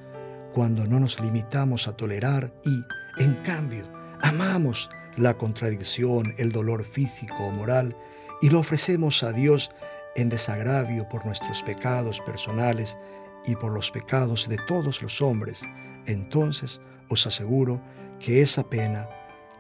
cuando 0.54 0.86
no 0.86 1.02
nos 1.02 1.20
limitamos 1.20 1.90
a 1.90 1.98
tolerar 1.98 2.54
y, 2.64 3.22
en 3.22 3.34
cambio, 3.44 3.95
amamos 4.26 4.90
la 5.18 5.38
contradicción, 5.38 6.34
el 6.38 6.52
dolor 6.52 6.84
físico 6.84 7.36
o 7.46 7.52
moral 7.52 7.96
y 8.42 8.50
lo 8.50 8.60
ofrecemos 8.60 9.22
a 9.24 9.32
Dios 9.32 9.72
en 10.16 10.30
desagravio 10.30 11.08
por 11.08 11.26
nuestros 11.26 11.62
pecados 11.62 12.22
personales 12.22 12.98
y 13.46 13.56
por 13.56 13.72
los 13.72 13.92
pecados 13.92 14.50
de 14.50 14.58
todos 14.68 15.04
los 15.04 15.22
hombres, 15.22 15.64
entonces 16.08 16.82
os 17.08 17.28
aseguro 17.28 17.80
que 18.20 18.42
esa 18.42 18.68
pena 18.68 19.08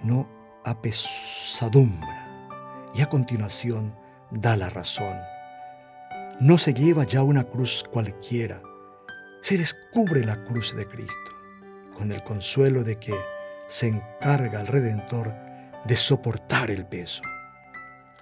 no 0.02 0.28
apesadumbra. 0.64 2.24
Y 2.96 3.02
a 3.02 3.10
continuación 3.10 3.96
da 4.32 4.58
la 4.58 4.70
razón. 4.70 5.16
No 6.40 6.58
se 6.58 6.74
lleva 6.74 7.04
ya 7.04 7.22
una 7.22 7.44
cruz 7.44 7.86
cualquiera, 7.92 8.64
se 9.42 9.60
descubre 9.60 10.26
la 10.26 10.44
cruz 10.46 10.76
de 10.76 10.88
Cristo, 10.88 11.32
con 11.96 12.12
el 12.12 12.24
consuelo 12.24 12.84
de 12.84 12.98
que 12.98 13.14
se 13.68 13.88
encarga 13.88 14.62
el 14.62 14.68
Redentor 14.68 15.36
de 15.86 15.96
soportar 15.96 16.72
el 16.72 16.86
peso. 16.86 17.22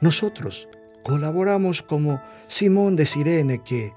Nosotros 0.02 0.68
colaboramos 1.04 1.82
como 1.82 2.22
Simón 2.48 2.96
de 2.96 3.06
Sirene 3.06 3.64
que, 3.64 3.94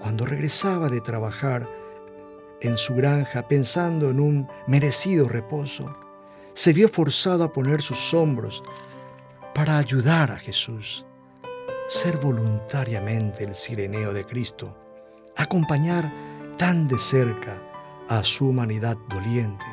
cuando 0.00 0.26
regresaba 0.26 0.88
de 0.88 1.00
trabajar 1.00 1.68
en 2.60 2.76
su 2.78 2.94
granja 2.94 3.46
pensando 3.48 4.10
en 4.10 4.20
un 4.20 4.48
merecido 4.66 5.28
reposo, 5.28 5.96
se 6.54 6.72
vio 6.72 6.88
forzado 6.88 7.44
a 7.44 7.52
poner 7.52 7.82
sus 7.82 8.14
hombros 8.14 8.62
para 9.54 9.78
ayudar 9.78 10.30
a 10.30 10.38
Jesús, 10.38 11.04
ser 11.88 12.18
voluntariamente 12.18 13.44
el 13.44 13.54
sireneo 13.54 14.12
de 14.12 14.24
Cristo, 14.24 14.76
acompañar 15.36 16.12
tan 16.56 16.88
de 16.88 16.98
cerca 16.98 17.62
a 18.08 18.24
su 18.24 18.48
humanidad 18.48 18.96
doliente, 19.08 19.66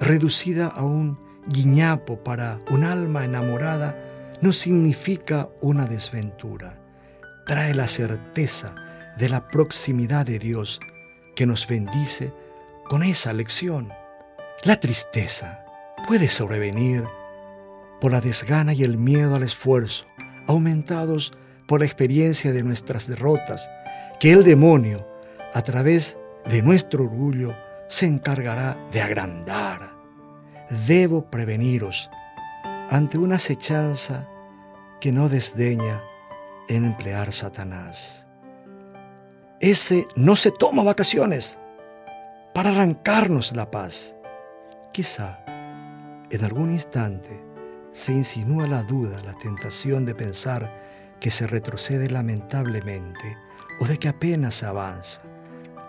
reducida 0.00 0.66
a 0.68 0.84
un 0.84 1.18
guiñapo 1.48 2.22
para 2.22 2.60
un 2.70 2.84
alma 2.84 3.24
enamorada, 3.24 3.96
no 4.40 4.52
significa 4.52 5.48
una 5.60 5.86
desventura. 5.86 6.80
Trae 7.46 7.74
la 7.74 7.86
certeza 7.86 8.74
de 9.18 9.28
la 9.28 9.48
proximidad 9.48 10.26
de 10.26 10.38
Dios 10.38 10.80
que 11.34 11.46
nos 11.46 11.66
bendice 11.66 12.32
con 12.88 13.02
esa 13.02 13.32
lección. 13.32 13.88
La 14.64 14.78
tristeza 14.80 15.64
puede 16.06 16.28
sobrevenir 16.28 17.04
por 18.00 18.12
la 18.12 18.20
desgana 18.20 18.74
y 18.74 18.84
el 18.84 18.98
miedo 18.98 19.34
al 19.34 19.42
esfuerzo, 19.42 20.04
aumentados 20.46 21.32
por 21.66 21.80
la 21.80 21.86
experiencia 21.86 22.52
de 22.52 22.62
nuestras 22.62 23.08
derrotas, 23.08 23.70
que 24.20 24.32
el 24.32 24.44
demonio, 24.44 25.06
a 25.54 25.62
través 25.62 26.16
de 26.48 26.62
nuestro 26.62 27.04
orgullo, 27.04 27.54
se 27.88 28.06
encargará 28.06 28.78
de 28.92 29.02
agrandar. 29.02 29.80
Debo 30.86 31.30
preveniros 31.30 32.10
ante 32.90 33.18
una 33.18 33.36
acechanza 33.36 34.28
que 35.00 35.10
no 35.10 35.28
desdeña 35.28 36.02
en 36.68 36.84
emplear 36.84 37.32
Satanás. 37.32 38.26
Ese 39.60 40.06
no 40.14 40.36
se 40.36 40.50
toma 40.50 40.82
vacaciones 40.82 41.58
para 42.54 42.70
arrancarnos 42.70 43.56
la 43.56 43.70
paz. 43.70 44.14
Quizá 44.92 45.44
en 46.30 46.44
algún 46.44 46.70
instante 46.70 47.44
se 47.90 48.12
insinúa 48.12 48.68
la 48.68 48.82
duda, 48.82 49.20
la 49.24 49.34
tentación 49.34 50.04
de 50.04 50.14
pensar 50.14 51.16
que 51.20 51.30
se 51.30 51.46
retrocede 51.46 52.10
lamentablemente 52.10 53.36
o 53.80 53.86
de 53.86 53.98
que 53.98 54.08
apenas 54.08 54.56
se 54.56 54.66
avanza, 54.66 55.22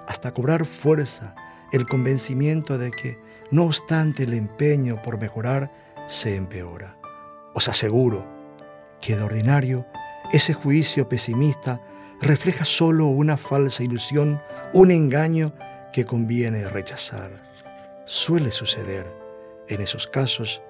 hasta 0.07 0.33
cobrar 0.33 0.65
fuerza 0.65 1.35
el 1.72 1.88
convencimiento 1.88 2.78
de 2.78 2.91
que, 2.91 3.17
no 3.51 3.65
obstante 3.65 4.24
el 4.24 4.34
empeño 4.34 5.01
por 5.01 5.20
mejorar, 5.20 5.72
se 6.07 6.36
empeora. 6.36 6.97
Os 7.53 7.67
aseguro 7.67 8.28
que 9.01 9.15
de 9.15 9.24
ordinario 9.24 9.86
ese 10.32 10.53
juicio 10.53 11.09
pesimista 11.09 11.82
refleja 12.22 12.65
solo 12.65 13.07
una 13.07 13.38
falsa 13.38 13.84
ilusión, 13.84 14.41
un 14.74 14.91
engaño 14.91 15.53
que 15.93 16.05
conviene 16.05 16.70
rechazar. 16.70 17.32
Suele 18.05 18.51
suceder 18.51 19.07
en 19.67 19.82
esos 19.82 20.07
casos 20.07 20.61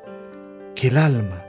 que 0.76 0.89
el 0.89 0.97
alma 0.97 1.45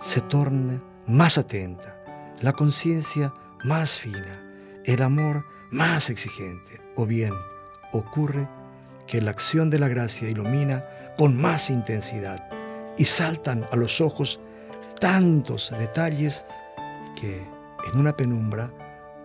se 0.00 0.20
torne 0.20 0.80
más 1.06 1.38
atenta, 1.38 2.00
la 2.40 2.52
conciencia 2.52 3.34
más 3.64 3.96
fina, 3.96 4.44
el 4.84 5.02
amor 5.02 5.44
más 5.70 6.10
exigente, 6.10 6.80
o 6.96 7.06
bien 7.06 7.32
ocurre 7.92 8.48
que 9.10 9.20
la 9.20 9.32
acción 9.32 9.70
de 9.70 9.80
la 9.80 9.88
gracia 9.88 10.30
ilumina 10.30 10.84
con 11.18 11.36
más 11.36 11.68
intensidad 11.68 12.48
y 12.96 13.06
saltan 13.06 13.66
a 13.72 13.76
los 13.76 14.00
ojos 14.00 14.40
tantos 15.00 15.74
detalles 15.76 16.44
que 17.20 17.44
en 17.90 17.98
una 17.98 18.16
penumbra 18.16 18.72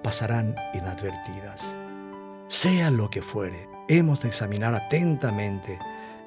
pasarán 0.01 0.55
inadvertidas. 0.73 1.77
Sea 2.47 2.89
lo 2.89 3.11
que 3.11 3.21
fuere, 3.21 3.69
hemos 3.88 4.21
de 4.21 4.29
examinar 4.29 4.73
atentamente 4.73 5.77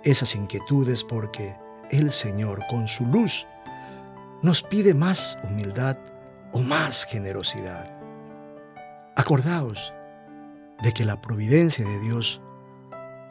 esas 0.05 0.37
inquietudes 0.37 1.03
porque 1.03 1.57
el 1.91 2.13
Señor 2.13 2.65
con 2.71 2.87
su 2.87 3.07
luz 3.07 3.49
nos 4.41 4.63
pide 4.63 4.95
más 4.95 5.37
humildad 5.43 5.99
o 6.53 6.61
más 6.61 7.07
generosidad. 7.07 7.93
Acordaos 9.17 9.93
de 10.81 10.95
que 10.95 11.05
la 11.05 11.21
providencia 11.21 11.85
de 11.85 11.99
Dios 11.99 12.41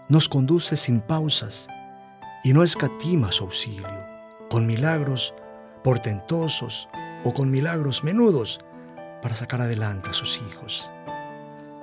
nos 0.09 0.29
conduce 0.29 0.77
sin 0.77 1.01
pausas 1.01 1.67
y 2.43 2.53
no 2.53 2.63
escatima 2.63 3.31
su 3.31 3.43
auxilio, 3.43 4.05
con 4.49 4.65
milagros 4.65 5.33
portentosos 5.83 6.87
o 7.23 7.33
con 7.33 7.51
milagros 7.51 8.03
menudos 8.03 8.59
para 9.21 9.35
sacar 9.35 9.61
adelante 9.61 10.09
a 10.09 10.13
sus 10.13 10.41
hijos. 10.41 10.91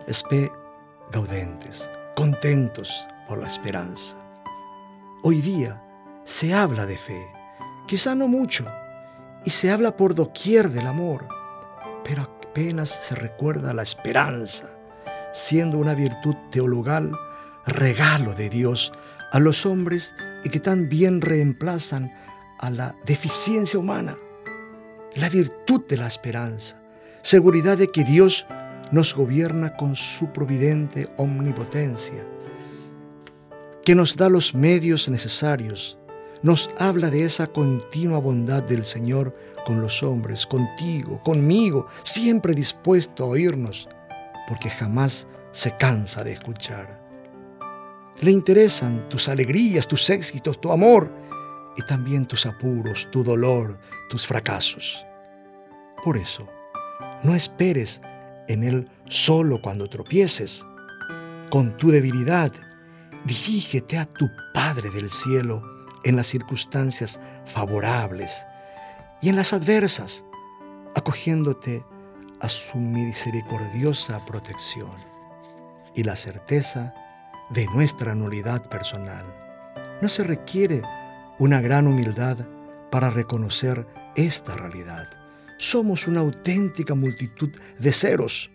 Espe 0.07 0.51
gaudentes, 1.13 1.91
contentos 2.17 3.07
por 3.29 3.39
la 3.39 3.49
esperanza. 3.49 4.17
Hoy 5.23 5.41
día 5.41 5.83
se 6.25 6.55
habla 6.55 6.87
de 6.87 6.97
fe, 6.97 7.27
quizá 7.87 8.15
no 8.15 8.29
mucho, 8.29 8.65
y 9.45 9.51
se 9.51 9.71
habla 9.71 9.97
por 9.97 10.15
doquier 10.15 10.71
del 10.71 10.87
amor, 10.87 11.29
pero 12.03 12.23
apenas 12.23 12.89
se 12.89 13.15
recuerda 13.15 13.75
la 13.75 13.83
esperanza, 13.83 14.71
siendo 15.33 15.79
una 15.79 15.95
virtud 15.95 16.35
teologal, 16.51 17.13
regalo 17.67 18.35
de 18.35 18.51
Dios 18.51 18.93
a 19.33 19.41
los 19.41 19.67
hombres 19.67 20.15
y 20.45 20.51
que 20.51 20.61
tan 20.61 20.89
bien 20.89 21.21
reemplazan 21.21 22.13
a 22.59 22.71
la 22.71 22.97
deficiencia 23.05 23.79
humana, 23.79 24.17
la 25.17 25.29
virtud 25.29 25.83
de 25.89 25.97
la 25.97 26.07
esperanza, 26.07 26.83
seguridad 27.23 27.79
de 27.79 27.89
que 27.89 28.05
Dios 28.05 28.47
nos 28.93 29.15
gobierna 29.15 29.77
con 29.77 29.97
su 29.97 30.33
providente 30.33 31.09
omnipotencia 31.17 32.25
que 33.85 33.95
nos 33.95 34.17
da 34.17 34.29
los 34.31 34.55
medios 34.55 35.09
necesarios, 35.09 35.99
nos 36.43 36.71
habla 36.79 37.11
de 37.11 37.25
esa 37.25 37.47
continua 37.47 38.19
bondad 38.19 38.63
del 38.63 38.85
Señor 38.85 39.35
con 39.67 39.81
los 39.83 40.03
hombres, 40.03 40.47
contigo, 40.47 41.23
conmigo, 41.23 41.87
siempre 42.03 42.55
dispuesto 42.55 43.25
a 43.25 43.29
oírnos, 43.29 43.89
porque 44.49 44.71
jamás 44.71 45.29
se 45.53 45.77
cansa 45.77 46.25
de 46.25 46.33
escuchar. 46.33 47.04
Le 48.21 48.31
interesan 48.31 49.09
tus 49.09 49.29
alegrías, 49.29 49.87
tus 49.89 50.09
éxitos, 50.11 50.61
tu 50.61 50.73
amor 50.73 51.15
y 51.77 51.83
también 51.83 52.27
tus 52.27 52.47
apuros, 52.47 53.09
tu 53.11 53.25
dolor, 53.25 53.79
tus 54.09 54.27
fracasos. 54.27 55.05
Por 56.05 56.17
eso, 56.17 56.49
no 57.23 57.35
esperes 57.35 58.01
en 58.49 58.63
Él 58.63 58.89
solo 59.07 59.61
cuando 59.61 59.89
tropieces. 59.89 60.65
Con 61.51 61.77
tu 61.77 61.91
debilidad 61.91 62.53
Dirígete 63.25 63.97
a 63.99 64.05
tu 64.05 64.31
Padre 64.53 64.91
del 64.91 65.11
cielo 65.11 65.63
en 66.05 66.15
las 66.15 66.27
circunstancias 66.27 67.21
favorables 67.47 68.47
y 69.23 69.31
en 69.31 69.37
las 69.37 69.55
adversas, 69.55 70.25
acogiéndote 70.95 71.83
a 72.41 72.51
su 72.51 72.77
misericordiosa 72.77 74.23
protección 74.27 74.95
y 75.95 76.03
la 76.03 76.17
certeza 76.17 76.95
de 77.55 77.67
nuestra 77.67 78.15
nulidad 78.15 78.69
personal. 78.69 79.25
No 80.03 80.09
se 80.09 80.25
requiere 80.25 80.83
una 81.39 81.61
gran 81.61 81.87
humildad 81.87 82.37
para 82.91 83.11
reconocer 83.11 83.87
esta 84.17 84.57
realidad. 84.57 85.09
Somos 85.57 86.09
una 86.09 86.21
auténtica 86.21 86.95
multitud 86.95 87.51
de 87.79 87.93
ceros. 87.93 88.51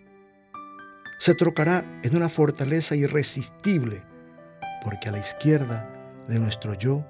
Se 1.18 1.34
trocará 1.34 2.00
en 2.02 2.14
una 2.14 2.28
fortaleza 2.28 2.94
irresistible 2.94 4.02
porque 4.84 5.08
a 5.08 5.12
la 5.12 5.18
izquierda 5.18 5.90
de 6.28 6.38
nuestro 6.38 6.74
yo 6.74 7.06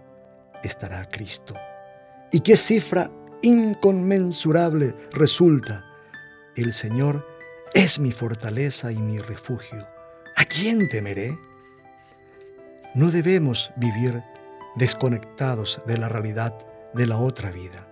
estará 0.63 1.09
Cristo. 1.09 1.55
¿Y 2.31 2.41
qué 2.41 2.57
cifra 2.57 3.11
inconmensurable 3.43 4.95
resulta? 5.13 5.85
El 6.55 6.73
Señor 6.73 7.27
es 7.75 7.99
mi 7.99 8.13
fortaleza 8.13 8.93
y 8.93 8.99
mi 8.99 9.19
refugio. 9.19 9.87
¿A 10.37 10.45
quién 10.45 10.89
temeré? 10.89 11.37
No 12.95 13.11
debemos 13.11 13.73
vivir 13.77 14.25
desconectados 14.77 15.83
de 15.87 15.97
la 15.97 16.09
realidad 16.09 16.57
de 16.93 17.07
la 17.07 17.19
otra 17.19 17.53
vida. 17.53 17.89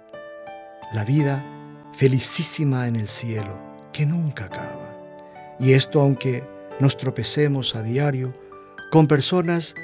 La 0.93 1.05
vida 1.05 1.45
felicísima 1.93 2.89
en 2.89 2.97
el 2.97 3.09
cielo, 3.09 3.61
que 3.93 4.07
nunca 4.07 4.47
acaba. 4.47 4.99
Y 5.61 5.73
esto 5.73 6.01
aunque 6.01 6.45
nos 6.81 6.97
tropecemos 6.97 7.77
a 7.77 7.83
diario, 7.83 8.35
con 8.91 9.07
personas 9.07 9.75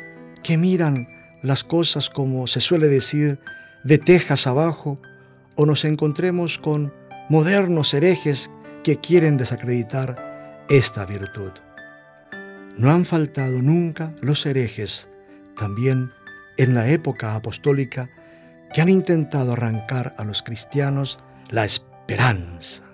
que 0.43 0.57
miran 0.57 1.07
las 1.43 1.63
cosas 1.63 2.11
como 2.11 2.47
se 2.47 2.61
suele 2.61 2.89
decir, 2.89 3.39
de 3.85 3.99
tejas 3.99 4.47
abajo 4.47 4.99
o 5.57 5.67
nos 5.67 5.85
encontremos 5.85 6.59
con 6.59 6.93
modernos 7.29 7.95
herejes 7.95 8.51
que 8.83 8.97
quieren 8.97 9.37
desacreditar 9.37 10.65
esta 10.69 11.05
virtud. 11.05 11.53
No 12.77 12.91
han 12.91 13.05
faltado 13.05 13.63
nunca 13.63 14.15
los 14.21 14.47
herejes, 14.47 15.09
también 15.57 16.11
en 16.57 16.75
la 16.75 16.89
época 16.89 17.37
apostólica, 17.37 18.11
que 18.73 18.81
han 18.81 18.89
intentado 18.89 19.53
arrancar 19.53 20.15
a 20.19 20.25
los 20.25 20.43
cristianos 20.43 21.21
la 21.51 21.65
esperanza. 21.65 22.91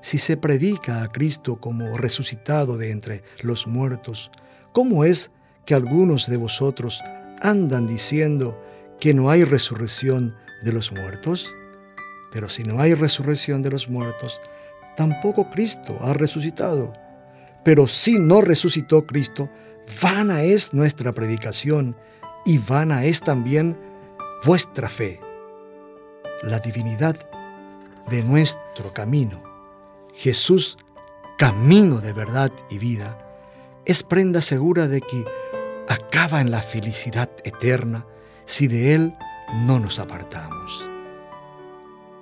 Si 0.00 0.18
se 0.18 0.36
predica 0.36 1.02
a 1.02 1.08
Cristo 1.08 1.60
como 1.60 1.98
resucitado 1.98 2.78
de 2.78 2.92
entre 2.92 3.24
los 3.42 3.66
muertos, 3.66 4.30
¿cómo 4.72 5.04
es 5.04 5.32
que 5.66 5.74
algunos 5.74 6.28
de 6.28 6.36
vosotros 6.36 7.02
andan 7.42 7.88
diciendo 7.88 8.56
que 9.00 9.14
no 9.14 9.30
hay 9.30 9.42
resurrección 9.42 10.36
de 10.62 10.72
los 10.72 10.92
muertos? 10.92 11.52
Pero 12.30 12.48
si 12.48 12.62
no 12.62 12.80
hay 12.80 12.94
resurrección 12.94 13.62
de 13.62 13.70
los 13.70 13.88
muertos, 13.88 14.40
tampoco 14.96 15.50
Cristo 15.50 15.98
ha 16.02 16.12
resucitado. 16.12 16.92
Pero 17.68 17.86
si 17.86 18.18
no 18.18 18.40
resucitó 18.40 19.06
Cristo, 19.06 19.50
vana 20.00 20.40
es 20.42 20.72
nuestra 20.72 21.12
predicación 21.12 21.98
y 22.46 22.56
vana 22.56 23.04
es 23.04 23.20
también 23.20 23.78
vuestra 24.46 24.88
fe. 24.88 25.20
La 26.42 26.60
divinidad 26.60 27.28
de 28.08 28.22
nuestro 28.22 28.94
camino, 28.94 29.42
Jesús, 30.14 30.78
camino 31.36 32.00
de 32.00 32.14
verdad 32.14 32.50
y 32.70 32.78
vida, 32.78 33.18
es 33.84 34.02
prenda 34.02 34.40
segura 34.40 34.88
de 34.88 35.02
que 35.02 35.26
acaba 35.90 36.40
en 36.40 36.50
la 36.50 36.62
felicidad 36.62 37.28
eterna 37.44 38.06
si 38.46 38.66
de 38.66 38.94
Él 38.94 39.12
no 39.66 39.78
nos 39.78 39.98
apartamos. 39.98 40.88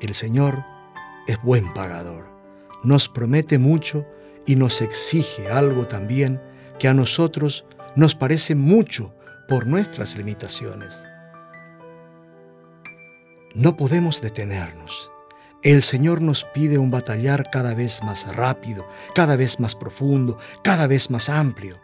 El 0.00 0.12
Señor 0.12 0.64
es 1.28 1.40
buen 1.40 1.72
pagador, 1.72 2.24
nos 2.82 3.08
promete 3.08 3.58
mucho 3.58 4.04
y 4.46 4.56
nos 4.56 4.80
exige 4.80 5.50
algo 5.50 5.86
también 5.86 6.40
que 6.78 6.88
a 6.88 6.94
nosotros 6.94 7.66
nos 7.96 8.14
parece 8.14 8.54
mucho 8.54 9.14
por 9.48 9.66
nuestras 9.66 10.16
limitaciones. 10.16 11.02
No 13.54 13.76
podemos 13.76 14.20
detenernos. 14.20 15.10
El 15.62 15.82
Señor 15.82 16.20
nos 16.20 16.44
pide 16.44 16.78
un 16.78 16.90
batallar 16.90 17.50
cada 17.50 17.74
vez 17.74 18.02
más 18.02 18.36
rápido, 18.36 18.86
cada 19.14 19.34
vez 19.34 19.58
más 19.58 19.74
profundo, 19.74 20.38
cada 20.62 20.86
vez 20.86 21.10
más 21.10 21.28
amplio. 21.28 21.80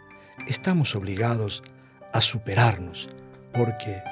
Estamos 0.46 0.94
obligados 0.94 1.62
a 2.12 2.20
superarnos, 2.20 3.08
porque 3.52 4.02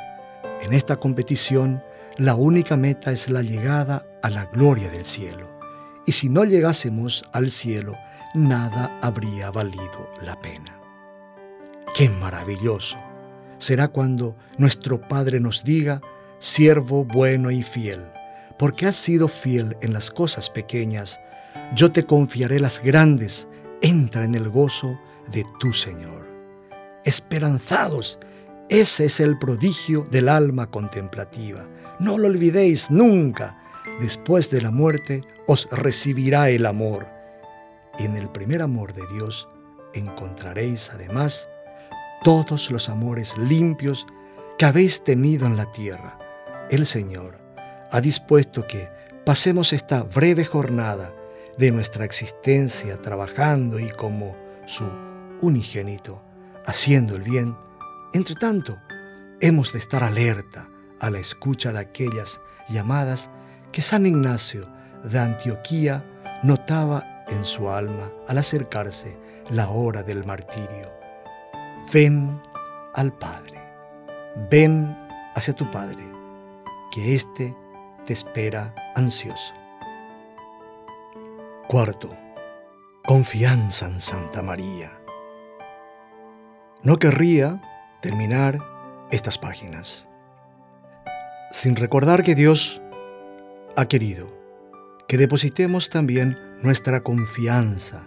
en 0.62 0.72
esta 0.72 0.96
competición 0.96 1.82
la 2.16 2.34
única 2.34 2.76
meta 2.76 3.12
es 3.12 3.30
la 3.30 3.42
llegada 3.42 4.06
a 4.22 4.30
la 4.30 4.46
gloria 4.46 4.90
del 4.90 5.04
cielo. 5.04 5.50
Y 6.06 6.12
si 6.12 6.28
no 6.28 6.44
llegásemos 6.44 7.24
al 7.32 7.50
cielo, 7.50 7.96
nada 8.34 8.98
habría 9.02 9.50
valido 9.50 10.10
la 10.22 10.40
pena. 10.40 10.78
Qué 11.94 12.08
maravilloso 12.08 12.98
será 13.60 13.88
cuando 13.88 14.36
nuestro 14.56 15.00
Padre 15.00 15.38
nos 15.38 15.62
diga, 15.62 16.00
siervo 16.38 17.04
bueno 17.04 17.50
y 17.50 17.62
fiel, 17.62 18.00
porque 18.58 18.86
has 18.86 18.96
sido 18.96 19.28
fiel 19.28 19.76
en 19.82 19.92
las 19.92 20.10
cosas 20.10 20.48
pequeñas, 20.48 21.20
yo 21.74 21.92
te 21.92 22.06
confiaré 22.06 22.58
las 22.58 22.82
grandes, 22.82 23.48
entra 23.82 24.24
en 24.24 24.34
el 24.34 24.48
gozo 24.48 24.98
de 25.30 25.44
tu 25.60 25.72
Señor. 25.72 26.26
Esperanzados, 27.04 28.18
ese 28.68 29.06
es 29.06 29.20
el 29.20 29.38
prodigio 29.38 30.04
del 30.10 30.28
alma 30.28 30.70
contemplativa. 30.70 31.68
No 31.98 32.18
lo 32.18 32.28
olvidéis 32.28 32.90
nunca. 32.90 33.58
Después 34.00 34.50
de 34.50 34.62
la 34.62 34.70
muerte 34.70 35.22
os 35.46 35.68
recibirá 35.70 36.50
el 36.50 36.66
amor. 36.66 37.19
En 38.00 38.16
el 38.16 38.30
primer 38.30 38.62
amor 38.62 38.94
de 38.94 39.06
Dios 39.12 39.48
encontraréis 39.92 40.90
además 40.90 41.50
todos 42.24 42.70
los 42.70 42.88
amores 42.88 43.36
limpios 43.36 44.06
que 44.58 44.64
habéis 44.64 45.04
tenido 45.04 45.46
en 45.46 45.56
la 45.56 45.70
tierra 45.70 46.18
el 46.70 46.86
Señor 46.86 47.42
ha 47.90 48.00
dispuesto 48.00 48.66
que 48.66 48.88
pasemos 49.26 49.74
esta 49.74 50.02
breve 50.02 50.46
jornada 50.46 51.12
de 51.58 51.72
nuestra 51.72 52.04
existencia 52.04 52.96
trabajando 53.02 53.78
y 53.80 53.90
como 53.90 54.36
su 54.66 54.84
unigénito, 55.42 56.22
haciendo 56.64 57.16
el 57.16 57.22
bien. 57.22 57.56
Entre 58.14 58.36
tanto, 58.36 58.78
hemos 59.40 59.72
de 59.72 59.80
estar 59.80 60.04
alerta 60.04 60.70
a 61.00 61.10
la 61.10 61.18
escucha 61.18 61.72
de 61.72 61.80
aquellas 61.80 62.40
llamadas 62.68 63.30
que 63.72 63.82
San 63.82 64.06
Ignacio 64.06 64.68
de 65.02 65.18
Antioquía 65.18 66.04
notaba 66.44 67.09
en 67.30 67.44
su 67.44 67.70
alma 67.70 68.10
al 68.28 68.38
acercarse 68.38 69.18
la 69.50 69.70
hora 69.70 70.02
del 70.02 70.24
martirio. 70.24 70.90
Ven 71.92 72.40
al 72.94 73.12
Padre, 73.12 73.58
ven 74.50 74.96
hacia 75.34 75.54
tu 75.54 75.70
Padre 75.70 76.04
que 76.92 77.14
éste 77.14 77.56
te 78.04 78.12
espera 78.12 78.74
ansioso. 78.94 79.54
Cuarto, 81.68 82.10
confianza 83.06 83.86
en 83.86 84.00
Santa 84.00 84.42
María. 84.42 84.90
No 86.82 86.96
querría 86.96 87.60
terminar 88.00 88.58
estas 89.10 89.38
páginas 89.38 90.08
sin 91.50 91.76
recordar 91.76 92.22
que 92.22 92.34
Dios 92.34 92.80
ha 93.76 93.86
querido 93.86 94.39
que 95.10 95.18
depositemos 95.18 95.88
también 95.88 96.38
nuestra 96.62 97.00
confianza 97.00 98.06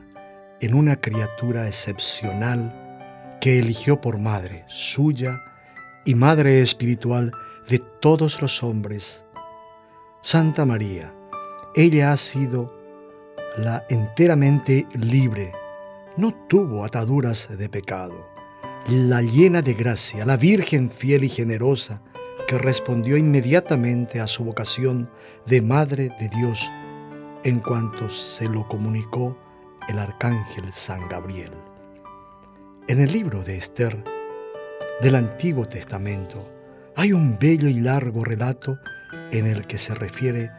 en 0.61 0.73
una 0.73 1.01
criatura 1.01 1.67
excepcional 1.67 3.37
que 3.41 3.59
eligió 3.59 3.99
por 3.99 4.19
madre 4.19 4.63
suya 4.67 5.43
y 6.05 6.15
madre 6.15 6.61
espiritual 6.61 7.33
de 7.67 7.79
todos 7.79 8.41
los 8.41 8.63
hombres. 8.63 9.25
Santa 10.21 10.65
María, 10.65 11.13
ella 11.75 12.13
ha 12.13 12.15
sido 12.15 12.73
la 13.57 13.83
enteramente 13.89 14.87
libre, 14.93 15.51
no 16.15 16.33
tuvo 16.47 16.85
ataduras 16.85 17.49
de 17.57 17.67
pecado, 17.67 18.29
la 18.87 19.21
llena 19.21 19.61
de 19.61 19.73
gracia, 19.73 20.25
la 20.25 20.37
Virgen 20.37 20.89
fiel 20.89 21.25
y 21.25 21.29
generosa, 21.29 22.01
que 22.47 22.57
respondió 22.57 23.17
inmediatamente 23.17 24.21
a 24.21 24.27
su 24.27 24.45
vocación 24.45 25.11
de 25.45 25.61
Madre 25.61 26.15
de 26.17 26.29
Dios 26.29 26.71
en 27.43 27.59
cuanto 27.59 28.09
se 28.09 28.47
lo 28.47 28.67
comunicó 28.67 29.37
el 29.89 29.99
arcángel 29.99 30.71
San 30.71 31.09
Gabriel. 31.09 31.51
En 32.87 33.01
el 33.01 33.11
libro 33.11 33.43
de 33.43 33.57
Esther 33.57 34.01
del 35.01 35.15
Antiguo 35.15 35.67
Testamento, 35.67 36.41
hay 36.95 37.11
un 37.11 37.37
bello 37.37 37.67
y 37.67 37.81
largo 37.81 38.23
relato 38.23 38.77
en 39.31 39.45
el 39.45 39.67
que 39.67 39.77
se 39.77 39.93
refiere 39.93 40.51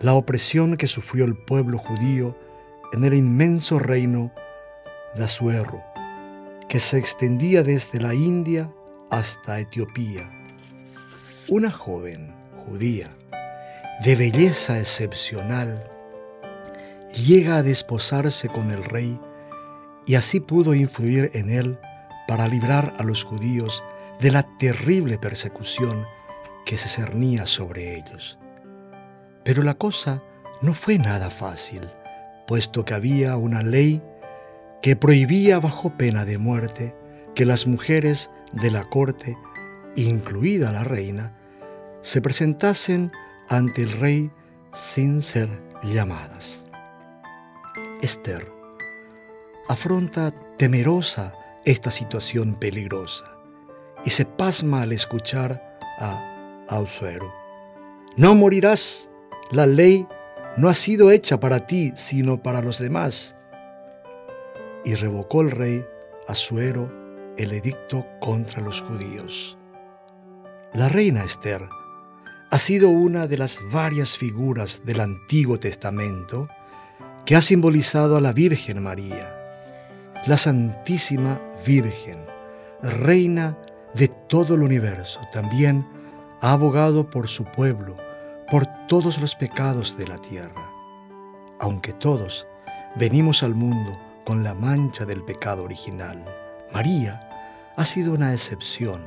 la 0.00 0.14
opresión 0.14 0.76
que 0.76 0.88
sufrió 0.88 1.24
el 1.24 1.36
pueblo 1.36 1.78
judío 1.78 2.36
en 2.92 3.04
el 3.04 3.14
inmenso 3.14 3.78
reino 3.78 4.32
de 5.14 5.24
Asuero, 5.24 5.84
que 6.68 6.80
se 6.80 6.98
extendía 6.98 7.62
desde 7.62 8.00
la 8.00 8.14
India 8.14 8.72
hasta 9.10 9.60
Etiopía. 9.60 10.28
Una 11.48 11.70
joven 11.70 12.34
judía 12.66 13.08
de 14.04 14.16
belleza 14.16 14.80
excepcional 14.80 15.91
llega 17.12 17.56
a 17.56 17.62
desposarse 17.62 18.48
con 18.48 18.70
el 18.70 18.84
rey 18.84 19.20
y 20.06 20.14
así 20.14 20.40
pudo 20.40 20.74
influir 20.74 21.30
en 21.34 21.50
él 21.50 21.78
para 22.26 22.48
librar 22.48 22.94
a 22.98 23.04
los 23.04 23.24
judíos 23.24 23.82
de 24.20 24.30
la 24.30 24.42
terrible 24.58 25.18
persecución 25.18 26.06
que 26.64 26.78
se 26.78 26.88
cernía 26.88 27.46
sobre 27.46 27.96
ellos. 27.96 28.38
Pero 29.44 29.62
la 29.62 29.74
cosa 29.74 30.22
no 30.60 30.74
fue 30.74 30.98
nada 30.98 31.30
fácil, 31.30 31.82
puesto 32.46 32.84
que 32.84 32.94
había 32.94 33.36
una 33.36 33.62
ley 33.62 34.02
que 34.80 34.96
prohibía 34.96 35.58
bajo 35.58 35.96
pena 35.96 36.24
de 36.24 36.38
muerte 36.38 36.96
que 37.34 37.46
las 37.46 37.66
mujeres 37.66 38.30
de 38.52 38.70
la 38.70 38.84
corte, 38.84 39.36
incluida 39.96 40.72
la 40.72 40.84
reina, 40.84 41.36
se 42.00 42.20
presentasen 42.20 43.12
ante 43.48 43.82
el 43.82 43.92
rey 43.92 44.30
sin 44.72 45.22
ser 45.22 45.48
llamadas. 45.82 46.71
Esther 48.02 48.52
afronta 49.68 50.32
temerosa 50.58 51.34
esta 51.64 51.90
situación 51.90 52.56
peligrosa 52.56 53.38
y 54.04 54.10
se 54.10 54.24
pasma 54.24 54.82
al 54.82 54.92
escuchar 54.92 55.78
a 55.98 56.66
Ausuero. 56.68 57.32
No 58.16 58.34
morirás, 58.34 59.08
la 59.52 59.66
ley 59.66 60.06
no 60.56 60.68
ha 60.68 60.74
sido 60.74 61.12
hecha 61.12 61.38
para 61.38 61.66
ti, 61.66 61.92
sino 61.94 62.42
para 62.42 62.60
los 62.60 62.78
demás. 62.78 63.36
Y 64.84 64.96
revocó 64.96 65.42
el 65.42 65.52
rey 65.52 65.86
Asuero 66.26 66.92
el 67.38 67.52
edicto 67.52 68.06
contra 68.20 68.60
los 68.60 68.82
judíos. 68.82 69.56
La 70.74 70.88
reina 70.88 71.24
Esther 71.24 71.62
ha 72.50 72.58
sido 72.58 72.88
una 72.88 73.26
de 73.26 73.38
las 73.38 73.60
varias 73.70 74.16
figuras 74.16 74.82
del 74.84 75.00
Antiguo 75.00 75.58
Testamento 75.58 76.48
que 77.24 77.36
ha 77.36 77.40
simbolizado 77.40 78.16
a 78.16 78.20
la 78.20 78.32
Virgen 78.32 78.82
María, 78.82 79.32
la 80.26 80.36
Santísima 80.36 81.40
Virgen, 81.66 82.18
Reina 82.82 83.56
de 83.94 84.08
todo 84.08 84.54
el 84.54 84.62
universo. 84.62 85.20
También 85.32 85.86
ha 86.40 86.52
abogado 86.52 87.08
por 87.08 87.28
su 87.28 87.44
pueblo, 87.44 87.96
por 88.50 88.66
todos 88.88 89.20
los 89.20 89.36
pecados 89.36 89.96
de 89.96 90.08
la 90.08 90.18
tierra. 90.18 90.70
Aunque 91.60 91.92
todos 91.92 92.46
venimos 92.96 93.44
al 93.44 93.54
mundo 93.54 93.98
con 94.24 94.42
la 94.42 94.54
mancha 94.54 95.04
del 95.04 95.22
pecado 95.22 95.62
original, 95.62 96.24
María 96.72 97.20
ha 97.76 97.84
sido 97.84 98.12
una 98.14 98.32
excepción. 98.32 99.00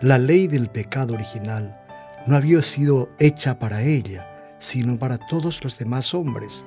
La 0.00 0.18
ley 0.18 0.48
del 0.48 0.68
pecado 0.68 1.14
original 1.14 1.80
no 2.26 2.36
había 2.36 2.60
sido 2.62 3.08
hecha 3.18 3.58
para 3.58 3.82
ella, 3.82 4.56
sino 4.58 4.98
para 4.98 5.18
todos 5.18 5.62
los 5.62 5.78
demás 5.78 6.12
hombres. 6.12 6.64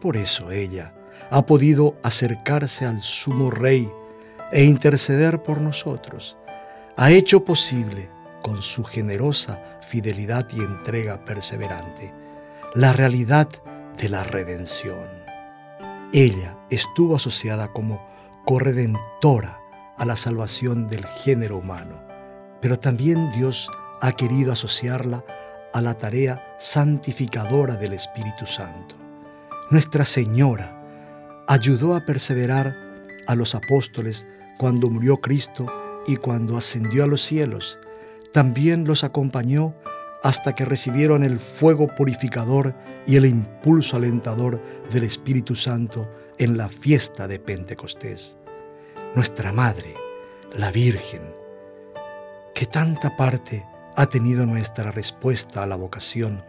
Por 0.00 0.16
eso 0.16 0.50
ella 0.50 0.94
ha 1.30 1.44
podido 1.44 1.98
acercarse 2.02 2.86
al 2.86 3.00
sumo 3.00 3.50
rey 3.50 3.90
e 4.52 4.64
interceder 4.64 5.42
por 5.42 5.60
nosotros. 5.60 6.36
Ha 6.96 7.10
hecho 7.10 7.44
posible, 7.44 8.10
con 8.42 8.62
su 8.62 8.84
generosa 8.84 9.80
fidelidad 9.82 10.46
y 10.52 10.60
entrega 10.60 11.24
perseverante, 11.24 12.14
la 12.74 12.92
realidad 12.92 13.48
de 13.96 14.08
la 14.08 14.24
redención. 14.24 15.06
Ella 16.12 16.56
estuvo 16.70 17.16
asociada 17.16 17.68
como 17.72 18.06
corredentora 18.44 19.60
a 19.96 20.04
la 20.04 20.16
salvación 20.16 20.88
del 20.88 21.04
género 21.04 21.58
humano, 21.58 22.02
pero 22.60 22.78
también 22.78 23.30
Dios 23.32 23.70
ha 24.00 24.12
querido 24.12 24.52
asociarla 24.52 25.24
a 25.72 25.80
la 25.80 25.94
tarea 25.94 26.54
santificadora 26.58 27.74
del 27.74 27.92
Espíritu 27.92 28.46
Santo. 28.46 29.07
Nuestra 29.70 30.06
Señora 30.06 30.82
ayudó 31.46 31.94
a 31.94 32.06
perseverar 32.06 32.74
a 33.26 33.34
los 33.34 33.54
apóstoles 33.54 34.26
cuando 34.58 34.88
murió 34.88 35.18
Cristo 35.18 35.66
y 36.06 36.16
cuando 36.16 36.56
ascendió 36.56 37.04
a 37.04 37.06
los 37.06 37.20
cielos. 37.20 37.78
También 38.32 38.86
los 38.86 39.04
acompañó 39.04 39.74
hasta 40.22 40.54
que 40.54 40.64
recibieron 40.64 41.22
el 41.22 41.38
fuego 41.38 41.86
purificador 41.94 42.74
y 43.06 43.16
el 43.16 43.26
impulso 43.26 43.98
alentador 43.98 44.62
del 44.90 45.04
Espíritu 45.04 45.54
Santo 45.54 46.10
en 46.38 46.56
la 46.56 46.70
fiesta 46.70 47.28
de 47.28 47.38
Pentecostés. 47.38 48.38
Nuestra 49.14 49.52
Madre, 49.52 49.92
la 50.56 50.70
Virgen, 50.70 51.20
que 52.54 52.64
tanta 52.64 53.18
parte 53.18 53.66
ha 53.96 54.06
tenido 54.06 54.46
nuestra 54.46 54.92
respuesta 54.92 55.62
a 55.62 55.66
la 55.66 55.76
vocación, 55.76 56.42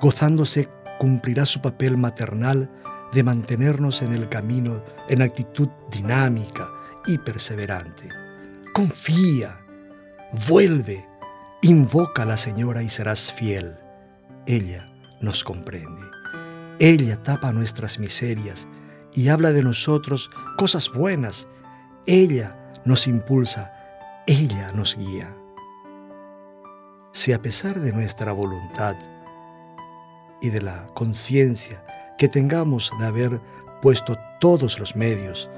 gozándose 0.00 0.68
cumplirá 1.04 1.44
su 1.44 1.60
papel 1.60 1.98
maternal 1.98 2.70
de 3.12 3.22
mantenernos 3.22 4.00
en 4.00 4.14
el 4.14 4.30
camino 4.30 4.82
en 5.10 5.20
actitud 5.20 5.68
dinámica 5.90 6.66
y 7.04 7.18
perseverante. 7.18 8.08
Confía, 8.72 9.60
vuelve, 10.48 11.06
invoca 11.60 12.22
a 12.22 12.24
la 12.24 12.38
Señora 12.38 12.82
y 12.82 12.88
serás 12.88 13.34
fiel. 13.34 13.74
Ella 14.46 14.90
nos 15.20 15.44
comprende. 15.44 16.00
Ella 16.78 17.22
tapa 17.22 17.52
nuestras 17.52 17.98
miserias 17.98 18.66
y 19.12 19.28
habla 19.28 19.52
de 19.52 19.62
nosotros 19.62 20.30
cosas 20.56 20.90
buenas. 20.90 21.48
Ella 22.06 22.72
nos 22.86 23.06
impulsa, 23.06 23.74
ella 24.26 24.72
nos 24.74 24.96
guía 24.96 25.36
si 27.12 27.32
a 27.32 27.40
pesar 27.40 27.78
de 27.78 27.92
nuestra 27.92 28.32
voluntad 28.32 28.96
y 30.44 30.50
de 30.50 30.60
la 30.60 30.86
conciencia 30.94 31.84
que 32.18 32.28
tengamos 32.28 32.92
de 33.00 33.06
haber 33.06 33.40
puesto 33.80 34.16
todos 34.40 34.78
los 34.78 34.94
medios, 34.94 35.50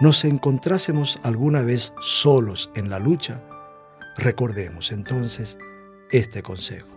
nos 0.00 0.24
encontrásemos 0.24 1.20
alguna 1.22 1.62
vez 1.62 1.92
solos 2.00 2.70
en 2.74 2.88
la 2.88 2.98
lucha, 2.98 3.42
recordemos 4.16 4.92
entonces 4.92 5.58
este 6.10 6.42
consejo. 6.42 6.88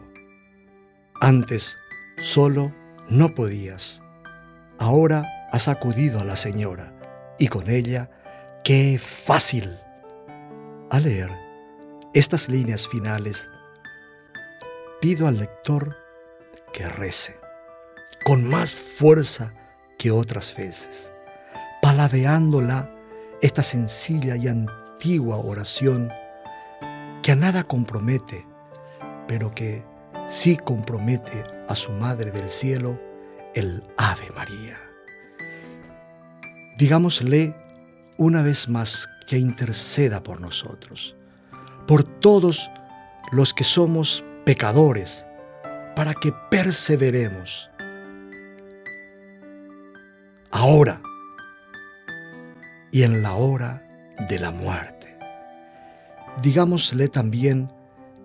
Antes 1.22 1.76
solo 2.18 2.74
no 3.10 3.36
podías, 3.36 4.02
ahora 4.80 5.26
has 5.52 5.68
acudido 5.68 6.20
a 6.22 6.26
la 6.26 6.36
Señora 6.36 6.94
y 7.38 7.48
con 7.50 7.70
ella, 7.70 8.10
qué 8.64 9.00
fácil. 9.00 9.70
Al 10.90 11.04
leer 11.04 11.32
estas 12.14 12.48
líneas 12.48 12.88
finales 12.88 13.50
pido 15.02 15.28
al 15.28 15.38
lector 15.38 16.07
que 16.74 16.88
rece 16.88 17.40
con 18.26 18.50
más 18.50 18.76
fuerza 18.82 19.54
que 19.98 20.12
otras 20.12 20.56
veces, 20.56 21.14
paladeándola 21.82 22.94
esta 23.42 23.64
sencilla 23.64 24.36
y 24.36 24.48
antigua 24.48 25.38
oración 25.38 26.12
que 27.24 27.32
a 27.32 27.36
nada 27.36 27.64
compromete, 27.64 28.46
pero 29.28 29.54
que 29.54 29.84
sí 30.28 30.58
compromete 30.58 31.44
a 31.68 31.76
su 31.76 31.92
Madre 31.92 32.32
del 32.32 32.50
Cielo, 32.50 33.00
el 33.54 33.84
Ave 33.98 34.30
María. 34.36 34.78
Digámosle 36.78 37.56
una 38.18 38.42
vez 38.42 38.68
más 38.68 39.10
que 39.28 39.38
interceda 39.38 40.24
por 40.24 40.42
nosotros, 40.42 41.16
por 41.88 42.04
todos 42.04 42.70
los 43.32 43.54
que 43.54 43.64
somos 43.64 44.24
pecadores, 44.46 45.27
para 45.98 46.14
que 46.14 46.32
perseveremos. 46.32 47.72
Ahora 50.52 51.02
y 52.92 53.02
en 53.02 53.24
la 53.24 53.34
hora 53.34 53.84
de 54.30 54.38
la 54.38 54.52
muerte. 54.52 55.18
Digámosle 56.44 57.08
también 57.08 57.74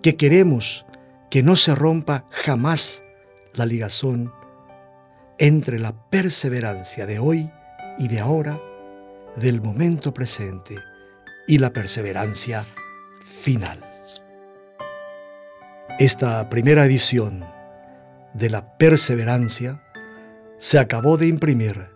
que 0.03 0.15
queremos 0.17 0.85
que 1.31 1.41
no 1.41 1.55
se 1.55 1.73
rompa 1.73 2.27
jamás 2.29 3.03
la 3.55 3.65
ligazón 3.65 4.31
entre 5.39 5.79
la 5.79 5.93
perseverancia 6.11 7.07
de 7.07 7.17
hoy 7.17 7.51
y 7.97 8.07
de 8.07 8.19
ahora, 8.19 8.61
del 9.35 9.63
momento 9.63 10.13
presente 10.13 10.75
y 11.47 11.57
la 11.57 11.73
perseverancia 11.73 12.65
final. 13.23 13.79
Esta 15.97 16.49
primera 16.49 16.85
edición 16.85 17.52
de 18.33 18.49
la 18.49 18.77
Perseverancia 18.77 19.83
se 20.57 20.79
acabó 20.79 21.17
de 21.17 21.27
imprimir 21.27 21.91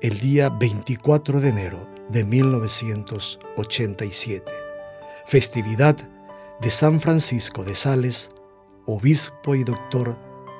el 0.00 0.20
día 0.20 0.48
24 0.48 1.40
de 1.40 1.48
enero 1.48 1.88
de 2.08 2.22
1987, 2.24 4.52
festividad 5.24 5.96
de 6.60 6.70
San 6.70 7.00
Francisco 7.00 7.64
de 7.64 7.74
Sales, 7.74 8.30
obispo 8.86 9.54
y 9.54 9.64
doctor 9.64 10.16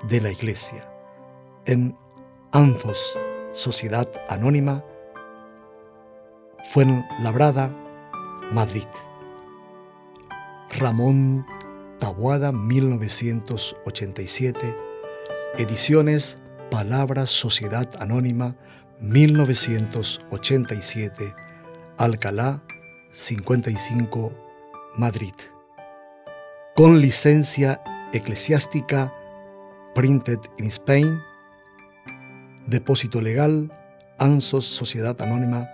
de 0.09 0.21
la 0.21 0.31
Iglesia, 0.31 0.83
en 1.65 1.97
Anfos, 2.53 3.19
Sociedad 3.53 4.11
Anónima, 4.29 4.85
Fuenlabrada, 6.73 7.71
Madrid. 8.53 8.87
Ramón 10.79 11.47
Tabuada 11.99 12.53
1987, 12.53 14.86
ediciones 15.57 16.39
Palabras 16.71 17.31
Sociedad 17.31 17.89
Anónima 18.01 18.55
1987, 19.01 21.35
Alcalá 21.99 22.63
55, 23.13 24.33
Madrid. 24.97 25.35
Con 26.75 27.01
licencia 27.01 27.83
eclesiástica 28.13 29.15
Printed 29.95 30.41
in 30.59 30.67
Spain, 30.67 31.23
Depósito 32.67 33.21
Legal, 33.21 33.71
ANSOS 34.19 34.67
Sociedad 34.67 35.21
Anónima, 35.23 35.71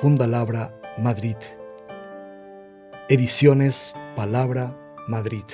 Fundalabra, 0.00 0.72
Madrid. 0.98 1.36
Ediciones 3.08 3.94
Palabra 4.16 4.76
Madrid. 5.08 5.44